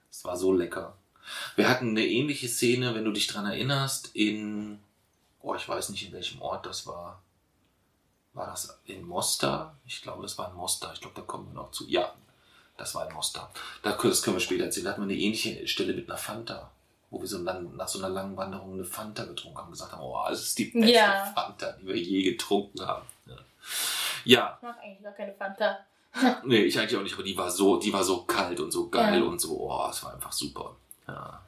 Es 0.10 0.24
war 0.24 0.38
so 0.38 0.54
lecker. 0.54 0.96
Wir 1.56 1.70
hatten 1.70 1.90
eine 1.90 2.06
ähnliche 2.06 2.48
Szene, 2.48 2.96
wenn 2.96 3.06
du 3.06 3.12
dich 3.12 3.28
dran 3.28 3.46
erinnerst, 3.46 4.16
in. 4.16 4.80
Oh, 5.42 5.56
ich 5.56 5.68
weiß 5.68 5.90
nicht, 5.90 6.06
in 6.06 6.14
welchem 6.14 6.42
Ort 6.42 6.66
das 6.66 6.88
war. 6.88 7.22
War 8.34 8.48
das 8.48 8.80
in 8.86 9.08
Mostar? 9.08 9.76
Ich 9.86 10.02
glaube, 10.02 10.22
das 10.24 10.38
war 10.38 10.50
in 10.50 10.56
Mostar. 10.56 10.94
Ich 10.94 11.02
glaube, 11.02 11.16
da 11.16 11.22
kommen 11.22 11.48
wir 11.48 11.54
noch 11.54 11.72
zu. 11.72 11.88
Ja, 11.88 12.14
das 12.78 12.94
war 12.96 13.08
in 13.08 13.14
Mostar. 13.14 13.52
Da, 13.82 13.92
das 13.94 14.22
können 14.22 14.36
wir 14.36 14.42
später 14.42 14.66
erzählen. 14.66 14.86
Da 14.86 14.92
hatten 14.92 15.02
wir 15.02 15.14
eine 15.14 15.22
ähnliche 15.22 15.68
Stelle 15.68 15.94
mit 15.94 16.10
einer 16.10 16.18
Fanta 16.18 16.72
wo 17.10 17.22
wir 17.22 17.28
so 17.28 17.38
lang, 17.42 17.76
nach 17.76 17.88
so 17.88 18.00
einer 18.00 18.10
langen 18.10 18.36
Wanderung 18.36 18.74
eine 18.74 18.84
Fanta 18.84 19.24
getrunken 19.26 19.58
haben 19.58 19.68
und 19.68 19.72
gesagt 19.72 19.94
haben, 19.94 20.02
oh, 20.02 20.26
das 20.30 20.42
ist 20.42 20.58
die 20.60 20.66
beste 20.66 20.92
Ja. 20.92 21.32
Fanta, 21.34 21.72
die 21.74 21.88
wir 21.88 21.96
je 21.96 22.24
getrunken 22.24 22.86
haben. 22.86 23.06
Ja. 23.26 23.36
ja, 24.26 24.58
Ich 24.58 24.64
mag 24.68 24.78
eigentlich 24.84 25.04
gar 25.04 25.14
keine 25.14 25.34
Fanta. 25.34 25.78
nee, 26.44 26.64
ich 26.64 26.78
eigentlich 26.78 26.98
auch 26.98 27.04
nicht, 27.04 27.14
aber 27.14 27.24
die 27.24 27.38
war 27.38 27.50
so, 27.50 27.78
die 27.78 27.94
war 27.94 28.04
so 28.04 28.24
kalt 28.24 28.60
und 28.60 28.72
so 28.72 28.90
geil 28.90 29.20
Ja. 29.22 29.26
und 29.26 29.40
so, 29.40 29.58
oh, 29.58 29.88
es 29.90 30.04
war 30.04 30.14
einfach 30.16 30.32
super. 30.32 30.76
Ja. 31.08 31.42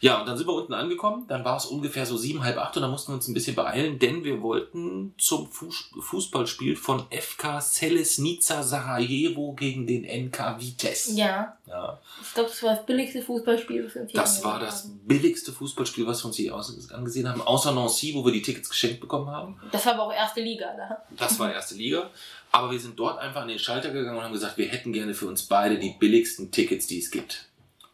ja, 0.00 0.20
und 0.20 0.26
dann 0.26 0.36
sind 0.36 0.46
wir 0.48 0.52
unten 0.54 0.74
angekommen, 0.74 1.26
dann 1.28 1.44
war 1.44 1.56
es 1.56 1.66
ungefähr 1.66 2.04
so 2.06 2.16
sieben, 2.16 2.42
halb 2.42 2.58
acht 2.58 2.74
und 2.76 2.82
dann 2.82 2.90
mussten 2.90 3.12
wir 3.12 3.14
uns 3.16 3.28
ein 3.28 3.34
bisschen 3.34 3.54
beeilen, 3.54 3.98
denn 4.00 4.24
wir 4.24 4.42
wollten 4.42 5.14
zum 5.16 5.50
Fuß 5.50 5.90
Fußballspiel 6.00 6.74
von 6.76 7.04
FK 7.10 7.60
Selesnica 7.60 8.62
Sarajevo 8.64 9.52
gegen 9.54 9.86
den 9.86 10.04
NK 10.04 10.56
Vitesse. 10.60 11.14
Ja. 11.14 11.56
ja. 11.66 12.00
Ich 12.20 12.34
glaube, 12.34 12.48
das 12.50 12.62
war 12.62 12.74
das 12.74 12.84
billigste 12.86 13.22
Fußballspiel, 13.22 13.84
das 13.84 13.94
wir 13.94 14.02
uns 14.02 14.12
Das 14.12 14.44
war 14.44 14.58
das 14.58 14.90
billigste 15.04 15.52
Fußballspiel, 15.52 16.06
was 16.06 16.22
wir 16.24 16.26
uns 16.26 16.50
aus- 16.50 16.90
angesehen 16.90 17.28
haben, 17.28 17.40
außer 17.42 17.72
Nancy, 17.72 18.12
wo 18.14 18.24
wir 18.24 18.32
die 18.32 18.42
Tickets 18.42 18.68
geschenkt 18.68 19.00
bekommen 19.00 19.30
haben. 19.30 19.60
Das 19.72 19.86
war 19.86 19.94
aber 19.94 20.02
auch 20.08 20.12
erste 20.12 20.40
Liga 20.40 20.66
da. 20.76 21.02
Das 21.16 21.38
war 21.38 21.52
erste 21.52 21.76
Liga. 21.76 22.10
Aber 22.52 22.70
wir 22.70 22.80
sind 22.80 22.98
dort 22.98 23.18
einfach 23.18 23.42
an 23.42 23.48
den 23.48 23.58
Schalter 23.58 23.90
gegangen 23.90 24.18
und 24.18 24.24
haben 24.24 24.32
gesagt, 24.32 24.56
wir 24.58 24.66
hätten 24.68 24.92
gerne 24.92 25.14
für 25.14 25.26
uns 25.26 25.42
beide 25.42 25.78
die 25.78 25.94
billigsten 25.98 26.50
Tickets, 26.50 26.86
die 26.86 26.98
es 27.00 27.10
gibt. 27.10 27.45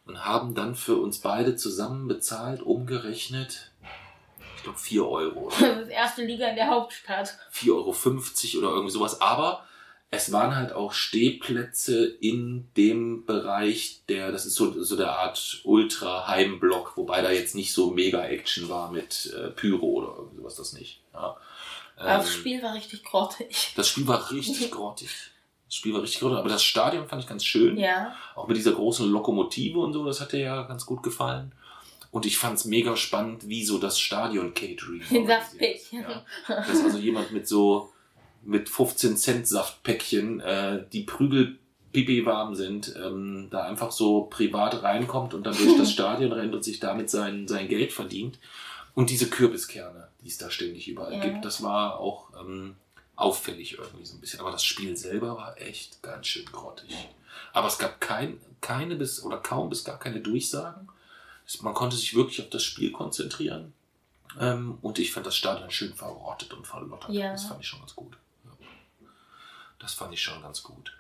Und 0.05 0.25
haben 0.25 0.55
dann 0.55 0.75
für 0.75 0.97
uns 0.97 1.19
beide 1.19 1.55
zusammen 1.57 2.09
bezahlt, 2.09 2.61
umgerechnet, 2.63 3.71
ich 4.57 4.63
glaube 4.65 4.79
4 4.79 5.07
Euro. 5.07 5.49
Das 5.61 5.83
ist 5.83 5.89
erste 5.91 6.25
Liga 6.25 6.49
in 6.49 6.57
der 6.57 6.69
Hauptstadt. 6.69 7.37
4,50 7.53 7.69
Euro 8.57 8.59
oder 8.67 8.75
irgendwie 8.75 8.93
sowas. 8.93 9.21
Aber 9.21 9.65
es 10.11 10.31
waren 10.33 10.55
halt 10.55 10.73
auch 10.73 10.93
Stehplätze 10.93 12.05
in 12.05 12.69
dem 12.77 13.25
Bereich, 13.25 14.03
der, 14.09 14.31
das 14.33 14.45
ist 14.45 14.57
so, 14.57 14.83
so 14.83 14.97
der 14.97 15.13
Art 15.19 15.61
Ultra-Heimblock, 15.65 16.97
wobei 16.97 17.23
da 17.23 17.31
jetzt 17.31 17.55
nicht 17.55 17.73
so 17.73 17.91
Mega-Action 17.93 18.69
war 18.69 18.91
mit 18.91 19.33
äh, 19.35 19.51
Pyro 19.51 19.87
oder 19.87 20.15
irgendwie 20.19 20.37
sowas, 20.39 20.57
das 20.57 20.73
nicht. 20.75 21.01
Ja. 21.15 21.37
Aber 21.97 22.09
das 22.19 22.27
Ähm, 22.27 22.33
Spiel 22.41 22.63
war 22.63 22.75
richtig 22.75 23.05
grottig. 23.05 23.73
das 23.77 23.89
Spiel 23.89 24.07
war 24.07 24.31
richtig 24.33 24.71
grottig. 24.71 25.09
Das 25.73 25.79
Spiel 25.79 25.95
war 25.95 26.03
richtig 26.03 26.21
grottig, 26.21 26.37
aber 26.37 26.51
das 26.51 26.63
Stadion 26.63 27.07
fand 27.09 27.23
ich 27.23 27.29
ganz 27.31 27.47
schön. 27.47 27.79
Ja. 27.79 28.15
Auch 28.35 28.47
mit 28.47 28.59
dieser 28.59 28.73
großen 28.73 29.11
Lokomotive 29.11 29.79
und 29.79 29.95
so, 29.95 30.05
das 30.05 30.21
hat 30.21 30.33
dir 30.33 30.41
ja 30.41 30.63
ganz 30.65 30.85
gut 30.85 31.03
gefallen. 31.03 31.53
Und 32.11 32.27
ich 32.27 32.37
fand 32.37 32.59
es 32.59 32.67
mega 32.67 32.95
spannend, 32.95 33.49
wie 33.49 33.65
so 33.65 33.79
das 33.79 33.99
Stadion-Catering. 33.99 35.27
Saftpech. 35.27 35.91
Ja. 35.93 36.27
Dass 36.47 36.85
also 36.85 36.99
jemand 36.99 37.33
mit 37.33 37.49
so 37.49 37.91
mit 38.43 38.69
15 38.69 39.17
Cent 39.17 39.49
Saftpäckchen, 39.49 40.41
äh, 40.41 40.85
die 40.93 41.05
Prügel 41.05 41.59
pipi 41.95 42.27
warm 42.27 42.55
sind, 42.55 42.95
ähm, 43.03 43.49
da 43.51 43.63
einfach 43.63 43.93
so 43.93 44.25
privat 44.25 44.83
reinkommt 44.83 45.33
und 45.33 45.47
dann 45.47 45.57
durch 45.57 45.79
das 45.79 45.91
Stadion 45.95 46.33
rennt 46.33 46.55
und 46.55 46.63
sich 46.63 46.81
damit 46.81 47.09
sein, 47.09 47.49
sein 47.49 47.67
Geld 47.69 47.95
verdient. 47.95 48.39
Und 48.95 49.09
diese 49.09 49.31
Kürbiskerne, 49.31 50.09
die 50.21 50.29
es 50.29 50.37
da 50.37 50.51
ständig 50.51 50.87
überall 50.87 51.15
Ja. 51.15 51.21
gibt, 51.21 51.47
das 51.47 51.63
war 51.63 51.99
auch 51.99 52.29
ähm, 52.39 52.77
auffällig 53.23 53.79
irgendwie 53.79 54.05
so 54.05 54.17
ein 54.17 54.21
bisschen. 54.21 54.41
Aber 54.41 54.51
das 54.51 54.65
Spiel 54.65 54.97
selber 54.97 55.37
war 55.37 55.61
echt 55.61 56.03
ganz 56.03 56.27
schön 56.27 56.47
grottig. 56.47 56.91
Aber 57.53 57.69
es 57.69 57.79
gab 57.79 58.01
kein, 58.01 58.41
keine 58.61 58.97
bis 58.97 59.23
oder 59.23 59.39
kaum 59.39 59.69
bis 59.69 59.85
gar 59.85 59.99
keine 59.99 60.21
Durchsagen. 60.21 60.89
Man 61.61 61.75
konnte 61.75 61.97
sich 61.97 62.15
wirklich 62.15 62.41
auf 62.41 62.51
das 62.51 62.63
Spiel 62.63 62.93
konzentrieren. 62.93 63.73
Ähm, 64.41 64.79
und 64.81 64.99
ich 64.99 65.13
fand 65.13 65.27
das 65.27 65.37
Stadion 65.37 65.71
schön 65.71 65.95
verrottet 65.95 66.53
und 66.55 66.67
verlottert. 66.67 67.11
Ja. 67.11 67.33
Das 67.33 67.45
fand 67.45 67.61
ich 67.61 67.69
schon 67.69 67.81
ganz 67.81 67.95
gut. 67.95 68.17
Das 69.79 69.95
fand 69.95 70.13
ich 70.15 70.23
schon 70.23 70.41
ganz 70.43 70.63
gut. 70.63 70.93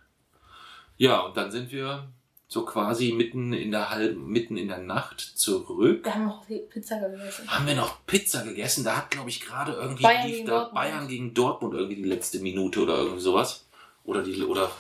Ja, 0.98 1.20
und 1.20 1.37
dann 1.37 1.50
sind 1.50 1.70
wir 1.70 2.08
so 2.52 2.64
quasi 2.66 3.12
mitten 3.12 3.54
in 3.54 3.70
der 3.70 3.90
halben, 3.90 4.28
mitten 4.28 4.58
in 4.58 4.68
der 4.68 4.78
Nacht 4.78 5.20
zurück. 5.20 6.04
Wir 6.04 6.14
haben 6.14 6.26
noch 6.26 6.46
Pizza 6.46 6.98
gegessen. 6.98 7.48
Haben 7.48 7.66
wir 7.66 7.74
noch 7.74 8.04
Pizza 8.06 8.42
gegessen? 8.42 8.84
Da 8.84 8.98
hat, 8.98 9.10
glaube 9.10 9.30
ich, 9.30 9.40
gerade 9.40 9.72
irgendwie 9.72 10.02
Bayern 10.02 10.26
gegen 10.26 10.46
da 10.46 10.52
Dortmund. 10.52 10.74
Bayern 10.74 11.08
gegen 11.08 11.34
Dortmund 11.34 11.74
irgendwie 11.74 11.96
die 11.96 12.08
letzte 12.08 12.40
Minute 12.40 12.82
oder 12.82 12.98
irgendwie 12.98 13.22
sowas. 13.22 13.66
Oder 14.04 14.22
die, 14.22 14.42
oder, 14.42 14.70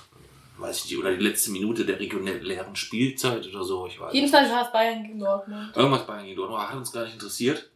weiß 0.58 0.84
ich 0.84 0.90
nicht, 0.90 0.98
oder 0.98 1.16
die 1.16 1.22
letzte 1.22 1.50
Minute 1.50 1.86
der 1.86 1.98
regulären 1.98 2.76
Spielzeit 2.76 3.46
oder 3.46 3.64
so, 3.64 3.86
ich 3.86 3.98
weiß 3.98 4.12
Jedenfalls 4.12 4.50
war 4.50 4.66
es 4.66 4.72
Bayern 4.72 5.02
gegen 5.02 5.18
Dortmund. 5.18 5.74
Irgendwas 5.74 6.06
Bayern 6.06 6.26
gegen 6.26 6.36
Dortmund 6.36 6.68
hat 6.68 6.76
uns 6.76 6.92
gar 6.92 7.04
nicht 7.04 7.14
interessiert, 7.14 7.70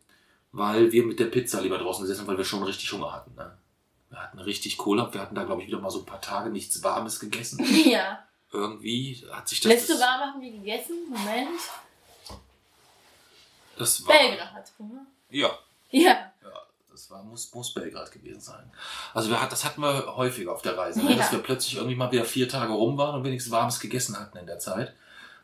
weil 0.52 0.92
wir 0.92 1.06
mit 1.06 1.18
der 1.18 1.26
Pizza 1.26 1.62
lieber 1.62 1.78
draußen 1.78 2.02
gesessen 2.02 2.20
haben, 2.20 2.28
weil 2.28 2.38
wir 2.38 2.44
schon 2.44 2.62
richtig 2.62 2.92
Hunger 2.92 3.12
hatten. 3.12 3.34
Ne? 3.34 3.56
Wir 4.10 4.22
hatten 4.22 4.38
richtig 4.40 4.76
Kohle, 4.76 5.08
wir 5.10 5.22
hatten 5.22 5.34
da, 5.34 5.44
glaube 5.44 5.62
ich, 5.62 5.68
wieder 5.68 5.80
mal 5.80 5.90
so 5.90 6.00
ein 6.00 6.06
paar 6.06 6.20
Tage 6.20 6.50
nichts 6.50 6.82
Warmes 6.82 7.18
gegessen. 7.18 7.64
Ja. 7.86 8.25
Irgendwie 8.52 9.26
hat 9.32 9.48
sich 9.48 9.60
das. 9.60 9.70
Letzte 9.72 9.92
das, 9.94 10.00
Warme 10.02 10.24
haben 10.32 10.40
wir 10.40 10.52
gegessen. 10.52 10.96
Moment. 11.08 11.60
das 13.78 14.06
war, 14.06 14.16
Belgrad. 14.16 14.72
oder? 14.78 15.06
Ja, 15.30 15.58
Ja. 15.90 16.32
Das 16.90 17.10
war, 17.10 17.22
muss, 17.22 17.52
muss 17.52 17.74
Belgrad 17.74 18.10
gewesen 18.10 18.40
sein. 18.40 18.72
Also 19.12 19.28
wir, 19.28 19.38
hat- 19.38 19.52
das 19.52 19.66
hatten 19.66 19.82
wir 19.82 20.16
häufiger 20.16 20.50
auf 20.52 20.62
der 20.62 20.78
Reise, 20.78 21.02
ne? 21.04 21.10
Ja. 21.10 21.16
dass 21.18 21.30
wir 21.30 21.40
plötzlich 21.40 21.74
irgendwie 21.76 21.94
mal 21.94 22.10
wieder 22.10 22.24
vier 22.24 22.48
Tage 22.48 22.72
rum 22.72 22.96
waren 22.96 23.16
und 23.16 23.24
wenigstens 23.24 23.52
Warmes 23.52 23.80
gegessen 23.80 24.18
hatten 24.18 24.38
in 24.38 24.46
der 24.46 24.58
Zeit. 24.58 24.94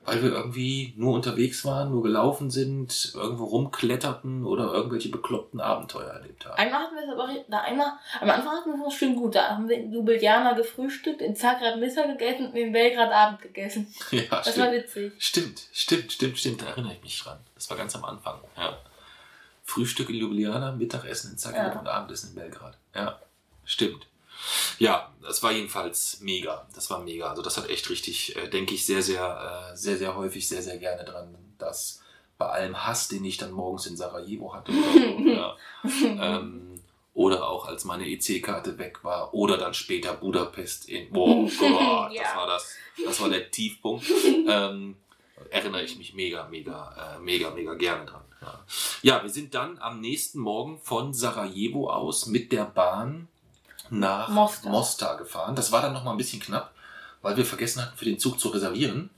Weil 0.05 0.21
wir 0.21 0.31
irgendwie 0.33 0.95
nur 0.97 1.15
unterwegs 1.15 1.65
waren, 1.65 1.91
nur 1.93 2.03
gelaufen 2.03 2.51
sind, 2.51 3.13
irgendwo 3.15 3.45
rumkletterten 3.45 4.45
oder 4.45 4.73
irgendwelche 4.73 5.11
bekloppten 5.11 5.61
Abenteuer 5.61 6.09
erlebt 6.11 6.45
haben. 6.45 6.55
Einmal 6.59 6.81
hatten 6.83 6.97
wir 6.97 7.03
es 7.05 7.11
aber, 7.11 7.29
da 7.49 7.61
einmal, 7.61 7.93
am 8.21 8.29
Anfang 8.31 8.57
hatten 8.57 8.71
wir 8.71 8.75
es 8.75 8.81
noch 8.81 8.91
schön 8.93 9.15
gut. 9.15 9.37
Da 9.37 9.51
haben 9.51 9.69
wir 9.69 9.77
in 9.77 9.93
Ljubljana 9.93 10.55
gefrühstückt, 10.55 11.21
in 11.23 11.37
Zagreb 11.37 11.77
Mittag 11.79 12.19
gegessen 12.19 12.47
und 12.47 12.57
in 12.57 12.73
Belgrad 12.73 13.13
Abend 13.13 13.43
gegessen. 13.43 13.87
Ja, 14.11 14.23
Das 14.31 14.51
stimmt. 14.51 14.67
war 14.67 14.73
witzig. 14.73 15.13
Stimmt, 15.19 15.61
stimmt, 15.73 16.11
stimmt, 16.13 16.39
stimmt, 16.39 16.63
da 16.63 16.67
erinnere 16.67 16.95
ich 16.95 17.03
mich 17.03 17.23
dran. 17.23 17.39
Das 17.55 17.71
war 17.71 17.77
ganz 17.77 17.95
am 17.95 18.05
Anfang, 18.05 18.41
ja. 18.57 18.77
Frühstück 19.65 20.11
in 20.11 20.17
Ljubljana, 20.17 20.73
Mittagessen 20.73 21.33
in 21.33 21.39
Zagreb 21.39 21.75
Ja. 21.75 21.79
und 21.79 21.87
Abendessen 21.87 22.31
in 22.31 22.35
Belgrad. 22.35 22.77
Ja, 22.95 23.21
stimmt. 23.65 24.07
Ja, 24.79 25.13
das 25.23 25.43
war 25.43 25.53
jedenfalls 25.53 26.21
mega. 26.21 26.67
Das 26.75 26.91
war 26.91 27.01
mega. 27.01 27.29
Also 27.31 27.43
das 27.43 27.57
hat 27.57 27.69
echt 27.71 27.89
richtig, 27.91 28.37
äh, 28.37 28.49
denke 28.49 28.75
ich, 28.75 28.85
sehr, 28.87 29.03
sehr, 29.03 29.71
äh, 29.73 29.77
sehr, 29.77 29.97
sehr 29.99 30.17
häufig, 30.17 30.49
sehr, 30.49 30.63
sehr 30.63 30.79
gerne 30.79 31.05
dran, 31.05 31.35
dass 31.59 32.01
bei 32.39 32.47
allem 32.49 32.87
Hass, 32.87 33.09
den 33.09 33.25
ich 33.25 33.37
dann 33.37 33.53
morgens 33.53 33.87
in 33.87 33.97
Sarajevo 33.97 34.53
hatte 34.55 34.73
oder, 34.73 34.93
so, 34.93 35.29
ja, 35.29 35.57
ähm, 36.39 36.81
oder 37.15 37.47
auch 37.49 37.67
als 37.67 37.85
meine 37.85 38.09
EC-Karte 38.09 38.79
weg 38.79 39.05
war 39.05 39.33
oder 39.35 39.59
dann 39.59 39.75
später 39.75 40.15
Budapest 40.15 40.89
in, 40.89 41.09
oh 41.15 41.43
Gott, 41.59 42.11
das 42.11 42.15
Ja. 42.15 42.37
war 42.37 42.47
das, 42.47 42.75
das 43.05 43.21
war 43.21 43.29
der 43.29 43.51
Tiefpunkt. 43.51 44.05
ähm, 44.49 44.97
erinnere 45.51 45.83
ich 45.83 45.97
mich 45.99 46.15
mega, 46.15 46.49
mega, 46.49 47.17
äh, 47.17 47.21
mega, 47.21 47.51
mega 47.51 47.75
gerne 47.75 48.07
dran. 48.07 48.23
Ja. 48.41 48.65
ja, 49.03 49.23
wir 49.23 49.31
sind 49.31 49.55
dann 49.55 49.79
am 49.79 50.01
nächsten 50.01 50.41
Morgen 50.41 50.79
von 50.81 51.13
Sarajevo 51.15 51.91
aus 51.91 52.27
mit 52.27 52.51
der 52.51 52.65
Bahn 52.65 53.29
nach 53.93 54.29
Mostar. 54.29 54.73
Mostar, 54.73 55.17
gefahren. 55.17 55.55
Das 55.55 55.71
war 55.71 55.83
dann 55.83 55.93
noch 55.93 56.05
mal 56.05 56.13
ein 56.13 56.17
bisschen 56.17 56.41
knapp, 56.41 56.73
weil 57.21 57.37
wir 57.37 57.45
vergessen 57.45 57.83
hatten, 57.83 57.97
für 57.97 58.05
den 58.05 58.19
Zug 58.19 58.41
zu 58.41 58.49
reservieren. 58.49 59.11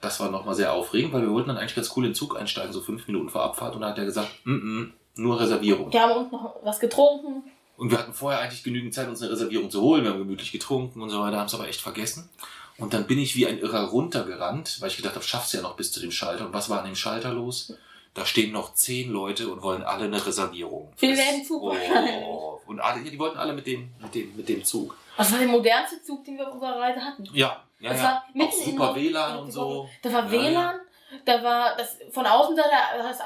Das 0.00 0.20
war 0.20 0.30
noch 0.30 0.44
mal 0.44 0.54
sehr 0.54 0.72
aufregend, 0.72 1.12
weil 1.12 1.22
wir 1.22 1.30
wollten 1.30 1.48
dann 1.48 1.56
eigentlich 1.56 1.74
ganz 1.74 1.90
cool 1.96 2.04
in 2.04 2.10
den 2.10 2.14
Zug 2.14 2.38
einsteigen, 2.38 2.72
so 2.72 2.80
fünf 2.80 3.06
Minuten 3.08 3.30
vor 3.30 3.42
Abfahrt. 3.42 3.74
Und 3.74 3.80
dann 3.80 3.90
hat 3.90 3.98
er 3.98 4.04
gesagt, 4.04 4.30
mm 4.44 4.52
-mm, 4.52 4.90
nur 5.16 5.40
Reservierung. 5.40 5.92
Wir 5.92 6.00
haben 6.00 6.12
unten 6.12 6.36
noch 6.36 6.56
was 6.62 6.78
getrunken. 6.78 7.42
Und 7.76 7.90
wir 7.90 7.98
hatten 7.98 8.12
vorher 8.12 8.40
eigentlich 8.40 8.62
genügend 8.62 8.94
Zeit, 8.94 9.08
uns 9.08 9.22
eine 9.22 9.32
Reservierung 9.32 9.70
zu 9.70 9.80
holen. 9.80 10.04
Wir 10.04 10.10
haben 10.10 10.18
gemütlich 10.18 10.52
getrunken 10.52 11.00
und 11.00 11.10
so 11.10 11.20
weiter, 11.20 11.38
haben 11.38 11.46
es 11.46 11.54
aber 11.54 11.68
echt 11.68 11.80
vergessen. 11.80 12.28
Und 12.76 12.92
dann 12.92 13.06
bin 13.06 13.18
ich 13.18 13.34
wie 13.34 13.46
ein 13.46 13.58
Irrer 13.58 13.86
runtergerannt, 13.86 14.80
weil 14.80 14.88
ich 14.88 14.96
gedacht 14.96 15.14
habe, 15.14 15.24
schaffst 15.24 15.52
du 15.52 15.56
ja 15.56 15.62
noch 15.62 15.74
bis 15.74 15.90
zu 15.90 16.00
dem 16.00 16.12
Schalter. 16.12 16.46
Und 16.46 16.52
was 16.52 16.70
war 16.70 16.80
an 16.80 16.86
dem 16.86 16.94
Schalter 16.94 17.32
los? 17.32 17.72
Da 18.18 18.26
stehen 18.26 18.52
noch 18.52 18.74
zehn 18.74 19.10
Leute 19.12 19.48
und 19.48 19.62
wollen 19.62 19.82
alle 19.82 20.04
eine 20.06 20.24
Reservierung. 20.26 20.92
Für 20.96 21.06
den 21.06 21.44
Zug 21.44 21.62
wahrscheinlich. 21.62 22.24
Oh, 22.26 22.60
und 22.66 22.80
alle, 22.80 23.02
ja, 23.04 23.10
die 23.10 23.18
wollten 23.18 23.38
alle 23.38 23.52
mit 23.52 23.66
dem, 23.66 23.90
mit 24.00 24.14
dem, 24.14 24.34
mit 24.36 24.48
dem 24.48 24.64
Zug. 24.64 24.96
Das 25.16 25.30
war 25.32 25.38
der 25.38 25.48
modernste 25.48 26.02
Zug, 26.02 26.24
den 26.24 26.36
wir 26.36 26.48
auf 26.48 26.54
unserer 26.54 26.78
Reise 26.80 27.00
hatten. 27.00 27.24
Ja, 27.32 27.62
ja, 27.80 27.90
Das 27.90 27.98
ja. 28.00 28.04
war 28.04 28.24
mitten 28.34 28.50
Auch 28.52 28.58
in 28.58 28.64
super 28.72 28.84
Nord- 28.86 28.96
WLAN 28.96 29.38
und 29.38 29.52
so. 29.52 29.88
Da 30.02 30.12
war 30.12 30.24
Ja, 30.24 30.30
WLAN, 30.32 30.80
da 31.24 31.42
war 31.44 31.76
das 31.76 31.96
von 32.10 32.26
außen 32.26 32.56
da, 32.56 32.64
das 32.98 33.18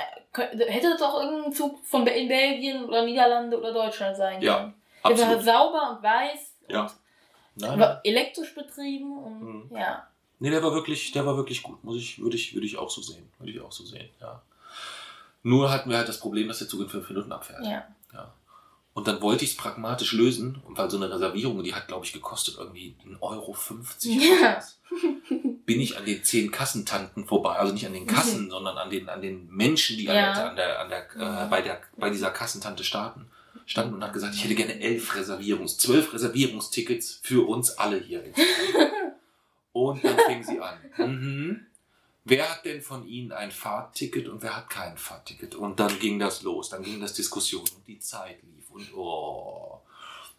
hätte 0.68 0.90
das 0.90 1.02
auch 1.02 1.22
irgendein 1.22 1.52
Zug 1.52 1.78
von 1.84 2.06
in 2.06 2.28
Belgien 2.28 2.84
oder 2.84 3.04
Niederlande 3.04 3.58
oder 3.58 3.72
Deutschland 3.72 4.16
sein 4.16 4.40
Ja, 4.42 4.58
können. 4.58 4.74
Der 5.04 5.18
war 5.18 5.32
Absolut. 5.34 5.44
sauber 5.44 5.90
und 5.96 6.02
weiß 6.02 6.52
Ja. 6.68 6.82
und 6.82 6.92
Nein, 7.56 7.80
war 7.80 8.00
elektrisch 8.04 8.54
betrieben 8.54 9.18
und 9.18 9.40
Mhm. 9.70 9.76
ja. 9.76 10.06
Nee, 10.38 10.50
der 10.50 10.62
war 10.62 10.72
wirklich, 10.74 11.12
der 11.12 11.24
war 11.24 11.36
wirklich 11.36 11.62
gut. 11.62 11.82
Muss 11.84 11.96
ich, 11.96 12.20
würde 12.20 12.36
ich, 12.36 12.52
würde 12.54 12.66
ich 12.66 12.76
auch 12.76 12.90
so 12.90 13.00
sehen. 13.00 13.30
Würde 13.38 13.52
ich 13.52 13.60
auch 13.60 13.70
so 13.72 13.84
sehen, 13.84 14.08
ja. 14.20 14.40
Nur 15.42 15.70
hatten 15.72 15.90
wir 15.90 15.96
halt 15.98 16.08
das 16.08 16.18
Problem, 16.20 16.48
dass 16.48 16.58
der 16.58 16.68
Zug 16.68 16.80
in 16.82 16.88
fünf 16.88 17.08
Minuten 17.08 17.32
abfährt. 17.32 17.64
ja. 17.64 17.84
Und 18.94 19.08
dann 19.08 19.22
wollte 19.22 19.42
ich 19.44 19.52
es 19.52 19.56
pragmatisch 19.56 20.12
lösen, 20.12 20.60
und 20.66 20.76
weil 20.76 20.90
so 20.90 20.98
eine 20.98 21.10
Reservierung, 21.10 21.62
die 21.64 21.74
hat, 21.74 21.88
glaube 21.88 22.04
ich, 22.04 22.12
gekostet 22.12 22.56
irgendwie 22.58 22.94
1,50 23.06 23.20
Euro. 23.22 23.56
Ja. 24.04 24.34
oder 24.38 24.56
was. 24.58 24.78
Bin 25.64 25.80
ich 25.80 25.96
an 25.96 26.04
den 26.04 26.22
zehn 26.22 26.50
Kassentanten 26.50 27.24
vorbei, 27.24 27.54
also 27.56 27.72
nicht 27.72 27.86
an 27.86 27.94
den 27.94 28.06
Kassen, 28.06 28.50
sondern 28.50 28.76
an 28.76 28.90
den, 28.90 29.08
an 29.08 29.22
den 29.22 29.48
Menschen, 29.48 29.96
die 29.96 30.10
an 30.10 30.16
Ja. 30.16 30.34
der, 30.34 30.50
an 30.50 30.56
der, 30.56 30.80
an 30.80 30.88
der, 30.90 31.06
äh, 31.16 31.44
Mhm. 31.46 31.50
bei, 31.50 31.62
der, 31.62 31.80
bei 31.96 32.10
dieser 32.10 32.30
Kassentante 32.30 32.84
starten, 32.84 33.30
standen 33.64 33.94
und 33.94 34.04
hat 34.04 34.12
gesagt, 34.12 34.34
ich 34.34 34.44
hätte 34.44 34.54
gerne 34.56 34.78
elf 34.78 35.14
Reservierungs-, 35.16 35.78
zwölf 35.78 36.12
Reservierungstickets 36.12 37.20
für 37.22 37.48
uns 37.48 37.70
alle 37.78 37.96
hier. 37.98 38.22
und 39.72 40.04
dann 40.04 40.18
fing 40.26 40.42
sie 40.44 40.60
an. 40.60 40.76
Mhm. 40.98 41.66
Wer 42.24 42.48
hat 42.50 42.64
denn 42.64 42.80
von 42.82 43.06
Ihnen 43.06 43.32
ein 43.32 43.50
Fahrtticket 43.50 44.28
und 44.28 44.42
wer 44.42 44.56
hat 44.56 44.70
kein 44.70 44.96
Fahrtticket? 44.96 45.54
Und 45.56 45.80
dann 45.80 45.98
ging 45.98 46.18
das 46.18 46.42
los, 46.42 46.68
dann 46.68 46.82
ging 46.82 47.00
das 47.00 47.14
Diskussion 47.14 47.62
und 47.62 47.86
die 47.86 47.98
Zeit 47.98 48.38
lief 48.42 48.70
und 48.70 48.94
oh. 48.94 49.80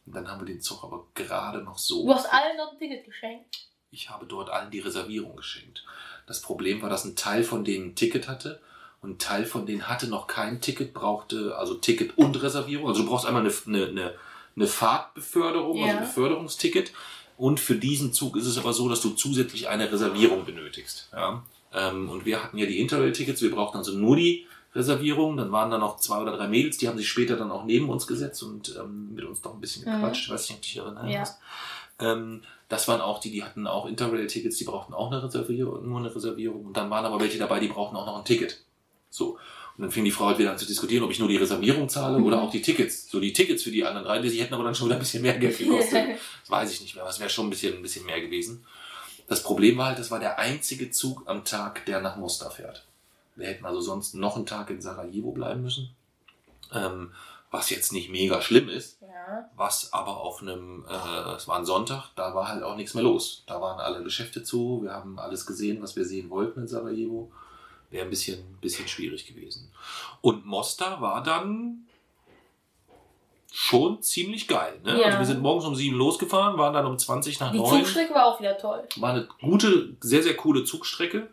Und 0.06 0.16
dann 0.16 0.28
haben 0.30 0.42
wir 0.42 0.46
den 0.46 0.62
Zug 0.62 0.84
aber 0.84 1.06
gerade 1.14 1.62
noch 1.62 1.78
so. 1.78 2.06
Du 2.06 2.14
hast 2.14 2.26
allen 2.32 2.58
noch 2.58 2.72
ein 2.74 2.78
Ticket 2.80 3.06
geschenkt. 3.06 3.68
Ich 3.92 4.10
habe 4.10 4.26
dort 4.26 4.50
allen 4.50 4.72
die 4.72 4.80
Reservierung 4.80 5.36
geschenkt. 5.36 5.84
Das 6.26 6.42
Problem 6.42 6.82
war, 6.82 6.90
dass 6.90 7.06
ein 7.06 7.16
Teil 7.16 7.44
von 7.44 7.64
denen 7.64 7.90
ein 7.90 7.96
Ticket 7.96 8.28
hatte 8.28 8.62
und 9.02 9.12
ein 9.12 9.20
Teil 9.20 9.46
von 9.46 9.66
denen 9.66 9.88
hatte 9.90 10.08
noch 10.08 10.28
kein 10.28 10.62
Ticket, 10.62 10.94
brauchte 10.94 11.56
also 11.58 11.76
Ticket 11.76 12.18
und 12.18 12.42
Reservierung. 12.42 12.88
Also 12.88 13.04
du 13.04 13.10
brauchst 13.10 13.26
einmal 13.26 13.44
eine, 13.46 13.54
eine, 13.68 13.88
eine, 13.88 14.16
eine 14.56 14.68
Fahrtbeförderung, 14.68 15.78
also 15.84 15.88
Ja. 15.88 15.98
ein 15.98 16.04
Beförderungsticket. 16.06 16.94
Und 17.38 17.60
für 17.60 17.76
diesen 17.76 18.14
Zug 18.14 18.38
ist 18.38 18.46
es 18.46 18.58
aber 18.58 18.74
so, 18.74 18.88
dass 18.90 19.02
du 19.02 19.10
zusätzlich 19.12 19.68
eine 19.68 19.92
Reservierung 19.92 20.46
benötigst. 20.46 21.10
Ja? 21.12 21.44
Ähm, 21.74 22.10
Und 22.10 22.26
wir 22.26 22.44
hatten 22.44 22.58
ja 22.58 22.66
die 22.66 22.80
Interrail-Tickets, 22.80 23.42
wir 23.42 23.52
brauchten 23.52 23.78
also 23.78 23.94
nur 23.98 24.16
die 24.16 24.46
Reservierung. 24.76 25.38
Dann 25.38 25.52
waren 25.52 25.72
da 25.72 25.78
noch 25.78 25.98
zwei 25.98 26.22
oder 26.22 26.36
drei 26.38 26.48
Mädels, 26.48 26.78
die 26.78 26.88
haben 26.88 26.98
sich 26.98 27.08
später 27.10 27.36
dann 27.36 27.52
auch 27.52 27.66
neben 27.66 27.90
uns 27.90 28.08
gesetzt 28.08 28.44
und 28.44 28.76
ähm, 28.80 29.14
mit 29.16 29.26
uns 29.26 29.44
noch 29.44 29.54
ein 29.54 29.62
bisschen 29.62 29.84
Mhm. 29.84 29.96
gequatscht. 30.02 30.26
Ich 30.26 30.30
weiß 30.34 30.50
nicht, 30.50 30.56
ob 30.58 30.62
du 30.62 30.68
dich 30.68 30.78
erinnerst. 30.78 31.38
Ja. 32.00 32.12
Ähm, 32.14 32.42
das 32.70 32.88
waren 32.88 33.02
auch 33.02 33.20
die, 33.20 33.32
die 33.32 33.44
hatten 33.44 33.68
auch 33.68 33.86
Interrail-Tickets, 33.86 34.58
die 34.58 34.64
brauchten 34.64 34.94
auch 34.94 35.12
eine 35.12 35.22
Reservierung, 35.24 35.88
nur 35.88 36.00
eine 36.00 36.14
Reservierung. 36.14 36.66
Und 36.66 36.78
dann 36.78 36.90
waren 36.90 37.06
aber 37.06 37.20
welche 37.20 37.38
dabei, 37.38 37.60
die 37.60 37.68
brauchten 37.68 37.96
auch 37.96 38.06
noch 38.06 38.18
ein 38.18 38.26
Ticket. 38.26 38.64
So. 39.10 39.38
Und 39.76 39.82
dann 39.82 39.92
fing 39.92 40.04
die 40.06 40.12
Frau 40.12 40.26
halt 40.28 40.38
wieder 40.40 40.52
an 40.52 40.58
zu 40.58 40.68
diskutieren, 40.68 41.04
ob 41.04 41.10
ich 41.12 41.18
nur 41.20 41.28
die 41.28 41.38
Reservierung 41.38 41.90
zahle 41.90 42.20
oder 42.24 42.42
auch 42.42 42.52
die 42.52 42.62
Tickets. 42.62 43.10
So 43.10 43.20
die 43.20 43.34
Tickets 43.34 43.64
für 43.64 43.72
die 43.72 43.84
anderen 43.84 44.06
drei, 44.06 44.20
die 44.20 44.30
hätten 44.40 44.54
aber 44.54 44.64
dann 44.64 44.76
schon 44.76 44.88
wieder 44.88 44.98
ein 44.98 45.00
bisschen 45.00 45.24
mehr 45.24 45.38
Geld 45.38 45.58
gekostet. 45.58 46.10
Das 46.42 46.50
weiß 46.52 46.72
ich 46.74 46.82
nicht 46.82 46.94
mehr, 46.96 47.04
aber 47.04 47.10
es 47.12 47.20
wäre 47.20 47.30
schon 47.30 47.48
ein 47.48 47.50
bisschen, 47.50 47.76
ein 47.76 47.82
bisschen 47.82 48.06
mehr 48.06 48.22
gewesen. 48.22 48.64
Das 49.28 49.44
Problem 49.44 49.78
war 49.78 49.88
halt, 49.88 50.00
das 50.00 50.12
war 50.12 50.20
der 50.20 50.40
einzige 50.40 50.92
Zug 50.92 51.24
am 51.28 51.46
Tag, 51.46 51.86
der 51.86 52.02
nach 52.02 52.18
Mostar 52.18 52.52
fährt. 52.52 52.86
Wir 53.36 53.48
hätten 53.48 53.66
also 53.66 53.82
sonst 53.82 54.14
noch 54.14 54.36
einen 54.36 54.46
Tag 54.46 54.70
in 54.70 54.82
Sarajevo 54.82 55.32
bleiben 55.32 55.64
müssen. 55.64 55.90
Ähm, 56.74 57.12
was 57.52 57.70
jetzt 57.70 57.94
nicht 57.94 58.10
mega 58.10 58.42
schlimm 58.42 58.68
ist, 58.68 59.00
ja. 59.02 59.48
was 59.56 59.94
aber 59.94 60.18
auf 60.18 60.42
einem, 60.42 60.86
äh, 60.90 61.36
es 61.36 61.48
war 61.48 61.60
ein 61.60 61.66
Sonntag, 61.66 62.10
da 62.16 62.34
war 62.34 62.48
halt 62.48 62.64
auch 62.64 62.76
nichts 62.76 62.96
mehr 62.96 63.04
los. 63.04 63.44
Da 63.46 63.62
waren 63.62 63.80
alle 63.80 64.04
Geschäfte 64.04 64.44
zu, 64.44 64.82
wir 64.82 64.92
haben 64.94 65.20
alles 65.20 65.46
gesehen, 65.46 65.82
was 65.82 65.96
wir 65.96 66.04
sehen 66.04 66.32
wollten 66.32 66.62
in 66.62 66.68
Sarajevo. 66.68 67.32
Wäre 67.92 68.06
ein 68.06 68.10
bisschen, 68.10 68.58
bisschen 68.60 68.88
schwierig 68.88 69.28
gewesen. 69.28 69.72
Und 70.22 70.48
Mostar 70.48 71.00
war 71.00 71.22
dann 71.22 71.86
schon 73.56 74.02
ziemlich 74.02 74.48
geil. 74.48 74.80
Ne? 74.84 75.00
Ja. 75.00 75.06
Also 75.06 75.20
wir 75.20 75.26
sind 75.28 75.40
morgens 75.42 75.66
um 75.66 75.76
sieben 75.76 75.96
losgefahren, 75.96 76.58
waren 76.58 76.74
dann 76.74 76.88
um 76.88 76.98
20 76.98 77.40
nach 77.40 77.52
Die 77.52 77.60
neun. 77.60 77.70
Zugstrecke 77.84 78.12
war 78.16 78.26
auch 78.26 78.40
wieder 78.40 78.58
toll. 78.58 78.82
War 78.96 79.12
eine 79.12 79.28
gute, 79.42 79.96
sehr, 80.02 80.24
sehr 80.24 80.36
coole 80.36 80.64
Zugstrecke 80.64 81.28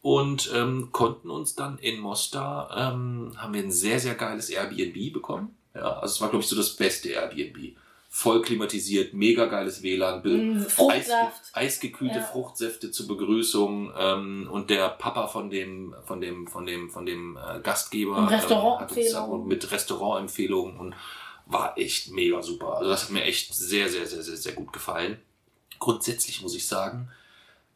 und 0.00 0.52
ähm, 0.54 0.90
konnten 0.92 1.30
uns 1.30 1.56
dann 1.56 1.78
in 1.78 1.98
Mostar, 1.98 2.70
ähm, 2.76 3.32
haben 3.36 3.52
wir 3.54 3.60
ein 3.62 3.72
sehr, 3.72 3.98
sehr 3.98 4.14
geiles 4.14 4.50
Airbnb 4.50 5.12
bekommen. 5.12 5.56
Ja, 5.74 5.98
also 5.98 6.14
es 6.14 6.20
war, 6.20 6.28
glaube 6.28 6.44
ich, 6.44 6.48
so 6.48 6.54
das 6.54 6.76
beste 6.76 7.08
Airbnb. 7.08 7.76
Voll 8.08 8.40
klimatisiert, 8.40 9.12
mega 9.12 9.46
geiles 9.46 9.82
WLAN. 9.82 10.22
Mm. 10.22 10.64
Eisge 10.90 11.12
eisgekühlte 11.52 12.18
Ja. 12.18 12.22
Fruchtsäfte 12.22 12.92
zur 12.92 13.08
Begrüßung 13.08 13.92
ähm, 13.98 14.48
und 14.50 14.70
der 14.70 14.88
Papa 14.90 15.26
von 15.26 15.50
dem 15.50 15.94
von 16.04 16.20
dem 16.20 16.46
von 16.46 16.64
dem 16.64 16.88
von 16.88 17.04
dem 17.04 17.36
äh, 17.36 17.60
Gastgeber 17.60 18.16
Und 18.16 18.18
ähm, 18.18 18.30
hat 18.30 18.34
uns 18.34 18.42
Restaurantempfehlungen. 18.44 19.40
auch 19.42 19.44
mit 19.44 19.70
Restaurantempfehlungen 19.72 20.76
und 20.78 20.94
war 21.48 21.76
echt 21.78 22.10
mega 22.10 22.42
super. 22.42 22.76
Also 22.76 22.90
das 22.90 23.04
hat 23.04 23.10
mir 23.10 23.22
echt 23.24 23.52
sehr 23.54 23.88
sehr 23.88 24.06
sehr 24.06 24.22
sehr 24.22 24.36
sehr 24.36 24.52
gut 24.52 24.72
gefallen. 24.72 25.18
Grundsätzlich 25.78 26.42
muss 26.42 26.54
ich 26.54 26.66
sagen, 26.66 27.08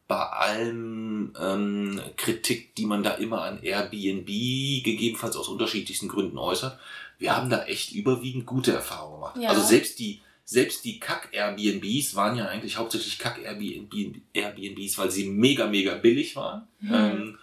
bei 0.07 0.17
allem 0.21 1.33
ähm, 1.39 2.01
Kritik, 2.17 2.75
die 2.75 2.85
man 2.85 3.03
da 3.03 3.11
immer 3.11 3.41
an 3.43 3.61
Airbnb 3.63 4.27
gegebenenfalls 4.27 5.35
aus 5.37 5.47
unterschiedlichsten 5.47 6.07
Gründen 6.09 6.37
äußert, 6.37 6.77
wir 7.17 7.35
haben 7.35 7.49
da 7.49 7.65
echt 7.65 7.93
überwiegend 7.93 8.45
gute 8.45 8.73
Erfahrungen 8.73 9.15
gemacht. 9.15 9.37
Ja. 9.37 9.49
Also 9.49 9.61
selbst 9.63 9.99
die 9.99 10.21
selbst 10.45 10.83
die 10.83 10.99
Kack-Airbnbs 10.99 12.15
waren 12.15 12.35
ja 12.35 12.47
eigentlich 12.47 12.75
hauptsächlich 12.75 13.17
Kack-Airbnbs, 13.17 14.97
weil 14.97 15.09
sie 15.09 15.29
mega, 15.29 15.67
mega 15.67 15.95
billig 15.95 16.35
waren. 16.35 16.67
Mhm. 16.81 16.93
Ähm, 16.93 17.37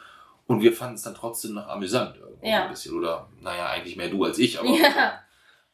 und 0.47 0.61
wir 0.63 0.73
fanden 0.75 0.97
es 0.97 1.03
dann 1.03 1.15
trotzdem 1.15 1.55
noch 1.55 1.67
amüsant 1.69 2.17
irgendwo 2.17 2.47
Ja. 2.47 2.65
ein 2.65 2.71
bisschen. 2.71 2.95
Oder, 2.95 3.29
naja, 3.41 3.69
eigentlich 3.71 3.97
mehr 3.97 4.11
du 4.11 4.23
als 4.25 4.39
ich, 4.39 4.59
aber, 4.59 4.69
Ja. 4.69 5.21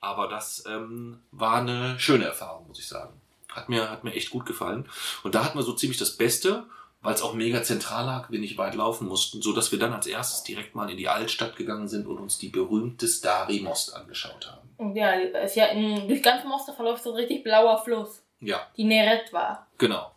Aber 0.01 0.29
das 0.29 0.65
ähm, 0.67 1.21
war 1.31 1.59
eine 1.59 1.99
schöne 1.99 2.25
Erfahrung, 2.25 2.69
muss 2.69 2.79
ich 2.79 2.89
sagen. 2.89 3.21
Hat 3.53 3.69
mir, 3.69 3.91
hat 3.91 4.05
mir 4.05 4.13
echt 4.15 4.31
gut 4.31 4.47
gefallen. 4.47 4.89
Und 5.23 5.35
da 5.35 5.45
hatten 5.45 5.59
wir 5.59 5.63
so 5.63 5.73
ziemlich 5.73 5.99
das 5.99 6.17
Beste 6.17 6.67
weil 7.07 7.15
es 7.15 7.23
auch 7.23 7.35
mega 7.35 7.63
zentral 7.63 8.05
lag, 8.05 8.31
wir 8.31 8.41
nicht 8.41 8.59
weit 8.59 8.75
laufen 8.75 9.07
mussten, 9.07 9.41
so 9.41 9.53
dass 9.53 9.71
wir 9.71 9.79
dann 9.79 9.93
als 9.93 10.09
erstes 10.09 10.43
direkt 10.43 10.75
mal 10.75 10.91
in 10.91 10.97
die 10.97 11.09
Altstadt 11.09 11.55
gegangen 11.55 11.87
sind 11.87 12.05
und 12.09 12.19
uns 12.19 12.37
die 12.37 12.49
berühmte 12.49 13.07
Stari 13.07 13.61
Most 13.61 13.95
angeschaut 13.95 14.51
haben. 14.51 14.97
Ja, 14.97 15.13
ist 15.13 15.55
ja 15.55 15.67
in, 15.67 16.09
durch 16.09 16.21
ganz 16.21 16.45
Mostar 16.45 16.75
verläuft 16.75 17.05
so 17.05 17.11
ein 17.13 17.17
richtig 17.17 17.45
blauer 17.45 17.81
Fluss, 17.85 18.23
Ja, 18.41 18.67
die 18.77 18.83
Neretva. 18.83 19.69
genau. 19.79 20.11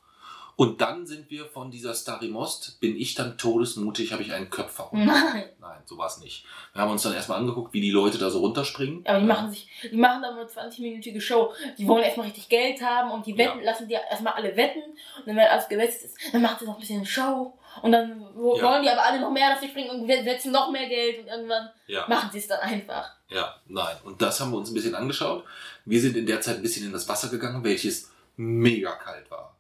Und 0.60 0.82
dann 0.82 1.08
sind 1.08 1.30
wir 1.30 1.46
von 1.46 1.72
dieser 1.72 1.94
Stari 1.94 2.28
Most, 2.28 2.82
bin 2.82 2.98
ich 2.98 3.16
dann 3.16 3.38
todesmutig, 3.38 4.12
habe 4.12 4.24
ich 4.24 4.34
einen 4.34 4.50
Köpfer. 4.50 4.90
Nein. 4.92 5.46
Nein, 5.62 5.82
so 5.86 5.98
war 5.98 6.08
es 6.08 6.18
nicht. 6.18 6.44
Wir 6.74 6.82
haben 6.82 6.92
uns 6.92 7.04
dann 7.04 7.14
erstmal 7.14 7.40
angeguckt, 7.40 7.72
wie 7.74 7.80
die 7.80 7.92
Leute 7.92 8.18
da 8.18 8.30
so 8.30 8.40
runterspringen. 8.40 9.06
Aber 9.08 9.20
die 9.22 9.26
machen 9.26 9.50
sich, 9.52 9.70
die 9.90 9.96
machen 9.96 10.22
dann 10.22 10.34
eine 10.38 10.44
20-minütige 10.50 11.22
Show. 11.22 11.54
Die 11.78 11.88
wollen 11.88 12.04
erstmal 12.04 12.26
richtig 12.26 12.50
Geld 12.50 12.82
haben 12.82 13.10
und 13.12 13.26
die 13.26 13.38
wetten, 13.38 13.62
lassen 13.64 13.88
die 13.88 13.94
erstmal 13.94 14.34
alle 14.34 14.54
wetten. 14.58 14.82
Und 14.82 15.28
dann, 15.28 15.38
wenn 15.38 15.48
alles 15.48 15.70
gewetzt 15.70 16.04
ist, 16.04 16.18
dann 16.34 16.42
machen 16.42 16.58
sie 16.60 16.66
noch 16.66 16.74
ein 16.74 16.82
bisschen 16.82 17.06
Show. 17.06 17.58
Und 17.82 17.94
dann 17.94 18.22
wo- 18.36 18.58
Ja. 18.58 18.64
wollen 18.64 18.84
die 18.84 18.90
aber 18.90 19.06
alle 19.06 19.22
noch 19.22 19.32
mehr, 19.32 19.52
dass 19.52 19.62
sie 19.62 19.70
springen 19.70 19.92
und 19.92 20.08
setzen 20.08 20.52
noch 20.52 20.72
mehr 20.72 20.90
Geld 20.90 21.20
und 21.22 21.28
irgendwann 21.28 21.70
Ja. 21.88 22.06
machen 22.10 22.30
sie 22.34 22.40
es 22.40 22.48
dann 22.50 22.60
einfach. 22.60 23.10
Ja, 23.30 23.56
nein. 23.68 23.96
Und 24.04 24.22
das 24.22 24.42
haben 24.42 24.52
wir 24.52 24.58
uns 24.58 24.70
ein 24.70 24.74
bisschen 24.74 24.96
angeschaut. 24.96 25.46
Wir 25.86 26.02
sind 26.02 26.18
in 26.18 26.26
der 26.26 26.42
Zeit 26.42 26.58
ein 26.58 26.62
bisschen 26.64 26.86
in 26.86 26.92
das 26.92 27.08
Wasser 27.08 27.30
gegangen, 27.30 27.64
welches 27.64 28.12
mega 28.36 28.92
kalt 28.98 29.32
war. 29.32 29.56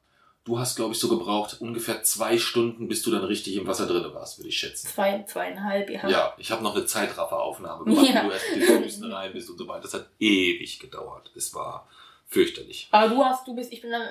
Du 0.45 0.57
hast, 0.57 0.77
glaube 0.77 0.93
ich, 0.93 0.99
so 0.99 1.09
gebraucht 1.09 1.57
ungefähr 1.61 2.01
zwei 2.03 2.37
Stunden, 2.39 2.87
bis 2.87 3.03
du 3.03 3.11
dann 3.11 3.23
richtig 3.23 3.55
im 3.55 3.67
Wasser 3.67 3.85
drin 3.85 4.11
warst, 4.13 4.39
würde 4.39 4.49
ich 4.49 4.57
schätzen. 4.57 4.87
Zwei, 4.87 5.21
zweieinhalb, 5.23 5.89
ja. 5.89 6.07
Ja, 6.07 6.33
ich 6.37 6.49
habe 6.49 6.63
noch 6.63 6.75
eine 6.75 6.85
Zeitrafferaufnahme 6.85 7.83
gemacht, 7.85 8.07
Ja. 8.09 8.23
wie 8.23 8.27
du 8.27 8.33
erst 8.33 8.45
den 8.55 8.61
Füßen 8.83 9.11
rein 9.11 9.33
bist 9.33 9.49
und 9.49 9.57
so 9.57 9.67
weiter. 9.67 9.81
Das 9.81 9.93
hat 9.93 10.07
ewig 10.19 10.79
gedauert. 10.79 11.29
Es 11.35 11.53
war 11.53 11.87
fürchterlich. 12.27 12.87
Aber 12.91 13.09
du 13.13 13.23
hast, 13.23 13.47
du 13.47 13.53
bist, 13.55 13.71
ich 13.73 13.81
bin 13.81 13.91
dann, 13.91 14.07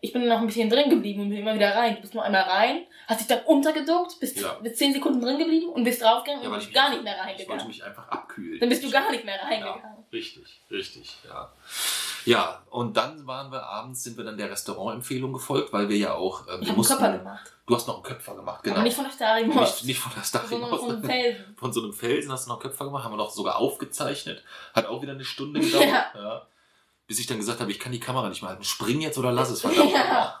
ich 0.00 0.12
bin 0.12 0.26
noch 0.26 0.40
ein 0.40 0.46
bisschen 0.46 0.68
drin 0.68 0.90
geblieben 0.90 1.22
und 1.22 1.28
bin 1.30 1.38
immer 1.38 1.54
wieder 1.54 1.74
rein. 1.74 1.94
Du 1.96 2.00
bist 2.02 2.14
nur 2.14 2.24
einmal 2.24 2.42
rein, 2.42 2.84
hast 3.06 3.20
dich 3.20 3.28
dann 3.28 3.44
untergeduckt, 3.44 4.18
bist, 4.18 4.38
Ja. 4.40 4.54
bist 4.54 4.76
zehn 4.76 4.92
Sekunden 4.92 5.20
drin 5.20 5.38
geblieben 5.38 5.68
und 5.68 5.84
bist 5.84 6.02
draufgegangen 6.02 6.42
Ja, 6.44 6.50
und 6.50 6.56
bist 6.58 6.74
gar 6.74 6.90
nicht 6.90 7.02
mehr 7.04 7.14
Ich 7.14 7.18
wollte 7.20 7.30
reingegangen. 7.38 7.66
mich 7.68 7.84
einfach 7.84 8.08
abkühlen. 8.08 8.60
Dann 8.60 8.68
bist 8.68 8.82
du 8.82 8.90
gar 8.90 9.10
nicht 9.10 9.24
mehr 9.24 9.40
reingegangen. 9.40 9.82
Ja, 9.82 10.04
richtig, 10.12 10.60
richtig, 10.70 11.16
ja. 11.26 11.52
Ja, 12.24 12.62
und 12.70 12.96
dann 12.96 13.26
waren 13.26 13.50
wir 13.50 13.62
abends, 13.64 14.02
sind 14.02 14.16
wir 14.16 14.24
dann 14.24 14.36
der 14.36 14.50
Restaurantempfehlung 14.50 15.32
gefolgt, 15.32 15.72
weil 15.72 15.88
wir 15.88 15.96
ja 15.96 16.14
auch, 16.14 16.42
Ich 16.42 16.46
wir 16.46 16.52
habe 16.54 16.66
einen 16.66 16.76
mussten, 16.76 16.96
Körper 16.98 17.18
gemacht. 17.18 17.52
du 17.66 17.74
hast 17.74 17.86
noch 17.88 17.94
einen 17.94 18.02
Köpfer 18.02 18.34
gemacht, 18.34 18.62
genau. 18.62 18.76
Aber 18.76 18.84
nicht 18.84 18.94
von 18.96 19.04
der 19.04 19.12
Stari 19.12 19.46
nicht, 19.46 19.84
nicht 19.84 19.98
von 20.00 20.12
der 20.14 20.22
Stari 20.22 20.46
sondern 20.48 20.78
von 20.78 20.90
einem. 20.90 21.04
Felsen. 21.04 21.44
Von 21.56 21.72
so 21.72 21.82
einem 21.82 21.92
Felsen 21.92 22.32
hast 22.32 22.46
du 22.46 22.50
noch 22.50 22.60
Köpfer 22.60 22.84
gemacht, 22.84 23.04
haben 23.04 23.12
wir 23.12 23.16
noch 23.16 23.30
sogar 23.30 23.56
aufgezeichnet. 23.56 24.42
Hat 24.74 24.86
auch 24.86 25.00
wieder 25.02 25.12
eine 25.12 25.24
Stunde 25.24 25.60
gedauert. 25.60 25.84
Ja. 25.88 26.10
Ja. 26.14 26.46
Bis 27.06 27.18
ich 27.18 27.26
dann 27.26 27.38
gesagt 27.38 27.60
habe, 27.60 27.70
ich 27.72 27.80
kann 27.80 27.90
die 27.92 27.98
Kamera 28.00 28.28
nicht 28.28 28.40
mehr 28.42 28.50
halten. 28.50 28.62
Spring 28.64 29.00
jetzt 29.00 29.18
oder 29.18 29.32
lass 29.32 29.50
es, 29.50 29.60
verdammt. 29.62 29.90
Ja. 29.92 30.40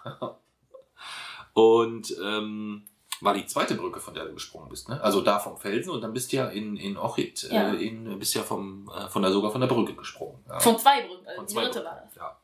Und 1.52 2.14
ähm, 2.22 2.86
war 3.22 3.34
die 3.34 3.46
zweite 3.46 3.74
Brücke, 3.74 4.00
von 4.00 4.14
der 4.14 4.24
du 4.26 4.34
gesprungen 4.34 4.68
bist. 4.68 4.88
Ne? 4.88 5.00
Also 5.02 5.20
da 5.20 5.38
vom 5.38 5.56
Felsen 5.58 5.90
und 5.92 6.00
dann 6.00 6.12
bist 6.12 6.32
du 6.32 6.36
ja 6.36 6.46
in, 6.46 6.76
in 6.76 6.96
Ochit, 6.96 7.42
Ja. 7.50 7.72
äh, 7.72 7.76
in, 7.86 8.18
bist 8.18 8.34
ja 8.34 8.42
vom, 8.42 8.90
äh, 8.96 9.08
von 9.08 9.22
der, 9.22 9.30
sogar 9.32 9.50
von 9.50 9.60
der 9.60 9.68
Brücke 9.68 9.94
gesprungen. 9.94 10.42
Ja. 10.48 10.58
Von 10.60 10.78
zwei 10.78 11.02
Brücken, 11.06 11.26
also 11.26 11.36
Von 11.36 11.46
die 11.46 11.52
zwei 11.54 11.62
dritte 11.64 11.80
Brücken, 11.80 11.94
war 11.94 12.02
das. 12.06 12.14
Ja. 12.16 12.36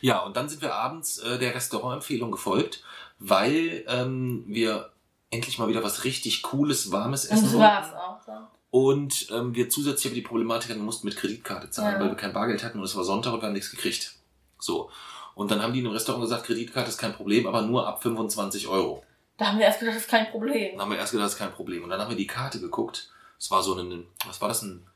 ja, 0.00 0.18
und 0.20 0.36
dann 0.36 0.48
sind 0.48 0.62
wir 0.62 0.74
abends 0.74 1.18
äh, 1.18 1.38
der 1.38 1.54
Restaurantempfehlung 1.54 2.30
gefolgt, 2.30 2.82
weil 3.18 3.84
ähm, 3.88 4.44
wir 4.46 4.90
endlich 5.30 5.58
mal 5.58 5.68
wieder 5.68 5.82
was 5.82 6.04
richtig 6.04 6.42
Cooles, 6.42 6.92
warmes 6.92 7.24
Und 7.26 7.32
essen 7.32 7.44
das 7.44 7.52
wollten. 7.54 7.64
war's 7.64 7.94
auch 7.94 8.24
dann. 8.26 8.46
Und 8.70 9.28
ähm, 9.30 9.54
wir 9.54 9.68
zusätzlich 9.68 10.06
aber 10.06 10.14
die 10.14 10.22
Problematik 10.22 10.70
hatten, 10.70 10.80
wir 10.80 10.84
mussten 10.86 11.06
mit 11.06 11.16
Kreditkarte 11.16 11.70
zahlen, 11.70 11.94
Ja. 11.94 12.00
weil 12.00 12.08
wir 12.08 12.16
kein 12.16 12.32
Bargeld 12.32 12.62
hatten 12.64 12.78
und 12.78 12.84
es 12.84 12.96
war 12.96 13.04
Sonntag 13.04 13.32
und 13.34 13.42
wir 13.42 13.46
haben 13.46 13.52
nichts 13.52 13.70
gekriegt. 13.70 14.14
So. 14.58 14.90
Und 15.34 15.50
dann 15.50 15.62
haben 15.62 15.72
die 15.72 15.78
in 15.80 15.84
dem 15.86 15.92
Restaurant 15.92 16.22
gesagt, 16.24 16.44
Kreditkarte 16.44 16.88
ist 16.88 16.98
kein 16.98 17.14
Problem, 17.14 17.46
aber 17.46 17.62
nur 17.62 17.86
ab 17.86 18.02
25 18.02 18.68
Euro. 18.68 19.02
Da 19.42 19.48
haben 19.48 19.58
wir 19.58 19.66
erst 19.66 19.80
gedacht, 19.80 19.96
das 19.96 20.04
ist 20.04 20.08
kein 20.08 20.30
Problem. 20.30 20.70
Dann 20.72 20.82
haben 20.82 20.90
wir 20.92 20.98
erst 20.98 21.10
gedacht, 21.10 21.26
das 21.26 21.32
ist 21.32 21.38
kein 21.40 21.52
Problem. 21.52 21.82
Und 21.82 21.90
dann 21.90 22.00
haben 22.00 22.10
wir 22.10 22.16
die 22.16 22.28
Karte 22.28 22.60
geguckt. 22.60 23.10
Es 23.40 23.50
war 23.50 23.60
so 23.60 23.74
ein, 23.74 24.06
was 24.24 24.40
war 24.40 24.46
das, 24.46 24.62
ein 24.62 24.86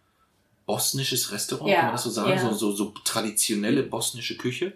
bosnisches 0.66 1.32
Restaurant, 1.32 1.68
Ja, 1.68 1.76
kann 1.78 1.84
man 1.86 1.94
das 1.94 2.04
so 2.04 2.10
sagen? 2.10 2.30
ja. 2.30 2.38
So, 2.38 2.52
so, 2.52 2.70
so 2.70 2.94
traditionelle 3.02 3.82
bosnische 3.82 4.36
Küche. 4.36 4.74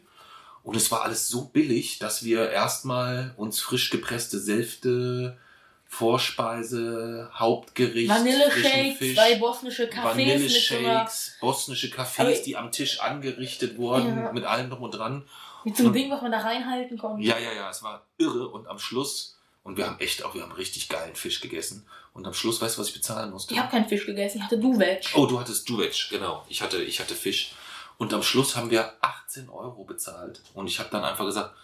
Und 0.65 0.75
es 0.77 0.91
war 0.91 1.03
alles 1.03 1.29
so 1.29 1.45
billig, 1.45 2.01
dass 2.01 2.25
wir 2.25 2.51
erstmal 2.51 3.33
uns 3.37 3.61
frisch 3.61 3.91
gepresste 3.91 4.41
Säfte, 4.41 5.39
Vorspeise, 5.87 7.31
Hauptgericht, 7.33 8.09
Vanilleshakes, 8.11 9.15
zwei 9.15 9.37
bosnische 9.37 9.89
einer... 9.93 10.05
Vanilleshakes, 10.05 11.37
bosnische 11.41 11.89
Cafés, 11.89 12.43
die 12.43 12.57
am 12.57 12.73
Tisch 12.73 13.01
angerichtet 13.01 13.79
wurden, 13.79 14.19
Ja. 14.19 14.33
mit 14.33 14.45
allem 14.45 14.69
drum 14.69 14.83
und 14.83 14.95
dran. 14.97 15.25
Mit 15.65 15.77
so 15.77 15.85
einem 15.85 15.93
Ding, 15.93 16.11
was 16.11 16.23
man 16.23 16.33
da 16.33 16.39
reinhalten 16.39 16.99
konnte. 16.99 17.23
Ja, 17.25 17.39
ja, 17.39 17.53
ja, 17.53 17.71
es 17.71 17.85
war 17.85 18.05
irre 18.19 18.49
und 18.49 18.67
am 18.67 18.79
Schluss, 18.81 19.37
und 19.63 19.77
wir 19.77 19.87
haben 19.87 19.99
echt 20.01 20.25
auch, 20.25 20.35
wir 20.35 20.43
haben 20.43 20.53
richtig 20.53 20.89
geilen 20.89 21.15
Fisch 21.15 21.41
gegessen. 21.41 21.87
Und 22.13 22.27
am 22.27 22.35
Schluss, 22.35 22.61
weißt 22.61 22.77
du, 22.77 22.81
was 22.81 22.89
ich 22.89 22.95
bezahlen 22.95 23.31
musste? 23.31 23.55
Ich 23.55 23.61
habe 23.61 23.71
keinen 23.71 23.89
Fisch 23.89 24.07
gegessen, 24.07 24.39
ich 24.39 24.45
hatte 24.45 24.59
Duvetsch. 24.59 25.15
Oh, 25.15 25.27
du 25.27 25.39
hattest 25.39 25.69
Duvetsch, 25.69 26.11
genau. 26.11 26.45
Ich 26.49 26.63
hatte, 26.63 26.83
ich 26.83 27.01
hatte 27.01 27.15
Fisch. 27.15 27.53
Und 27.99 28.15
am 28.15 28.23
Schluss 28.23 28.57
haben 28.57 28.71
wir 28.71 28.95
18 29.03 29.51
Euro 29.51 29.85
bezahlt. 29.85 30.43
Und 30.55 30.67
ich 30.67 30.79
habe 30.79 30.89
dann 30.91 31.05
einfach 31.05 31.27
gesagt, 31.27 31.55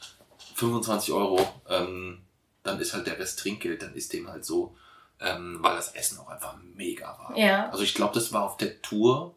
25 0.54 1.12
Euro, 1.12 1.40
ähm, 1.68 2.22
dann 2.62 2.78
ist 2.80 2.92
halt 2.92 3.06
der 3.06 3.18
Rest 3.18 3.38
Trinkgeld, 3.38 3.82
dann 3.82 3.94
ist 3.94 4.12
dem 4.12 4.28
halt 4.28 4.44
so, 4.44 4.76
ähm, 5.20 5.58
weil 5.60 5.76
das 5.76 5.94
Essen 5.94 6.18
auch 6.18 6.28
einfach 6.28 6.56
mega 6.74 7.06
war. 7.18 7.36
Ja. 7.36 7.70
Also 7.70 7.82
ich 7.82 7.94
glaube, 7.94 8.14
das 8.14 8.32
war 8.32 8.44
auf 8.44 8.56
der 8.56 8.82
Tour, 8.82 9.34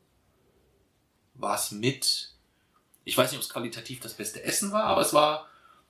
war 1.36 1.56
es 1.56 1.72
mit, 1.72 2.34
ich 3.06 3.18
weiß 3.18 3.32
nicht, 3.32 3.40
ob 3.40 3.44
es 3.44 3.50
qualitativ 3.50 4.02
das 4.02 4.14
beste 4.14 4.44
Essen 4.44 4.72
war, 4.72 4.84
aber 4.84 5.02
es 5.02 5.14
war 5.14 5.49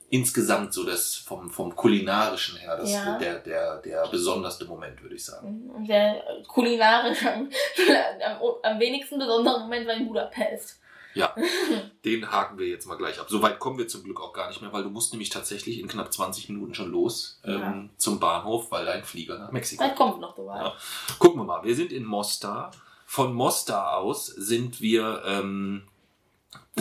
insgesamt 0.10 0.74
so 0.74 0.84
das 0.84 1.16
vom, 1.16 1.49
vom 1.49 1.76
kulinarischen 1.76 2.57
her, 2.57 2.78
das, 2.78 2.91
Ja. 2.91 3.18
der, 3.18 3.39
der, 3.39 3.78
der 3.82 4.07
besonderste 4.07 4.66
Moment, 4.66 5.01
würde 5.01 5.16
ich 5.16 5.26
sagen. 5.26 5.70
Und 5.74 5.88
der 5.88 6.24
kulinarisch 6.47 7.26
am, 7.26 7.49
am, 8.64 8.80
wenigsten 8.80 9.20
besondere 9.20 9.60
Moment 9.60 9.88
war 9.88 9.93
in 9.95 10.07
Budapest. 10.07 10.80
Ja, 11.16 11.36
den 12.05 12.32
haken 12.32 12.57
wir 12.60 12.68
jetzt 12.68 12.86
mal 12.86 12.95
gleich 12.95 13.20
ab. 13.20 13.26
Soweit 13.30 13.60
kommen 13.60 13.78
wir 13.80 13.88
zum 13.88 14.03
Glück 14.03 14.22
auch 14.22 14.32
gar 14.32 14.47
nicht 14.47 14.62
mehr, 14.62 14.72
weil 14.72 14.84
du 14.84 14.89
musst 14.89 15.12
nämlich 15.12 15.30
tatsächlich 15.30 15.80
in 15.80 15.88
knapp 15.88 16.14
20 16.14 16.49
Minuten 16.49 16.74
schon 16.76 16.91
los 16.91 17.39
ähm, 17.43 17.60
Ja. 17.60 17.84
zum 17.97 18.20
Bahnhof, 18.20 18.72
weil 18.72 18.86
dein 18.86 19.03
Flieger 19.03 19.38
nach 19.39 19.51
Mexiko 19.51 19.84
Vielleicht 19.84 19.97
kommt 19.97 20.20
noch 20.22 20.36
so 20.36 20.45
weit. 20.45 20.62
Ja. 20.62 20.74
Gucken 21.18 21.39
wir 21.41 21.45
mal, 21.45 21.64
wir 21.64 21.76
sind 21.76 21.91
in 21.91 22.05
Mostar. 22.05 22.72
Von 23.05 23.34
Mostar 23.34 23.97
aus 23.97 24.28
sind 24.28 24.82
wir 24.82 25.24
ähm, 25.26 25.84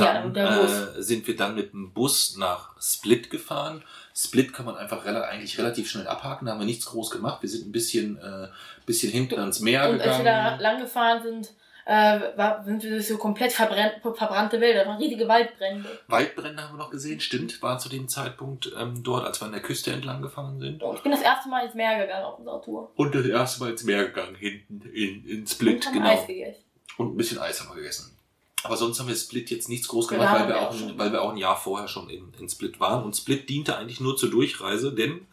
dann, 0.04 0.32
Bus. 0.32 0.72
äh, 0.98 1.02
sind 1.02 1.26
wir 1.26 1.36
dann 1.36 1.54
mit 1.54 1.72
dem 1.72 1.92
Bus 1.92 2.36
nach 2.36 2.74
Split 2.80 3.30
gefahren. 3.30 3.82
Split 4.14 4.52
kann 4.52 4.66
man 4.66 4.76
einfach 4.76 5.04
rela 5.04 5.22
eigentlich 5.22 5.58
relativ 5.58 5.88
schnell 5.90 6.06
abhaken, 6.08 6.46
da 6.46 6.52
haben 6.52 6.58
wir 6.58 6.66
nichts 6.66 6.86
groß 6.86 7.10
gemacht. 7.10 7.40
Wir 7.42 7.48
sind 7.48 7.68
ein 7.68 7.72
bisschen, 7.72 8.18
äh, 8.18 8.48
bisschen 8.86 9.12
hinten 9.12 9.38
ans 9.38 9.60
Meer 9.60 9.88
Und 9.90 10.00
als 10.00 10.18
wir 10.18 10.24
da 10.24 10.42
gegangen. 10.42 10.60
lang 10.60 10.80
gefahren 10.80 11.22
sind, 11.22 11.52
äh, 11.86 12.20
war, 12.36 12.62
sind 12.64 12.82
wir 12.82 12.90
durch 12.90 13.06
so 13.08 13.16
komplett 13.16 13.52
verbrannte 13.52 14.60
Wälder. 14.60 14.84
Waren 14.86 14.98
riesige 14.98 15.26
Waldbrände. 15.26 15.88
Waldbrände 16.08 16.62
haben 16.62 16.74
wir 16.74 16.78
noch 16.84 16.90
gesehen, 16.90 17.18
stimmt, 17.20 17.62
waren 17.62 17.78
zu 17.80 17.88
dem 17.88 18.08
Zeitpunkt 18.08 18.70
ähm, 18.78 19.02
dort, 19.02 19.24
als 19.24 19.40
wir 19.40 19.46
an 19.46 19.52
der 19.52 19.62
Küste 19.62 19.92
entlang 19.92 20.20
gefahren 20.20 20.58
sind. 20.60 20.82
Und 20.82 20.96
ich 20.96 21.02
bin 21.02 21.12
das 21.12 21.22
erste 21.22 21.48
Mal 21.48 21.64
ins 21.64 21.74
Meer 21.74 21.98
gegangen 21.98 22.24
auf 22.26 22.38
unserer 22.38 22.60
Tour. 22.60 22.90
Und 22.96 23.14
das 23.14 23.24
erste 23.24 23.60
Mal 23.60 23.70
ins 23.70 23.84
Meer 23.84 24.04
gegangen, 24.06 24.34
hinten 24.34 24.82
in, 24.92 25.24
in 25.24 25.40
Und 25.40 25.48
Split, 25.48 25.86
haben 25.86 25.94
genau. 25.94 26.08
Eis 26.10 26.26
gegessen. 26.26 26.62
Und 26.98 27.14
ein 27.14 27.16
bisschen 27.16 27.38
Eis 27.38 27.60
haben 27.60 27.70
wir 27.70 27.76
gegessen. 27.76 28.17
Aber 28.64 28.76
sonst 28.76 28.98
haben 28.98 29.08
wir 29.08 29.14
Split 29.16 29.50
jetzt 29.50 29.68
nichts 29.68 29.88
groß 29.88 30.10
Ja, 30.10 30.16
gemacht, 30.16 30.32
weil, 30.34 30.40
haben 30.40 30.48
wir 30.48 30.60
auch, 30.60 30.76
schon. 30.76 30.98
weil 30.98 31.12
wir 31.12 31.22
auch 31.22 31.30
ein 31.30 31.36
Jahr 31.36 31.56
vorher 31.56 31.88
schon 31.88 32.10
in, 32.10 32.32
in 32.38 32.48
Split 32.48 32.80
waren. 32.80 33.04
Und 33.04 33.16
Split 33.16 33.48
diente 33.48 33.76
eigentlich 33.76 34.00
nur 34.00 34.16
zur 34.16 34.30
Durchreise, 34.30 34.92
denn 34.92 35.26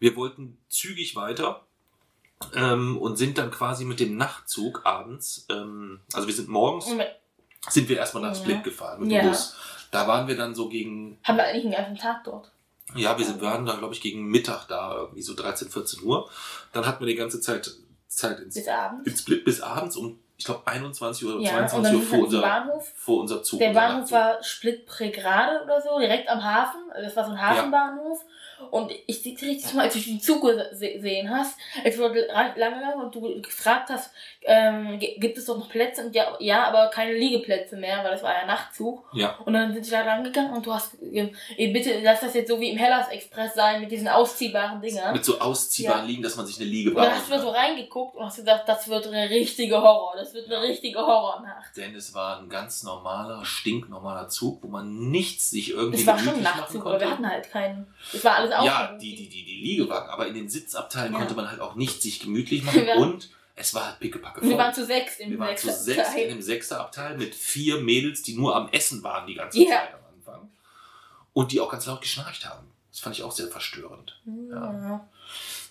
wir 0.00 0.16
wollten 0.16 0.58
zügig 0.68 1.14
weiter 1.16 1.64
ähm, 2.54 2.98
und 2.98 3.16
sind 3.16 3.38
dann 3.38 3.50
quasi 3.50 3.84
mit 3.84 4.00
dem 4.00 4.16
Nachtzug 4.16 4.82
abends, 4.84 5.46
ähm, 5.50 6.00
also 6.12 6.26
wir 6.26 6.34
sind 6.34 6.48
morgens, 6.48 6.86
sind 7.68 7.88
wir 7.88 7.96
erstmal 7.96 8.22
nach 8.22 8.30
Ja. 8.36 8.40
Split 8.42 8.64
gefahren 8.64 9.00
mit 9.02 9.12
Ja. 9.12 9.22
dem 9.22 9.30
Bus. 9.30 9.54
Da 9.90 10.06
waren 10.08 10.26
wir 10.26 10.36
dann 10.36 10.54
so 10.54 10.68
gegen, 10.68 11.18
haben 11.22 11.36
wir 11.36 11.44
eigentlich 11.44 11.64
einen 11.64 11.72
ganzen 11.74 11.96
Tag 11.96 12.24
dort. 12.24 12.50
ja, 12.96 13.16
wir 13.18 13.40
waren 13.40 13.64
da 13.64 13.76
glaube 13.76 13.94
ich 13.94 14.00
gegen 14.00 14.26
Mittag 14.26 14.66
da, 14.66 14.96
irgendwie 14.96 15.22
so 15.22 15.34
13, 15.34 15.70
14 15.70 16.02
Uhr. 16.02 16.28
Dann 16.72 16.84
hatten 16.86 17.00
wir 17.00 17.06
die 17.06 17.14
ganze 17.14 17.40
Zeit 17.40 17.72
Zeit 18.08 18.40
ins, 18.40 18.54
Bis 18.54 18.68
abends. 18.68 19.08
in 19.08 19.16
Split 19.16 19.44
bis 19.44 19.60
abends 19.60 19.96
um, 19.96 20.18
ich 20.36 20.44
glaube 20.44 20.66
21 20.66 21.24
Uhr 21.26 21.34
oder 21.36 21.42
Ja, 21.42 21.50
und 21.58 21.68
22 21.68 21.82
dann 21.84 21.94
Uhr 21.94 22.02
vor 22.02 22.16
zum 22.18 22.24
unser, 22.24 22.40
Bahnhof. 22.42 22.92
vor 22.96 23.20
unser 23.20 23.42
Zug. 23.42 23.58
Der 23.60 23.70
Bahnhof 23.72 24.10
war 24.12 24.42
Split 24.42 24.86
Pregrade 24.86 25.62
oder 25.64 25.80
so, 25.80 25.98
direkt 25.98 26.28
am 26.28 26.42
Hafen. 26.42 26.80
Das 26.94 27.14
war 27.16 27.24
so 27.24 27.30
ein 27.32 27.40
Hafenbahnhof. 27.40 28.20
Und 28.70 28.92
ich 29.06 29.22
sehe 29.22 29.36
richtig 29.40 29.74
mal, 29.74 29.82
als 29.82 29.94
du 29.94 30.00
den 30.00 30.20
Zug 30.20 30.42
gesehen 30.42 31.30
hast, 31.30 31.56
als 31.84 31.98
wir 31.98 32.08
dort 32.08 32.56
lang 32.56 32.74
gegangen 32.74 33.00
und 33.04 33.14
du 33.14 33.40
gefragt 33.42 33.90
hast, 33.90 34.10
ähm, 34.42 34.98
gibt 34.98 35.38
es 35.38 35.46
doch 35.46 35.56
noch 35.58 35.68
Plätze? 35.68 36.04
Und 36.04 36.14
ja, 36.14 36.36
ja, 36.40 36.64
aber 36.64 36.88
keine 36.88 37.14
Liegeplätze 37.14 37.76
mehr, 37.76 37.98
weil 38.04 38.12
das 38.12 38.22
war 38.22 38.32
ja 38.32 38.46
Nachtzug. 38.46 39.04
Ja, 39.12 39.38
Und 39.44 39.54
dann 39.54 39.72
sind 39.72 39.90
wir 39.90 39.98
da 39.98 40.04
lang 40.04 40.24
gegangen 40.24 40.52
und 40.52 40.66
du 40.66 40.72
hast, 40.72 40.96
ey, 41.12 41.68
bitte 41.68 42.00
lass 42.02 42.20
das 42.20 42.34
jetzt 42.34 42.48
so 42.48 42.60
wie 42.60 42.70
im 42.70 42.76
Hellas 42.78 43.08
Express 43.08 43.54
sein, 43.54 43.80
mit 43.80 43.90
diesen 43.90 44.08
ausziehbaren 44.08 44.80
Dingern. 44.80 45.12
mit 45.14 45.24
so 45.24 45.38
ausziehbaren 45.38 46.00
Ja. 46.02 46.06
Liegen, 46.06 46.22
dass 46.22 46.36
man 46.36 46.46
sich 46.46 46.56
eine 46.60 46.66
Liege 46.68 46.90
Und 46.90 46.96
dann 46.96 47.12
hast 47.14 47.30
du 47.30 47.38
so 47.40 47.48
reingeguckt 47.50 48.16
und 48.16 48.24
hast 48.26 48.36
gesagt, 48.36 48.68
das 48.68 48.88
wird 48.88 49.06
eine 49.06 49.30
richtige 49.30 49.80
Horror. 49.80 50.14
es 50.20 50.34
wird 50.34 50.46
eine 50.50 50.60
richtige 50.62 50.98
Horrornacht. 50.98 51.76
Denn 51.76 51.94
es 51.94 52.12
war 52.14 52.40
ein 52.40 52.48
ganz 52.48 52.82
normaler, 52.82 53.44
stinknormaler 53.44 54.28
Zug, 54.28 54.62
wo 54.62 54.68
man 54.68 55.10
nichts 55.10 55.50
sich 55.50 55.70
irgendwie 55.70 56.00
Es 56.00 56.06
war 56.06 56.18
schon 56.18 56.42
Nachtzug, 56.42 56.84
aber 56.86 57.00
wir 57.00 57.10
hatten 57.10 57.28
halt 57.28 57.50
keinen. 57.50 57.86
Es 58.12 58.22
war 58.24 58.36
alles 58.52 58.66
Ja, 58.66 58.80
aufgehoben. 58.82 58.98
die, 59.00 59.14
die, 59.16 59.28
die, 59.28 59.44
die 59.44 59.60
Liegewagen, 59.62 60.08
aber 60.10 60.26
in 60.26 60.34
den 60.34 60.48
Sitzabteilen 60.48 61.12
Ja. 61.12 61.18
konnte 61.18 61.34
man 61.34 61.50
halt 61.50 61.60
auch 61.60 61.74
nicht 61.74 62.02
sich 62.02 62.20
gemütlich 62.20 62.62
machen 62.64 62.86
Ja. 62.86 62.96
und 62.96 63.30
es 63.56 63.72
war 63.74 63.86
halt 63.86 64.00
pickepacke 64.00 64.40
Und 64.40 64.48
wir 64.48 64.56
voll. 64.56 64.64
waren 64.64 64.74
zu 64.74 64.84
sechs 64.84 65.18
im 65.20 65.30
Wir 65.30 65.38
waren 65.38 65.56
zu 65.56 65.72
sechs 65.72 66.14
in 66.14 66.28
dem 66.28 66.42
Sechserabteil 66.42 67.16
mit 67.16 67.34
vier 67.34 67.80
Mädels, 67.80 68.22
die 68.22 68.34
nur 68.36 68.56
am 68.56 68.68
Essen 68.70 69.02
waren 69.04 69.26
die 69.26 69.34
ganze 69.34 69.60
Ja. 69.62 69.70
Zeit 69.70 69.94
am 69.94 70.00
Anfang. 70.14 70.50
Und 71.32 71.52
die 71.52 71.60
auch 71.60 71.70
ganz 71.70 71.86
laut 71.86 72.00
geschnarcht 72.00 72.46
haben. 72.48 72.66
Das 72.90 73.00
fand 73.00 73.16
ich 73.16 73.22
auch 73.24 73.32
sehr 73.32 73.48
verstörend. 73.48 74.20
Ja. 74.50 75.08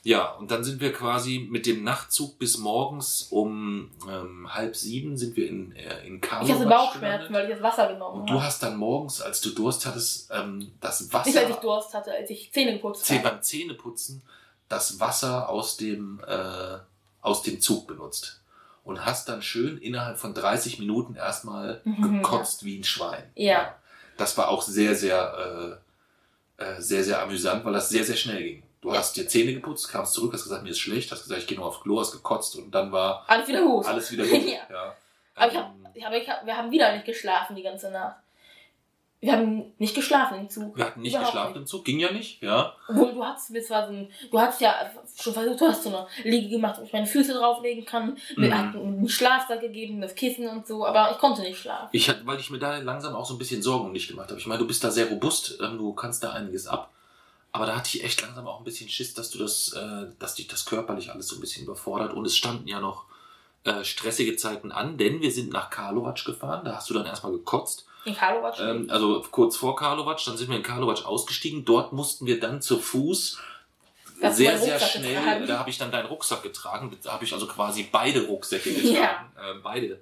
Ja, 0.05 0.31
und 0.33 0.51
dann 0.51 0.65
sind 0.65 0.81
wir 0.81 0.91
quasi 0.91 1.47
mit 1.49 1.65
dem 1.65 1.83
Nachtzug 1.83 2.37
bis 2.37 2.57
morgens 2.57 3.21
um 3.29 3.89
ähm, 4.09 4.53
halb 4.53 4.75
sieben 4.75 5.15
sind 5.17 5.37
wir 5.37 5.47
in, 5.47 5.73
äh, 5.77 6.05
in 6.05 6.15
Ich 6.15 6.21
Karlowatsch 6.21 6.55
hatte 6.59 6.65
Bauchschmerzen, 6.69 7.27
gelandet. 7.27 7.31
weil 7.33 7.43
ich 7.45 7.51
das 7.51 7.63
Wasser 7.63 7.93
genommen 7.93 8.21
Und 8.21 8.29
du 8.29 8.33
habe. 8.33 8.43
hast 8.43 8.61
dann 8.63 8.75
morgens, 8.75 9.21
als 9.21 9.39
du 9.39 9.51
Durst 9.51 9.85
hattest, 9.85 10.29
ähm, 10.33 10.71
das 10.81 10.99
Nicht, 11.01 11.15
als 11.15 11.27
ich 11.27 11.35
Wasser 11.37 11.61
Durst 11.61 11.93
hatte, 11.93 12.11
als 12.11 12.29
ich 12.29 12.51
Zähne 12.51 12.73
geputzt 12.73 13.09
habe. 13.09 13.19
beim 13.21 13.41
Zähneputzen 13.41 14.21
das 14.67 14.99
Wasser 14.99 15.47
aus 15.49 15.77
dem, 15.77 16.19
äh, 16.27 16.77
aus 17.21 17.41
dem 17.43 17.61
Zug 17.61 17.87
benutzt. 17.87 18.41
Und 18.83 19.05
hast 19.05 19.29
dann 19.29 19.41
schön 19.41 19.77
innerhalb 19.77 20.17
von 20.17 20.33
30 20.33 20.79
Minuten 20.79 21.15
erstmal 21.15 21.79
Mhm, 21.85 22.21
gekotzt 22.21 22.65
wie 22.65 22.77
ein 22.79 22.83
Schwein. 22.83 23.23
Ja. 23.35 23.75
Das 24.17 24.37
war 24.37 24.49
auch 24.49 24.61
sehr, 24.63 24.95
sehr, 24.95 25.79
äh, 26.59 26.63
äh, 26.63 26.81
sehr, 26.81 27.05
sehr 27.05 27.21
amüsant, 27.21 27.63
weil 27.63 27.71
das 27.73 27.87
sehr, 27.87 28.03
sehr 28.03 28.17
schnell 28.17 28.43
ging. 28.43 28.62
Du 28.83 28.93
hast 28.93 29.15
dir 29.15 29.27
Zähne 29.27 29.53
geputzt, 29.53 29.87
kamst 29.89 30.13
zurück, 30.13 30.33
hast 30.33 30.43
gesagt, 30.43 30.61
mir 30.63 30.69
ist 30.69 30.79
schlecht, 30.79 31.09
hast 31.11 31.23
gesagt, 31.23 31.41
ich 31.41 31.47
gehe 31.47 31.57
nur 31.57 31.65
auf 31.67 31.81
Klo, 31.81 31.99
hast 31.99 32.11
gekotzt 32.11 32.55
und 32.57 32.69
dann 32.71 32.91
war 32.91 33.23
Alles 33.27 33.47
wieder 33.47 33.61
gut. 33.63 33.85
alles 33.87 34.11
wieder 34.11 34.25
gut. 34.25 34.43
Ja. 34.45 34.59
ja. 34.69 34.95
Aber 35.35 35.51
ich 35.51 35.57
hab, 35.57 35.65
Ähm, 35.73 35.87
ich 35.95 36.05
hab, 36.05 36.13
ich 36.13 36.29
hab, 36.29 36.45
wir 36.45 36.55
haben 36.57 36.69
wieder 36.69 36.91
nicht 36.93 37.05
geschlafen 37.05 37.55
die 37.55 37.63
ganze 37.63 37.89
Nacht. 37.89 38.17
Wir 39.21 39.31
haben 39.31 39.71
nicht 39.77 39.95
geschlafen 39.95 40.37
im 40.37 40.49
Zug. 40.49 40.75
wir 40.75 40.83
hatten 40.85 41.01
nicht 41.01 41.13
Überhaupt 41.13 41.31
geschlafen 41.31 41.55
im 41.59 41.65
Zug, 41.65 41.85
ging 41.85 41.97
ja 41.97 42.11
nicht, 42.11 42.41
ja. 42.43 42.73
Obwohl 42.89 43.13
du 43.13 43.23
hattest 43.25 43.51
mir 43.51 43.63
zwar 43.63 43.87
so 43.87 43.93
ein, 43.93 44.11
du 44.29 44.37
hattest 44.37 44.59
ja 44.59 44.75
schon 45.17 45.31
versucht, 45.33 45.61
du 45.61 45.65
hast 45.65 45.83
so 45.83 45.95
eine 45.95 46.07
Liege 46.25 46.49
gemacht, 46.49 46.77
wo 46.77 46.83
ich 46.83 46.91
meine 46.91 47.05
Füße 47.07 47.33
drauflegen 47.33 47.85
kann. 47.85 48.17
Mir 48.35 48.49
Mhm. 48.49 48.53
hat 48.57 48.75
einen 48.75 49.07
Schlafsack 49.07 49.61
gegeben, 49.61 50.01
das 50.01 50.13
Kissen 50.15 50.45
und 50.49 50.67
so, 50.67 50.85
aber 50.85 51.09
ich 51.11 51.17
konnte 51.19 51.41
nicht 51.41 51.57
schlafen. 51.57 51.87
Ich 51.93 52.09
hatte, 52.09 52.19
weil 52.25 52.37
ich 52.37 52.49
mir 52.49 52.59
da 52.59 52.75
langsam 52.79 53.15
auch 53.15 53.25
so 53.25 53.33
ein 53.35 53.37
bisschen 53.37 53.61
Sorgen 53.63 53.85
um 53.85 53.93
dich 53.93 54.09
gemacht 54.09 54.27
habe. 54.29 54.39
Ich 54.41 54.45
meine, 54.45 54.59
du 54.59 54.67
bist 54.67 54.83
da 54.83 54.91
sehr 54.91 55.05
robust, 55.07 55.57
ähm, 55.61 55.77
du 55.77 55.93
kannst 55.93 56.21
da 56.21 56.33
einiges 56.33 56.67
ab. 56.67 56.89
Aber 57.53 57.65
da 57.65 57.75
hatte 57.77 57.95
ich 57.95 58.03
echt 58.03 58.21
langsam 58.21 58.47
auch 58.47 58.59
ein 58.59 58.63
bisschen 58.63 58.89
Schiss, 58.89 59.13
dass 59.13 59.29
du 59.29 59.37
das, 59.37 59.73
äh, 59.73 60.07
dass 60.19 60.35
dich 60.35 60.47
das 60.47 60.65
körperlich 60.65 61.11
alles 61.11 61.27
so 61.27 61.35
ein 61.35 61.41
bisschen 61.41 61.63
überfordert. 61.63 62.13
Und 62.13 62.25
es 62.25 62.35
standen 62.35 62.67
ja 62.67 62.81
noch 62.81 63.05
äh, 63.63 63.83
stressige 63.83 64.35
Zeiten 64.35 64.71
an, 64.71 64.97
denn 64.97 65.21
wir 65.21 65.31
sind 65.31 65.53
nach 65.53 65.69
Karlovac 65.69 66.25
gefahren. 66.25 66.65
Da 66.65 66.75
hast 66.75 66.89
du 66.89 66.93
dann 66.93 67.05
erstmal 67.05 67.31
gekotzt. 67.31 67.85
In 68.05 68.15
Karlovac. 68.15 68.59
Ähm, 68.59 68.87
also 68.89 69.23
kurz 69.31 69.55
vor 69.55 69.75
Karlovac, 69.75 70.19
dann 70.25 70.35
sind 70.35 70.49
wir 70.49 70.57
in 70.57 70.63
Karlovac 70.63 71.05
ausgestiegen. 71.05 71.63
Dort 71.63 71.93
mussten 71.93 72.25
wir 72.25 72.39
dann 72.39 72.61
zu 72.61 72.79
Fuß 72.79 73.37
du 74.29 74.33
sehr, 74.33 74.57
sehr 74.57 74.79
schnell. 74.79 75.15
getragen? 75.15 75.47
Da 75.47 75.59
habe 75.59 75.69
ich 75.69 75.77
dann 75.77 75.91
deinen 75.91 76.07
Rucksack 76.07 76.43
getragen. 76.43 76.95
Da 77.03 77.13
habe 77.13 77.25
ich 77.25 77.33
also 77.33 77.47
quasi 77.47 77.87
beide 77.91 78.25
Rucksäcke 78.25 78.73
getragen. 78.73 78.95
Ja. 78.95 79.51
Äh, 79.51 79.55
beide, 79.61 80.01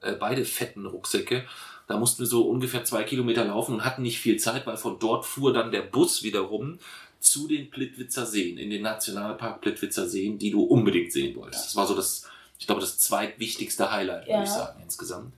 äh, 0.00 0.12
beide 0.12 0.44
fetten 0.44 0.86
Rucksäcke. 0.86 1.46
Da 1.88 1.98
mussten 1.98 2.20
wir 2.20 2.26
so 2.26 2.42
ungefähr 2.48 2.84
zwei 2.84 3.02
Kilometer 3.04 3.44
laufen 3.44 3.74
und 3.74 3.84
hatten 3.84 4.02
nicht 4.02 4.18
viel 4.20 4.38
Zeit, 4.38 4.66
weil 4.66 4.76
von 4.76 4.98
dort 4.98 5.26
fuhr 5.26 5.52
dann 5.52 5.72
der 5.72 5.82
Bus 5.82 6.22
wiederum 6.22 6.78
zu 7.20 7.46
den 7.48 7.70
Plitwitzer 7.70 8.26
Seen, 8.26 8.58
in 8.58 8.70
den 8.70 8.82
Nationalpark 8.82 9.60
Plitwitzer 9.60 10.08
Seen, 10.08 10.38
die 10.38 10.50
du 10.50 10.62
unbedingt 10.62 11.12
sehen 11.12 11.36
wolltest. 11.36 11.66
Das 11.66 11.76
war 11.76 11.86
so 11.86 11.94
das, 11.94 12.24
ich 12.58 12.66
glaube, 12.66 12.80
das 12.80 12.98
zweitwichtigste 12.98 13.90
Highlight, 13.92 14.22
würde 14.26 14.30
Ja. 14.32 14.42
ich 14.42 14.50
sagen, 14.50 14.80
insgesamt. 14.82 15.32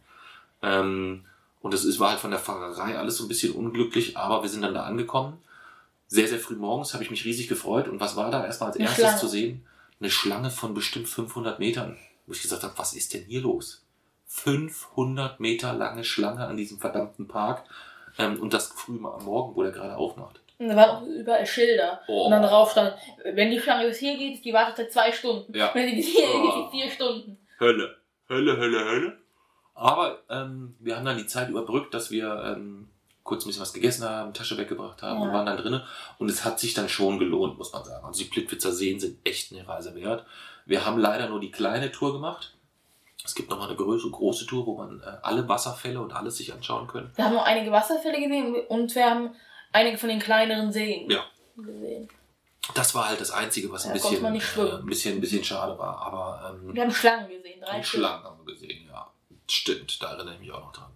Ähm, 0.63 1.25
und 1.61 1.75
es 1.75 1.85
ist- 1.85 1.99
war 1.99 2.11
halt 2.11 2.21
von 2.21 2.31
der 2.31 2.41
Fahrerei 2.41 2.99
alles 2.99 3.17
so 3.17 3.25
ein 3.25 3.29
bisschen 3.29 3.53
unglücklich, 3.55 4.17
aber 4.17 4.43
wir 4.43 4.49
sind 4.51 4.63
dann 4.63 4.75
da 4.75 4.85
angekommen. 4.85 5.39
Sehr, 6.09 6.29
sehr 6.29 6.39
früh 6.39 6.55
morgens 6.57 6.93
habe 6.95 7.03
ich 7.03 7.11
mich 7.11 7.25
riesig 7.25 7.49
gefreut. 7.49 7.89
Und 7.89 8.01
was 8.01 8.17
war 8.17 8.31
da 8.31 8.45
erstmal 8.47 8.69
als 8.69 8.77
Eine 8.79 8.87
erstes 8.87 9.03
Schlange. 9.05 9.21
zu 9.21 9.29
sehen? 9.29 9.67
Eine 10.01 10.11
Schlange 10.11 10.51
von 10.51 10.75
bestimmt 10.75 11.09
500 11.09 11.59
Metern. 11.59 11.97
Wo 12.27 12.33
ich 12.33 12.43
gesagt 12.43 12.63
habe, 12.63 12.75
was 12.77 12.95
ist 12.95 13.13
denn 13.15 13.25
hier 13.25 13.41
los? 13.43 13.83
500 14.27 15.41
Meter 15.41 15.73
lange 15.73 16.05
Schlange 16.05 16.47
an 16.47 16.57
diesem 16.57 16.79
verdammten 16.79 17.29
Park. 17.29 17.65
Ähm, 18.19 18.41
und 18.41 18.55
das 18.55 18.69
früh 18.69 18.93
mal 18.93 19.15
am 19.15 19.25
Morgen, 19.25 19.57
wo 19.57 19.63
der 19.63 19.73
gerade 19.73 19.97
aufmacht. 19.97 20.41
Und 20.59 20.69
da 20.69 20.77
waren 20.77 20.91
auch 20.91 21.03
überall 21.03 21.45
Schilder. 21.47 22.01
Oh. 22.07 22.27
Und 22.27 22.31
dann 22.31 22.43
drauf 22.43 22.71
stand, 22.71 22.95
wenn 23.25 23.51
die 23.51 23.59
Schlange 23.61 23.89
bis 23.89 23.99
hier 23.99 24.17
geht, 24.17 24.45
die 24.45 24.53
Wartezeit 24.53 24.93
zwei 24.93 25.11
Stunden. 25.13 25.57
Ja. 25.57 25.71
Wenn 25.75 25.89
sie 25.91 25.97
bis 25.97 26.07
hier 26.09 26.27
geht, 26.27 26.35
Oh. 26.37 26.49
ist 26.49 26.55
sie 26.73 26.81
vier 26.81 26.91
Stunden. 26.91 27.39
Hölle. 27.59 27.97
Hölle, 28.29 28.57
Hölle, 28.57 28.85
Hölle. 28.85 29.19
Aber 29.75 30.21
ähm, 30.31 30.77
wir 30.79 30.97
haben 30.97 31.05
dann 31.05 31.19
die 31.19 31.27
Zeit 31.27 31.49
überbrückt, 31.49 31.93
dass 31.93 32.13
wir 32.13 32.55
ähm, 32.57 32.89
kurz 33.25 33.45
ein 33.45 33.49
bisschen 33.49 33.63
was 33.63 33.73
gegessen 33.73 34.09
haben, 34.09 34.33
Tasche 34.33 34.57
weggebracht 34.57 35.03
haben 35.03 35.21
und 35.21 35.29
Ja. 35.29 35.35
waren 35.35 35.47
dann 35.47 35.57
drinnen. 35.57 35.83
Und 36.19 36.31
es 36.31 36.45
hat 36.45 36.61
sich 36.61 36.75
dann 36.75 36.89
schon 36.89 37.19
gelohnt, 37.19 37.59
muss 37.59 37.73
man 37.73 37.85
sagen. 37.85 38.05
Also 38.07 38.23
die 38.23 38.31
Plitwitzer 38.31 38.71
Seen 38.73 39.01
sind 39.01 39.19
echt 39.27 39.53
eine 39.53 39.67
Reise 39.67 39.95
wert. 39.97 40.25
Wir 40.67 40.87
haben 40.87 40.99
leider 40.99 41.29
nur 41.29 41.41
die 41.41 41.51
kleine 41.51 41.91
Tour 41.91 42.13
gemacht. 42.13 42.54
Es 43.25 43.35
gibt 43.35 43.49
nochmal 43.49 43.69
eine 43.69 43.77
große, 43.77 44.11
große 44.11 44.47
Tour, 44.47 44.67
wo 44.67 44.77
man 44.77 45.01
äh, 45.01 45.17
alle 45.23 45.49
Wasserfälle 45.49 46.01
und 46.01 46.13
alles 46.13 46.37
sich 46.37 46.53
anschauen 46.53 46.87
können. 46.87 47.11
Wir 47.17 47.25
haben 47.25 47.35
noch 47.35 47.45
einige 47.45 47.73
Wasserfälle 47.73 48.21
gesehen 48.21 48.55
und 48.69 48.95
wir 48.95 49.05
haben 49.09 49.31
einige 49.73 49.97
von 49.97 50.11
den 50.11 50.21
kleineren 50.21 50.71
Seen 50.71 51.11
Ja. 51.11 51.25
gesehen. 51.57 52.09
Das 52.75 52.95
war 52.95 53.09
halt 53.09 53.21
das 53.21 53.31
Einzige, 53.31 53.71
was 53.73 53.87
ein 53.87 53.93
bisschen, 53.95 54.25
äh, 54.25 54.29
ein 54.29 54.87
bisschen, 54.87 55.15
ein 55.17 55.21
bisschen 55.21 55.45
schade 55.45 55.79
war. 55.79 55.99
Aber 56.01 56.55
ähm, 56.63 56.75
Wir 56.75 56.83
haben 56.83 56.91
Schlangen 56.91 57.29
gesehen, 57.29 57.61
drei. 57.61 57.83
Schlangen 57.83 58.25
haben 58.25 58.47
wir 58.47 58.53
gesehen, 58.55 58.87
ja. 58.87 59.11
Stimmt, 59.49 60.03
da 60.03 60.13
erinnere 60.15 60.35
ich 60.35 60.41
mich 60.41 60.53
auch 60.53 60.61
noch 60.61 60.73
dran. 60.73 60.91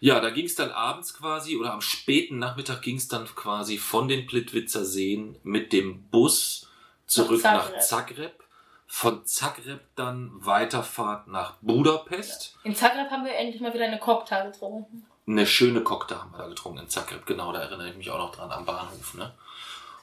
Ja, 0.00 0.20
da 0.20 0.30
ging 0.30 0.44
es 0.46 0.54
dann 0.54 0.70
abends 0.70 1.14
quasi 1.14 1.56
oder 1.56 1.72
am 1.72 1.80
späten 1.80 2.38
Nachmittag 2.38 2.82
ging 2.82 2.96
es 2.96 3.08
dann 3.08 3.24
quasi 3.26 3.78
von 3.78 4.08
den 4.08 4.26
Plitwitzer 4.26 4.84
Seen 4.84 5.38
mit 5.42 5.72
dem 5.72 6.04
Bus 6.10 6.68
zurück 7.06 7.42
Nach 7.42 7.70
nach 7.72 7.78
Zagreb. 7.78 8.42
Von 8.86 9.24
Zagreb 9.24 9.80
dann 9.96 10.30
Weiterfahrt 10.34 11.26
nach 11.28 11.54
Budapest. 11.62 12.56
In 12.64 12.74
Zagreb 12.74 13.10
haben 13.10 13.24
wir 13.24 13.34
endlich 13.34 13.60
mal 13.60 13.74
wieder 13.74 13.84
eine 13.84 13.98
Cocktail 13.98 14.50
getrunken. 14.50 15.06
Eine 15.26 15.46
schöne 15.46 15.82
Cocktail 15.82 16.16
haben 16.18 16.32
wir 16.32 16.38
da 16.38 16.48
getrunken 16.48 16.80
in 16.80 16.88
Zagreb, 16.88 17.24
genau, 17.24 17.52
da 17.52 17.60
erinnere 17.60 17.88
ich 17.88 17.96
mich 17.96 18.10
auch 18.10 18.18
noch 18.18 18.34
dran 18.34 18.50
am 18.50 18.66
Bahnhof. 18.66 19.14
Ne? 19.14 19.32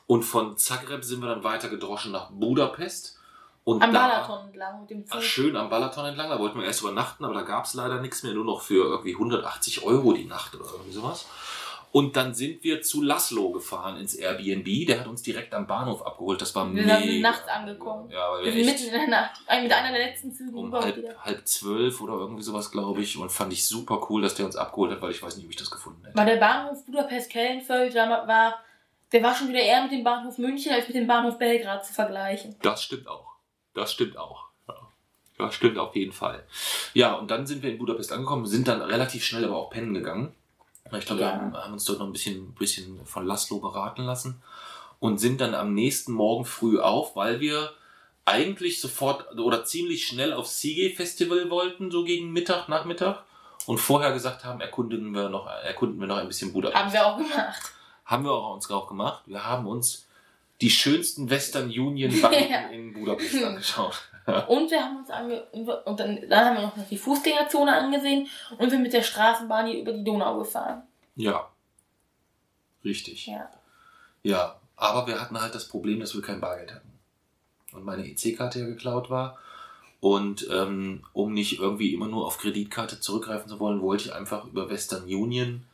Und 0.07 0.23
von 0.23 0.57
Zagreb 0.57 1.03
sind 1.03 1.21
wir 1.21 1.29
dann 1.29 1.43
weiter 1.43 1.69
gedroschen 1.69 2.11
nach 2.11 2.31
Budapest. 2.31 3.17
Und 3.63 3.83
Am 3.83 3.93
da, 3.93 4.07
Balaton 4.07 4.47
entlang 4.47 4.81
mit 4.81 4.89
dem 4.89 5.05
Zug. 5.05 5.19
Ah, 5.19 5.21
schön 5.21 5.55
am 5.55 5.69
Balaton 5.69 6.05
entlang, 6.05 6.29
da 6.29 6.39
wollten 6.39 6.59
wir 6.59 6.65
erst 6.65 6.81
übernachten, 6.81 7.23
aber 7.23 7.35
da 7.35 7.43
gab 7.43 7.65
es 7.65 7.75
leider 7.75 8.01
nichts 8.01 8.23
mehr, 8.23 8.33
nur 8.33 8.43
noch 8.43 8.61
für 8.61 8.83
irgendwie 8.83 9.13
180 9.13 9.83
Euro 9.83 10.13
die 10.13 10.25
Nacht 10.25 10.55
oder 10.55 10.65
irgendwie 10.71 10.91
sowas. 10.91 11.27
Und 11.91 12.15
dann 12.15 12.33
sind 12.33 12.63
wir 12.63 12.81
zu 12.81 13.01
Laszlo 13.01 13.51
gefahren 13.51 13.97
ins 13.97 14.15
Airbnb, 14.15 14.87
der 14.87 15.01
hat 15.01 15.07
uns 15.07 15.21
direkt 15.23 15.53
am 15.53 15.67
Bahnhof 15.67 16.05
abgeholt, 16.05 16.41
das 16.41 16.55
war 16.55 16.65
Wir 16.73 16.83
mega. 16.83 16.99
sind 17.01 17.19
nachts 17.21 17.47
angekommen. 17.49 18.09
Ja, 18.09 18.31
weil 18.31 18.45
Wir 18.45 18.55
wir 18.55 18.63
sind 18.65 18.73
mitten 18.73 18.85
in 18.95 18.99
der 19.01 19.07
Nacht. 19.09 19.41
Ein- 19.45 19.63
Mit 19.63 19.73
einer 19.73 19.91
der 19.91 20.07
letzten 20.07 20.31
Züge 20.31 20.55
um 20.57 20.73
halb, 20.73 21.17
halb 21.25 21.45
zwölf 21.47 21.99
oder 21.99 22.13
irgendwie 22.13 22.43
sowas, 22.43 22.71
glaube 22.71 23.01
ich, 23.01 23.17
und 23.17 23.29
fand 23.29 23.51
ich 23.51 23.65
super 23.67 24.07
cool, 24.09 24.21
dass 24.21 24.35
der 24.35 24.45
uns 24.45 24.55
abgeholt 24.55 24.91
hat, 24.93 25.01
weil 25.01 25.11
ich 25.11 25.21
weiß 25.21 25.35
nicht, 25.35 25.45
ob 25.45 25.51
ich 25.51 25.57
das 25.57 25.69
gefunden 25.69 26.01
hätte. 26.05 26.17
Weil 26.17 26.25
der 26.27 26.37
Bahnhof 26.37 26.85
Budapest-Kellenfeld 26.85 27.93
war, 27.95 28.25
war, 28.27 28.59
der 29.11 29.23
war 29.23 29.35
schon 29.35 29.49
wieder 29.49 29.59
eher 29.59 29.83
mit 29.83 29.91
dem 29.91 30.03
Bahnhof 30.05 30.37
München 30.37 30.71
als 30.71 30.87
mit 30.87 30.95
dem 30.95 31.07
Bahnhof 31.07 31.37
Belgrad 31.37 31.85
zu 31.85 31.93
vergleichen. 31.93 32.55
Das 32.61 32.81
stimmt 32.83 33.07
auch. 33.09 33.35
Das 33.73 33.91
stimmt 33.91 34.17
auch. 34.17 34.45
Ja. 34.69 34.75
Das 35.37 35.55
stimmt 35.55 35.77
auf 35.77 35.93
jeden 35.95 36.13
Fall. 36.13 36.45
Ja, 36.93 37.15
und 37.15 37.29
dann 37.31 37.45
sind 37.45 37.63
wir 37.63 37.71
in 37.71 37.77
Budapest 37.77 38.13
angekommen, 38.13 38.45
sind 38.45 38.69
dann 38.69 38.81
relativ 38.81 39.25
schnell 39.25 39.43
aber 39.43 39.57
auch 39.57 39.69
pennen 39.71 39.93
gegangen. 39.93 40.33
Ich 40.97 41.05
glaube, 41.05 41.21
Ja. 41.21 41.27
wir 41.27 41.33
haben, 41.33 41.57
haben 41.57 41.73
uns 41.73 41.85
dort 41.85 41.99
noch 41.99 42.05
ein 42.07 42.13
bisschen, 42.13 42.53
bisschen 42.53 43.05
von 43.05 43.25
Laszlo 43.25 43.59
beraten 43.59 44.03
lassen 44.03 44.41
und 44.99 45.19
sind 45.19 45.41
dann 45.41 45.55
am 45.55 45.73
nächsten 45.73 46.11
Morgen 46.11 46.45
früh 46.45 46.79
auf, 46.79 47.15
weil 47.15 47.39
wir 47.39 47.71
eigentlich 48.25 48.79
sofort 48.81 49.37
oder 49.37 49.65
ziemlich 49.65 50.05
schnell 50.05 50.33
aufs 50.33 50.59
Seagate 50.61 50.95
Festival 50.95 51.49
wollten, 51.49 51.89
so 51.91 52.03
gegen 52.03 52.31
Mittag, 52.31 52.69
Nachmittag. 52.69 53.23
Und 53.67 53.79
vorher 53.79 54.11
gesagt 54.11 54.43
haben, 54.43 54.59
erkunden 54.61 55.13
wir 55.13 55.29
noch, 55.29 55.47
erkunden 55.47 55.99
wir 55.99 56.07
noch 56.07 56.17
ein 56.17 56.27
bisschen 56.27 56.51
Budapest. 56.53 56.77
Haben 56.83 56.93
wir 56.93 57.05
auch 57.05 57.17
gemacht. 57.17 57.71
Haben 58.05 58.23
wir 58.25 58.31
auch 58.31 58.53
uns 58.53 58.69
auch 58.69 58.87
gemacht. 58.87 59.21
Wir 59.25 59.45
haben 59.45 59.67
uns 59.67 60.07
die 60.61 60.69
schönsten 60.69 61.29
Western 61.29 61.65
Union 61.69 62.19
Banken 62.21 62.37
Ja. 62.51 62.67
in 62.69 62.93
Budapest 62.93 63.43
angeschaut. 63.43 64.01
Und 64.47 64.69
wir 64.71 64.83
haben 64.83 64.97
uns 64.97 65.09
ange 65.09 65.43
und 65.51 65.99
dann, 65.99 66.19
dann 66.29 66.45
haben 66.45 66.55
wir 66.55 66.61
noch 66.63 66.87
die 66.89 66.97
Fußgängerzone 66.97 67.75
angesehen 67.75 68.27
und 68.57 68.69
sind 68.69 68.83
mit 68.83 68.93
der 68.93 69.01
Straßenbahn 69.01 69.67
hier 69.67 69.81
über 69.81 69.93
die 69.93 70.03
Donau 70.03 70.37
gefahren. 70.37 70.83
Ja. 71.15 71.49
Richtig. 72.83 73.27
Ja. 73.27 73.49
Ja, 74.23 74.59
aber 74.75 75.07
wir 75.07 75.19
hatten 75.19 75.39
halt 75.39 75.55
das 75.55 75.67
Problem, 75.67 75.99
dass 75.99 76.13
wir 76.13 76.21
kein 76.21 76.39
Bargeld 76.39 76.73
hatten. 76.73 76.91
Und 77.73 77.83
meine 77.83 78.05
EC-Karte 78.05 78.59
ja 78.59 78.65
geklaut 78.65 79.09
war. 79.09 79.39
Und 79.99 80.47
ähm, 80.51 81.03
um 81.13 81.33
nicht 81.33 81.59
irgendwie 81.59 81.93
immer 81.93 82.07
nur 82.07 82.25
auf 82.25 82.39
Kreditkarte 82.39 82.99
zurückgreifen 82.99 83.49
zu 83.49 83.59
wollen, 83.59 83.81
wollte 83.81 84.05
ich 84.05 84.13
einfach 84.13 84.45
über 84.45 84.69
Western 84.69 85.03
Union 85.03 85.65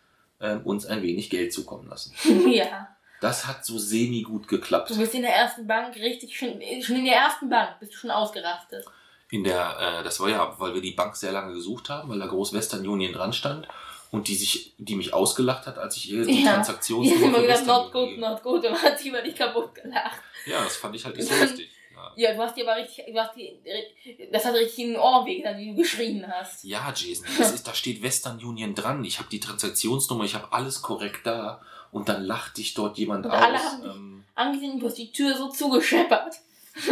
ähm, 0.41 0.61
uns 0.63 0.85
ein 0.85 1.01
wenig 1.01 1.29
Geld 1.29 1.53
zukommen 1.53 1.87
lassen. 1.87 2.13
ja. 2.49 2.89
Das 3.19 3.47
hat 3.47 3.65
so 3.65 3.77
semi 3.79 4.21
gut 4.21 4.47
geklappt. 4.47 4.89
Du 4.91 4.97
bist 4.97 5.13
in 5.15 5.23
der 5.23 5.35
ersten 5.35 5.65
Bank 5.65 5.95
richtig 5.95 6.37
schon, 6.37 6.61
schon 6.81 6.97
in 6.97 7.05
der 7.05 7.15
ersten 7.15 7.49
Bank 7.49 7.79
bist 7.79 7.93
du 7.93 7.97
schon 7.97 8.11
ausgerastet. 8.11 8.85
In 9.29 9.43
der, 9.43 9.99
äh, 9.99 10.03
das 10.03 10.19
war 10.19 10.29
ja, 10.29 10.55
weil 10.57 10.73
wir 10.73 10.81
die 10.81 10.91
Bank 10.91 11.15
sehr 11.15 11.31
lange 11.31 11.53
gesucht 11.53 11.89
haben, 11.89 12.09
weil 12.09 12.19
da 12.19 12.27
groß 12.27 12.53
Western 12.53 12.87
Union 12.87 13.11
dran 13.11 13.33
stand 13.33 13.67
und 14.11 14.27
die 14.27 14.35
sich, 14.35 14.73
die 14.77 14.95
mich 14.95 15.13
ausgelacht 15.13 15.65
hat, 15.65 15.77
als 15.77 15.97
ich 15.97 16.11
ihr 16.11 16.25
die 16.25 16.43
Ja. 16.43 16.53
Transaktions 16.53 17.07
Die 17.07 17.15
haben 17.15 17.23
immer 17.23 17.41
gesagt, 17.41 17.65
not 17.67 17.91
good, 17.91 18.17
not 18.17 18.43
good. 18.43 18.65
Und 18.65 18.81
hat 18.81 18.99
sie 18.99 19.09
über 19.09 19.21
dich 19.21 19.35
kaputt 19.35 19.75
gelacht. 19.75 20.21
Ja, 20.45 20.63
das 20.63 20.77
fand 20.77 20.95
ich 20.95 21.03
halt 21.03 21.17
nicht 21.17 21.27
so 21.27 21.35
lustig. 21.35 21.69
Ja. 21.93 22.11
Ja, 22.15 22.33
du 22.35 22.41
hast 22.41 22.55
dir 22.55 22.69
aber 22.69 22.79
richtig, 22.79 23.05
du 23.07 23.19
hast 23.19 23.35
die, 23.35 23.59
das 24.31 24.45
hat 24.45 24.53
richtig 24.53 24.85
in 24.85 24.91
den 24.91 24.99
Ohren 24.99 25.25
wehgetan, 25.25 25.57
wie 25.57 25.71
du 25.71 25.75
geschrien 25.75 26.25
hast. 26.31 26.63
Ja, 26.63 26.93
Jason, 26.95 27.25
das 27.37 27.51
ist, 27.51 27.67
da 27.67 27.73
steht 27.73 28.01
Western 28.03 28.37
Union 28.37 28.75
dran. 28.75 29.03
Ich 29.03 29.17
habe 29.19 29.29
die 29.29 29.39
Transaktionsnummer, 29.39 30.23
ich 30.23 30.35
habe 30.35 30.53
alles 30.53 30.81
korrekt 30.81 31.25
da. 31.25 31.61
Und 31.91 32.09
dann 32.09 32.23
lacht 32.23 32.57
dich 32.57 32.73
dort 32.73 32.97
jemand 32.97 33.25
Und 33.25 33.31
aus. 33.31 33.41
alle 33.41 33.59
haben 33.59 33.83
Ähm, 33.85 34.23
Angesehen, 34.35 34.79
du 34.79 34.85
hast 34.87 34.97
die 34.97 35.11
Tür 35.11 35.35
so 35.35 35.49
zugescheppert. 35.49 36.35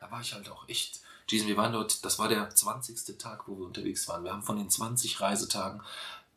da 0.00 0.10
war 0.10 0.20
ich 0.20 0.32
halt 0.32 0.48
auch 0.50 0.68
echt. 0.68 1.00
Jason, 1.28 1.48
wir 1.48 1.56
waren 1.56 1.72
dort, 1.72 2.04
das 2.04 2.18
war 2.18 2.28
der 2.28 2.48
20. 2.50 3.18
Tag, 3.18 3.48
wo 3.48 3.58
wir 3.58 3.66
unterwegs 3.66 4.06
waren. 4.08 4.24
Wir 4.24 4.32
haben 4.32 4.42
von 4.42 4.56
den 4.56 4.70
20 4.70 5.20
Reisetagen 5.20 5.80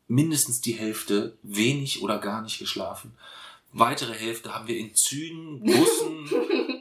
mindestens 0.08 0.60
die 0.62 0.72
Hälfte 0.72 1.36
wenig 1.42 2.02
oder 2.02 2.18
gar 2.18 2.42
nicht 2.42 2.58
geschlafen. 2.58 3.16
Weitere 3.72 4.14
Hälfte 4.14 4.54
haben 4.54 4.66
wir 4.66 4.78
in 4.78 4.94
Zügen, 4.94 5.60
Bussen 5.62 6.30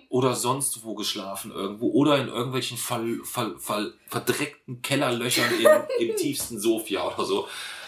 oder 0.10 0.36
sonst 0.36 0.84
wo 0.86 0.96
geschlafen 0.96 1.52
irgendwo 1.52 1.92
oder 1.92 2.18
in 2.18 2.30
irgendwelchen 2.30 2.78
Fall, 2.78 3.20
Fall, 3.26 3.60
Fall, 3.60 3.94
verdreckten 4.08 4.82
Kellerlöchern 4.82 5.52
im, 5.60 6.08
im 6.08 6.16
tiefsten 6.18 6.60
Sofia 6.60 7.06
oder 7.14 7.26
so. 7.26 7.48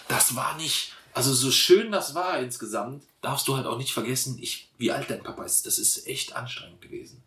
Das 0.10 0.36
war 0.36 0.58
nicht, 0.58 0.94
also 1.20 1.34
so 1.34 1.51
schön 1.51 1.91
das 1.91 2.15
war 2.15 2.39
insgesamt, 2.39 3.03
darfst 3.22 3.47
du 3.49 3.57
halt 3.57 3.65
auch 3.65 3.78
nicht 3.78 3.91
vergessen, 3.91 4.38
ich, 4.39 4.70
wie 4.78 4.91
alt 4.91 5.09
dein 5.09 5.22
Papa 5.22 5.43
ist. 5.43 5.65
Das 5.65 5.78
ist 5.78 6.07
echt 6.07 6.34
anstrengend 6.34 6.82
gewesen. 6.82 7.22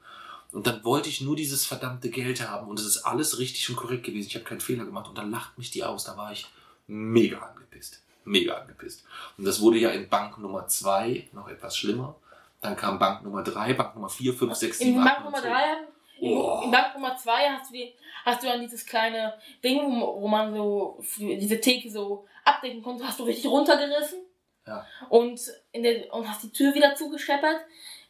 Und 0.50 0.66
dann 0.66 0.82
wollte 0.82 1.10
ich 1.10 1.20
nur 1.20 1.36
dieses 1.36 1.66
verdammte 1.66 2.08
Geld 2.08 2.46
haben 2.48 2.68
und 2.68 2.78
es 2.78 2.86
ist 2.86 3.02
alles 3.04 3.38
richtig 3.38 3.68
und 3.68 3.76
korrekt 3.76 4.04
gewesen. 4.04 4.28
Ich 4.28 4.34
habe 4.34 4.46
keinen 4.46 4.60
Fehler 4.62 4.86
gemacht 4.86 5.08
und 5.08 5.18
dann 5.18 5.30
lacht 5.30 5.58
mich 5.58 5.70
die 5.70 5.84
aus. 5.84 6.04
Da 6.04 6.16
war 6.16 6.32
ich 6.32 6.46
mega 6.86 7.38
angepisst. 7.38 8.00
Mega 8.24 8.54
angepisst. 8.54 9.04
Und 9.36 9.44
das 9.44 9.60
wurde 9.60 9.78
ja 9.78 9.90
in 9.90 10.08
Bank 10.08 10.38
Nummer 10.38 10.66
zwei 10.68 11.28
noch 11.32 11.48
etwas 11.48 11.76
schlimmer. 11.76 12.16
Dann 12.62 12.76
kam 12.76 12.98
Bank 12.98 13.24
Nummer 13.24 13.42
drei, 13.42 13.74
Bank 13.74 13.94
Nummer 13.94 14.08
vier, 14.08 14.32
fünf, 14.32 14.54
sechs, 14.54 14.80
In 14.80 14.88
sieben, 14.88 15.04
Bank 15.04 15.24
Nummer 15.24 15.40
neun, 15.40 15.50
3, 15.50 15.60
zehn. 15.60 15.91
In, 16.22 16.36
Oh. 16.36 16.60
in 16.64 16.70
Bank 16.70 16.94
Nummer 16.94 17.16
2 17.16 17.48
hast 17.50 17.70
du, 17.70 17.74
die, 17.74 17.94
hast 18.24 18.42
du 18.42 18.46
dann 18.46 18.60
dieses 18.60 18.86
kleine 18.86 19.34
Ding, 19.62 20.00
wo, 20.00 20.26
man 20.28 20.54
so 20.54 21.02
diese 21.18 21.60
Theke 21.60 21.90
so 21.90 22.26
abdecken 22.44 22.82
konnte, 22.82 23.06
hast 23.06 23.18
du 23.20 23.24
richtig 23.24 23.46
runtergerissen. 23.50 24.20
Ja. 24.66 24.86
Und, 25.08 25.40
in 25.72 25.82
der, 25.82 26.12
und 26.14 26.28
hast 26.28 26.42
die 26.44 26.52
Tür 26.52 26.72
wieder 26.74 26.94
zugescheppert. 26.94 27.56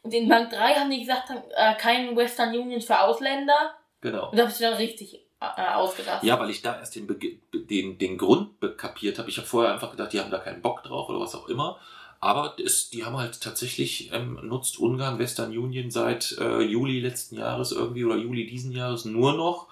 Und 0.03 0.13
in 0.13 0.27
Bank 0.29 0.51
3 0.51 0.75
haben 0.75 0.91
die 0.91 0.99
gesagt, 0.99 1.31
äh, 1.55 1.73
kein 1.75 2.15
Western 2.15 2.49
Union 2.55 2.81
für 2.81 2.99
Ausländer. 2.99 3.73
Genau. 4.01 4.29
Und 4.29 4.37
da 4.37 4.45
hast 4.45 4.59
du 4.59 4.63
dann 4.65 4.73
richtig 4.75 5.25
äh, 5.39 5.61
ausgedacht. 5.73 6.23
Ja, 6.23 6.39
weil 6.39 6.49
ich 6.51 6.61
da 6.61 6.77
erst 6.77 6.95
den, 6.95 7.07
Bege- 7.07 7.39
den, 7.53 7.97
den 7.97 8.17
Grund 8.17 8.59
be- 8.59 8.75
kapiert 8.75 9.17
habe. 9.17 9.29
Ich 9.29 9.37
habe 9.37 9.47
vorher 9.47 9.73
einfach 9.73 9.91
gedacht, 9.91 10.13
die 10.13 10.19
haben 10.19 10.29
da 10.29 10.39
keinen 10.39 10.61
Bock 10.61 10.83
drauf 10.83 11.09
oder 11.09 11.19
was 11.19 11.33
auch 11.35 11.47
immer. 11.49 11.79
Aber 12.23 12.55
es, 12.57 12.89
die 12.89 13.03
haben 13.03 13.17
halt 13.17 13.41
tatsächlich, 13.41 14.09
ähm, 14.13 14.39
nutzt 14.43 14.79
Ungarn 14.79 15.19
Western 15.19 15.49
Union 15.49 15.91
seit 15.91 16.37
äh, 16.39 16.61
Juli 16.61 17.01
letzten 17.01 17.35
Jahres 17.35 17.73
irgendwie 17.73 18.05
oder 18.05 18.15
Juli 18.15 18.47
diesen 18.47 18.71
Jahres 18.71 19.03
nur 19.03 19.33
noch, 19.33 19.67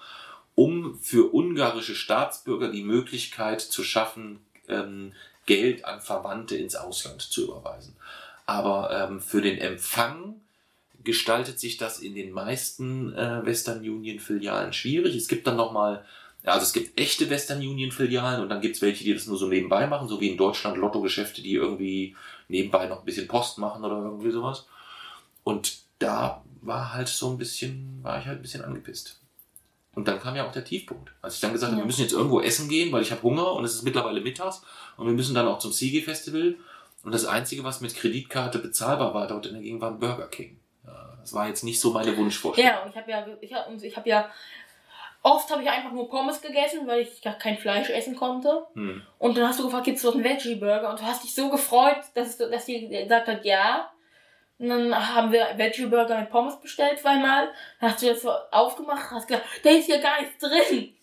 um 0.54 0.98
für 1.00 1.32
ungarische 1.32 1.94
Staatsbürger 1.94 2.70
die 2.70 2.82
Möglichkeit 2.82 3.62
zu 3.62 3.82
schaffen, 3.82 4.40
ähm, 4.68 5.14
Geld 5.46 5.86
an 5.86 6.02
Verwandte 6.02 6.54
ins 6.56 6.76
Ausland 6.76 7.22
zu 7.22 7.44
überweisen. 7.44 7.96
Aber 8.44 8.90
ähm, 8.90 9.22
für 9.22 9.40
den 9.40 9.56
Empfang 9.56 10.34
gestaltet 11.04 11.58
sich 11.58 11.78
das 11.78 12.00
in 12.00 12.14
den 12.14 12.32
meisten 12.32 13.14
äh, 13.14 13.46
Western 13.46 13.78
Union 13.78 14.18
Filialen 14.18 14.74
schwierig. 14.74 15.16
Es 15.16 15.28
gibt 15.28 15.46
dann 15.46 15.56
nochmal, 15.56 16.04
also 16.44 16.64
es 16.64 16.74
gibt 16.74 17.00
echte 17.00 17.30
Western 17.30 17.60
Union 17.60 17.92
Filialen 17.92 18.42
und 18.42 18.50
dann 18.50 18.60
gibt 18.60 18.76
es 18.76 18.82
welche, 18.82 19.04
die 19.04 19.14
das 19.14 19.26
nur 19.26 19.38
so 19.38 19.48
nebenbei 19.48 19.86
machen, 19.86 20.06
so 20.06 20.20
wie 20.20 20.28
in 20.28 20.36
Deutschland 20.36 20.76
Lottogeschäfte, 20.76 21.40
die 21.40 21.54
irgendwie 21.54 22.14
nebenbei 22.52 22.86
noch 22.86 23.00
ein 23.00 23.04
bisschen 23.04 23.26
Post 23.26 23.58
machen 23.58 23.84
oder 23.84 23.96
irgendwie 23.96 24.30
sowas. 24.30 24.66
Und 25.42 25.78
da 25.98 26.42
war 26.60 26.92
halt 26.94 27.08
so 27.08 27.30
ein 27.30 27.38
bisschen, 27.38 27.98
war 28.02 28.18
ich 28.20 28.26
halt 28.26 28.38
ein 28.38 28.42
bisschen 28.42 28.64
angepisst. 28.64 29.18
Und 29.94 30.06
dann 30.08 30.20
kam 30.20 30.36
ja 30.36 30.46
auch 30.46 30.52
der 30.52 30.64
Tiefpunkt. 30.64 31.10
Als 31.20 31.34
ich 31.34 31.40
dann 31.40 31.52
gesagt 31.52 31.70
habe, 31.72 31.78
Ja. 31.78 31.82
wir 31.84 31.86
müssen 31.86 32.02
jetzt 32.02 32.12
irgendwo 32.12 32.40
essen 32.40 32.68
gehen, 32.68 32.92
weil 32.92 33.02
ich 33.02 33.10
habe 33.10 33.22
Hunger 33.22 33.52
und 33.52 33.64
es 33.64 33.74
ist 33.74 33.82
mittlerweile 33.82 34.20
mittags 34.20 34.62
und 34.96 35.06
wir 35.06 35.12
müssen 35.14 35.34
dann 35.34 35.48
auch 35.48 35.58
zum 35.58 35.72
CG 35.72 36.00
Festival. 36.02 36.54
Und 37.02 37.12
das 37.12 37.24
Einzige, 37.24 37.64
was 37.64 37.80
mit 37.80 37.94
Kreditkarte 37.96 38.58
bezahlbar 38.60 39.12
war 39.12 39.26
dort 39.26 39.46
in 39.46 39.54
der 39.54 39.62
Gegend, 39.62 39.80
war 39.80 39.90
ein 39.90 39.98
Burger 39.98 40.28
King. 40.28 40.58
Das 41.20 41.32
war 41.34 41.46
jetzt 41.46 41.62
nicht 41.62 41.80
so 41.80 41.92
meine 41.92 42.16
Wunschvorstellung. 42.16 42.70
Ja, 42.72 42.82
und 42.82 42.90
ich 42.90 42.96
habe 42.96 43.10
ja, 43.10 43.26
ich 43.40 43.52
hab, 43.52 43.68
und 43.68 43.82
ich 43.82 43.96
habe 43.96 44.08
ja, 44.08 44.28
oft 45.22 45.50
habe 45.50 45.62
ich 45.62 45.70
einfach 45.70 45.92
nur 45.92 46.08
Pommes 46.08 46.40
gegessen, 46.40 46.86
weil 46.86 47.02
ich 47.02 47.22
gar 47.22 47.34
kein 47.34 47.56
Fleisch 47.56 47.90
essen 47.90 48.16
konnte. 48.16 48.66
Hm. 48.74 49.02
Und 49.18 49.30
Und 49.32 49.38
dann 49.38 49.48
hast 49.48 49.58
du 49.58 49.64
gefragt, 49.64 49.84
gibt's 49.84 50.02
dort 50.02 50.16
einen 50.16 50.24
Veggie-Burger? 50.24 50.90
Und 50.90 51.00
du 51.00 51.04
hast 51.04 51.24
dich 51.24 51.34
so 51.34 51.48
gefreut, 51.48 51.98
dass, 52.14 52.36
dass 52.36 52.66
sie 52.66 52.88
gesagt 52.88 53.28
hat, 53.28 53.44
ja. 53.44 53.90
Und 54.58 54.68
dann 54.68 55.14
haben 55.14 55.32
wir 55.32 55.56
Veggie-Burger 55.56 56.20
mit 56.20 56.30
Pommes 56.30 56.60
bestellt 56.60 56.98
zweimal. 56.98 57.50
Dann 57.80 57.90
hast 57.90 58.02
du 58.02 58.06
das 58.06 58.22
so 58.22 58.30
aufgemacht, 58.50 59.10
hast 59.10 59.26
gesagt, 59.26 59.46
da 59.62 59.70
ist 59.70 59.88
ja 59.88 59.98
gar 60.00 60.20
nichts 60.20 60.38
drin. 60.38 60.94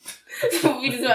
so 0.62 0.82
wie 0.82 0.92
du 0.92 1.04
so 1.04 1.10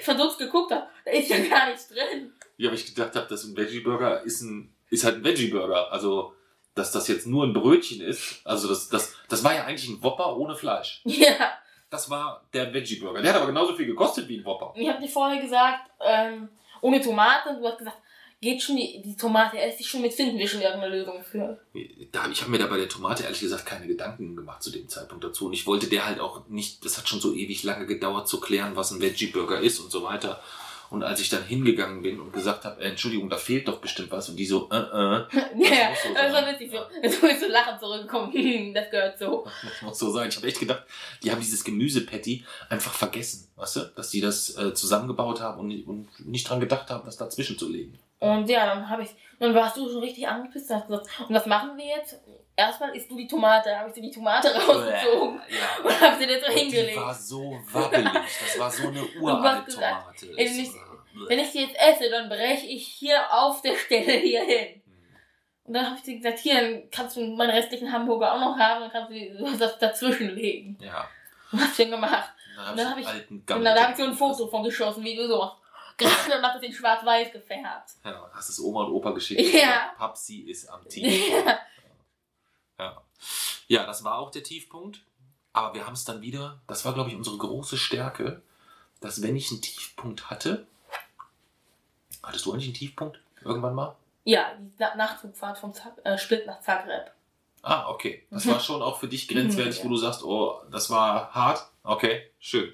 verdutzt 0.00 0.38
geguckt 0.38 0.72
hast, 0.72 0.86
da 1.04 1.10
ist 1.10 1.28
ja 1.28 1.38
gar 1.38 1.66
nichts 1.68 1.88
drin. 1.88 2.32
Ja, 2.56 2.68
weil 2.70 2.76
ich 2.76 2.86
gedacht 2.86 3.14
habe, 3.14 3.26
dass 3.26 3.44
ein 3.44 3.56
Veggie-Burger 3.56 4.22
ist, 4.22 4.40
ein, 4.42 4.74
ist 4.90 5.04
halt 5.04 5.16
ein 5.16 5.24
Veggie-Burger. 5.24 5.92
Also, 5.92 6.32
dass 6.74 6.92
das 6.92 7.08
jetzt 7.08 7.26
nur 7.26 7.44
ein 7.44 7.52
Brötchen 7.52 8.00
ist. 8.00 8.40
Also, 8.44 8.68
das, 8.68 8.88
das, 8.88 9.14
das 9.28 9.44
war 9.44 9.54
ja 9.54 9.64
eigentlich 9.64 9.88
ein 9.88 10.02
Whopper 10.02 10.36
ohne 10.36 10.56
Fleisch. 10.56 11.02
Ja. 11.04 11.52
Das 11.90 12.10
war 12.10 12.44
der 12.52 12.72
Veggie-Burger. 12.72 13.22
Der 13.22 13.32
hat 13.32 13.38
aber 13.38 13.48
genauso 13.48 13.74
viel 13.74 13.86
gekostet 13.86 14.28
wie 14.28 14.38
ein 14.38 14.44
Whopper. 14.44 14.72
Ich 14.76 14.88
habe 14.88 15.00
dir 15.00 15.08
vorher 15.08 15.40
gesagt, 15.40 15.90
ähm, 16.00 16.48
ohne 16.80 17.00
Tomate. 17.00 17.50
Und 17.50 17.60
du 17.60 17.66
hast 17.66 17.78
gesagt, 17.78 17.98
geht 18.40 18.62
schon 18.62 18.76
die, 18.76 19.02
die 19.02 19.16
Tomate, 19.16 19.58
esse 19.58 19.80
ich 19.80 19.88
schon 19.88 20.02
mit, 20.02 20.12
finden 20.12 20.38
wir 20.38 20.46
schon 20.46 20.60
irgendeine 20.60 20.94
Lösung 20.94 21.22
für. 21.24 21.58
Da, 22.12 22.28
ich 22.30 22.40
habe 22.40 22.50
mir 22.50 22.58
da 22.58 22.66
bei 22.66 22.76
der 22.76 22.88
Tomate 22.88 23.24
ehrlich 23.24 23.40
gesagt 23.40 23.66
keine 23.66 23.86
Gedanken 23.86 24.36
gemacht 24.36 24.62
zu 24.62 24.70
dem 24.70 24.88
Zeitpunkt 24.88 25.24
dazu. 25.24 25.46
Und 25.46 25.54
ich 25.54 25.66
wollte 25.66 25.88
der 25.88 26.06
halt 26.06 26.20
auch 26.20 26.46
nicht, 26.48 26.84
das 26.84 26.98
hat 26.98 27.08
schon 27.08 27.20
so 27.20 27.34
ewig 27.34 27.64
lange 27.64 27.86
gedauert 27.86 28.28
zu 28.28 28.40
klären, 28.40 28.76
was 28.76 28.92
ein 28.92 29.00
Veggie-Burger 29.00 29.60
ist 29.60 29.80
und 29.80 29.90
so 29.90 30.02
weiter. 30.02 30.40
Und 30.90 31.02
als 31.02 31.20
ich 31.20 31.28
dann 31.28 31.42
hingegangen 31.44 32.02
bin 32.02 32.18
und 32.20 32.32
gesagt 32.32 32.64
habe, 32.64 32.80
äh, 32.80 32.88
Entschuldigung, 32.88 33.28
da 33.28 33.36
fehlt 33.36 33.68
doch 33.68 33.78
bestimmt 33.78 34.10
was. 34.10 34.28
Und 34.30 34.36
die 34.36 34.46
so, 34.46 34.68
äh, 34.70 34.76
äh, 34.76 34.80
ja, 35.58 35.90
so 36.02 36.14
das 36.14 36.32
war 36.32 36.46
witzig 36.50 36.70
so. 36.70 36.78
Jetzt 37.02 37.20
bin 37.20 37.30
ich 37.30 37.40
so 37.40 37.46
lachend 37.48 37.80
zurückgekommen. 37.80 38.72
Das 38.74 38.90
gehört 38.90 39.18
so. 39.18 39.46
Das 39.62 39.82
muss 39.82 39.98
so 39.98 40.10
sein. 40.10 40.28
Ich 40.30 40.36
habe 40.36 40.46
echt 40.46 40.60
gedacht, 40.60 40.84
die 41.22 41.30
haben 41.30 41.40
dieses 41.40 41.62
Gemüsepatty 41.64 42.44
einfach 42.70 42.92
vergessen, 42.94 43.48
weißt 43.56 43.76
du? 43.76 43.80
Dass 43.96 44.10
die 44.10 44.20
das 44.20 44.56
äh, 44.56 44.72
zusammengebaut 44.74 45.40
haben 45.40 45.60
und, 45.60 45.68
nicht- 45.68 45.86
und 45.86 46.08
nicht 46.26 46.48
dran 46.48 46.60
gedacht 46.60 46.88
haben, 46.90 47.04
das 47.04 47.16
dazwischen 47.16 47.58
zu 47.58 47.68
legen. 47.68 47.98
Und 48.20 48.48
ja, 48.48 48.66
dann 48.66 48.88
habe 48.88 49.02
ich, 49.02 49.10
dann 49.38 49.54
warst 49.54 49.76
du 49.76 49.88
schon 49.88 50.00
richtig 50.00 50.26
angepisst. 50.26 50.70
Hast 50.70 50.88
gesagt, 50.88 51.08
und 51.28 51.34
was 51.34 51.46
machen 51.46 51.76
wir 51.76 51.84
jetzt? 51.86 52.18
Erstmal 52.58 52.96
isst 52.96 53.08
du 53.08 53.16
die 53.16 53.28
Tomate. 53.28 53.78
Habe 53.78 53.88
ich 53.88 53.94
dir 53.94 54.02
die 54.02 54.10
Tomate 54.10 54.48
rausgezogen 54.52 55.40
Ja. 55.48 55.84
und 55.84 56.00
habe 56.00 56.18
sie 56.18 56.26
dir 56.26 56.40
so 56.40 56.46
Und 56.46 56.54
die 56.56 56.58
hingelegt. 56.60 56.96
war 56.96 57.14
so 57.14 57.56
wabbelig. 57.72 58.08
Das 58.12 58.58
war 58.58 58.70
so 58.70 58.88
eine 58.88 59.04
uralte 59.20 59.72
Tomate. 59.72 60.26
Es 60.36 60.52
nicht- 60.56 60.74
war- 60.74 61.28
Wenn 61.28 61.38
ich 61.38 61.50
sie 61.52 61.62
jetzt 61.62 61.76
esse, 61.78 62.10
dann 62.10 62.28
breche 62.28 62.66
ich 62.66 62.84
hier 62.86 63.32
auf 63.32 63.62
der 63.62 63.76
Stelle 63.76 64.12
hier 64.12 64.42
hin. 64.44 64.82
Und 65.64 65.74
dann 65.74 65.86
habe 65.86 65.96
ich 65.96 66.02
dir 66.02 66.16
gesagt, 66.16 66.38
hier, 66.40 66.60
dann 66.60 66.90
kannst 66.90 67.16
du 67.16 67.20
meinen 67.36 67.50
restlichen 67.50 67.92
Hamburger 67.92 68.32
auch 68.34 68.40
noch 68.40 68.58
haben, 68.58 68.80
dann 68.80 68.90
kannst 68.90 69.10
du 69.12 69.56
das 69.58 69.78
dazwischen 69.78 70.30
legen. 70.34 70.78
Ja. 70.80 71.06
Und 71.52 71.60
hast 71.60 71.78
du 71.78 71.82
denn 71.82 71.92
gemacht? 71.92 72.32
Dann 72.56 72.76
dann 72.76 72.90
habe 72.90 73.04
hab 73.06 73.14
ich 73.16 73.22
ich- 73.22 73.30
Und 73.30 73.46
Gammel 73.46 73.64
dann 73.64 73.78
habe 73.80 73.92
ich 73.92 73.98
so 73.98 74.04
ein. 74.04 74.14
Foto 74.14 74.48
von 74.48 74.64
geschossen, 74.64 75.04
wie 75.04 75.14
du 75.14 75.28
so. 75.28 75.48
Gerade 75.96 76.14
dann 76.30 76.42
hat 76.42 76.56
das 76.56 76.62
in 76.62 76.72
schwarz-weiß 76.72 77.32
gefärbt. 77.32 77.90
Ja, 78.04 78.30
hast 78.34 78.48
es 78.50 78.60
Oma 78.60 78.84
und 78.84 78.92
Opa 78.94 79.10
geschickt. 79.10 79.40
Ja. 79.54 79.92
Papsi 79.96 80.40
ist 80.50 80.68
am 80.68 80.88
Tief. 80.88 81.28
Ja. 81.46 81.58
Ja. 82.78 83.02
ja, 83.66 83.86
das 83.86 84.04
war 84.04 84.18
auch 84.18 84.30
der 84.30 84.42
Tiefpunkt. 84.42 85.00
Aber 85.52 85.74
wir 85.74 85.86
haben 85.86 85.94
es 85.94 86.04
dann 86.04 86.20
wieder, 86.20 86.60
das 86.68 86.84
war, 86.84 86.94
glaube 86.94 87.10
ich, 87.10 87.16
unsere 87.16 87.36
große 87.36 87.78
Stärke, 87.78 88.42
dass 89.00 89.22
wenn 89.22 89.34
ich 89.34 89.50
einen 89.50 89.62
Tiefpunkt 89.62 90.30
hatte, 90.30 90.66
hattest 92.22 92.46
du 92.46 92.52
eigentlich 92.52 92.66
einen 92.66 92.74
Tiefpunkt 92.74 93.18
irgendwann 93.42 93.74
mal? 93.74 93.96
Ja, 94.24 94.52
die 94.58 94.70
Na 94.78 94.94
Nachtzugfahrt 94.94 95.58
vom 95.58 95.72
Zag 95.72 95.94
äh, 96.04 96.18
Split 96.18 96.46
nach 96.46 96.60
Zagreb. 96.60 97.10
Ah, 97.62 97.88
okay. 97.88 98.24
Das 98.30 98.46
war 98.46 98.60
schon 98.60 98.82
auch 98.82 99.00
für 99.00 99.08
dich 99.08 99.26
grenzwertig, 99.28 99.82
wo 99.84 99.88
du 99.88 99.96
sagst, 99.96 100.22
oh, 100.22 100.60
das 100.70 100.90
war 100.90 101.32
hart. 101.34 101.68
Okay, 101.82 102.30
schön. 102.38 102.72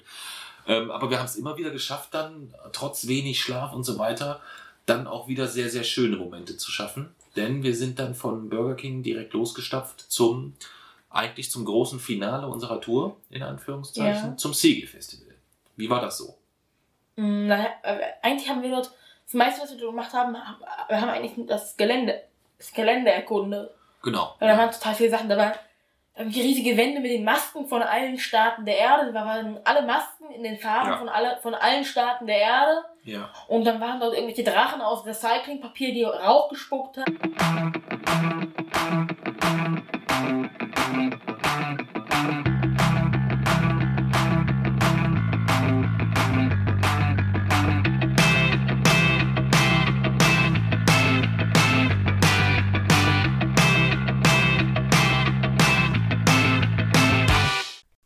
Ähm, 0.67 0.91
aber 0.91 1.11
wir 1.11 1.19
haben 1.19 1.27
es 1.27 1.37
immer 1.37 1.57
wieder 1.57 1.71
geschafft, 1.71 2.13
dann, 2.13 2.55
trotz 2.73 3.07
wenig 3.07 3.41
Schlaf 3.41 3.73
und 3.73 3.85
so 3.85 3.99
weiter, 3.99 4.41
dann 4.87 5.07
auch 5.07 5.29
wieder 5.29 5.47
sehr, 5.47 5.71
sehr 5.71 5.85
schöne 5.85 6.17
Momente 6.17 6.57
zu 6.57 6.71
schaffen. 6.71 7.15
Denn 7.37 7.63
wir 7.63 7.75
sind 7.75 7.99
dann 7.99 8.15
von 8.15 8.49
Burger 8.49 8.75
King 8.77 9.03
direkt 9.03 9.33
losgestapft 9.33 10.01
zum, 10.01 10.55
eigentlich 11.11 11.51
zum 11.51 11.65
großen 11.65 11.99
Finale 12.01 12.47
unserer 12.49 12.81
Tour, 12.81 13.17
in 13.31 13.43
Anführungszeichen, 13.43 14.31
Ja. 14.31 14.37
zum 14.37 14.55
Segi 14.55 14.87
Festival. 14.87 15.35
Wie 15.77 15.91
war 15.91 16.01
das 16.01 16.19
so? 16.19 16.37
Mm, 17.17 17.47
Na, 17.49 17.67
äh, 17.83 17.99
eigentlich 18.23 18.49
haben 18.49 18.63
wir 18.63 18.71
dort, 18.71 18.91
das 19.27 19.35
meiste, 19.35 19.63
was 19.63 19.71
wir 19.73 19.79
dort 19.79 19.91
gemacht 19.93 20.13
haben, 20.13 20.37
wir 20.89 21.01
haben 21.01 21.09
eigentlich 21.11 21.47
das 21.47 21.77
Gelände, 21.77 22.23
das 22.59 22.73
Gelände 22.73 23.11
erkundet. 23.11 23.71
Genau. 24.03 24.35
Weil 24.39 24.49
da 24.49 24.59
waren 24.59 24.71
total 24.71 24.95
viele 24.95 25.11
Sachen 25.11 25.29
dabei. 25.29 25.53
irgendwie 26.17 26.43
riesige 26.43 26.77
Wände 26.77 27.01
mit 27.01 27.11
den 27.11 27.25
Masken 27.25 27.67
von 27.67 27.83
allen 27.83 28.19
Staaten 28.21 28.65
der 28.65 28.79
Erde. 28.79 29.13
Da 29.13 29.25
waren 29.27 29.59
alle 29.65 29.83
Masken 29.83 30.31
in 30.31 30.45
den 30.45 30.59
Farben 30.59 30.91
Ja. 30.91 30.99
von, 30.99 31.09
alle, 31.09 31.39
von 31.43 31.55
allen 31.55 31.85
Staaten 31.85 32.27
der 32.29 32.37
Erde. 32.39 32.85
Ja. 33.05 33.29
Und 33.49 33.65
dann 33.65 33.83
waren 33.83 34.01
dort 34.01 34.15
irgendwelche 34.15 34.45
Drachen 34.45 34.81
aus 34.81 35.05
Recyclingpapier, 35.05 35.93
die 35.93 36.05
Rauch 36.05 36.49
gespuckt 36.49 36.97
haben. 36.97 37.75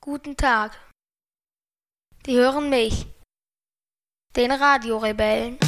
Guten 0.00 0.36
Tag. 0.36 0.76
Sie 2.26 2.34
hören 2.34 2.68
mich, 2.68 3.06
den 4.38 4.52
Radiorebellen. 4.52 5.67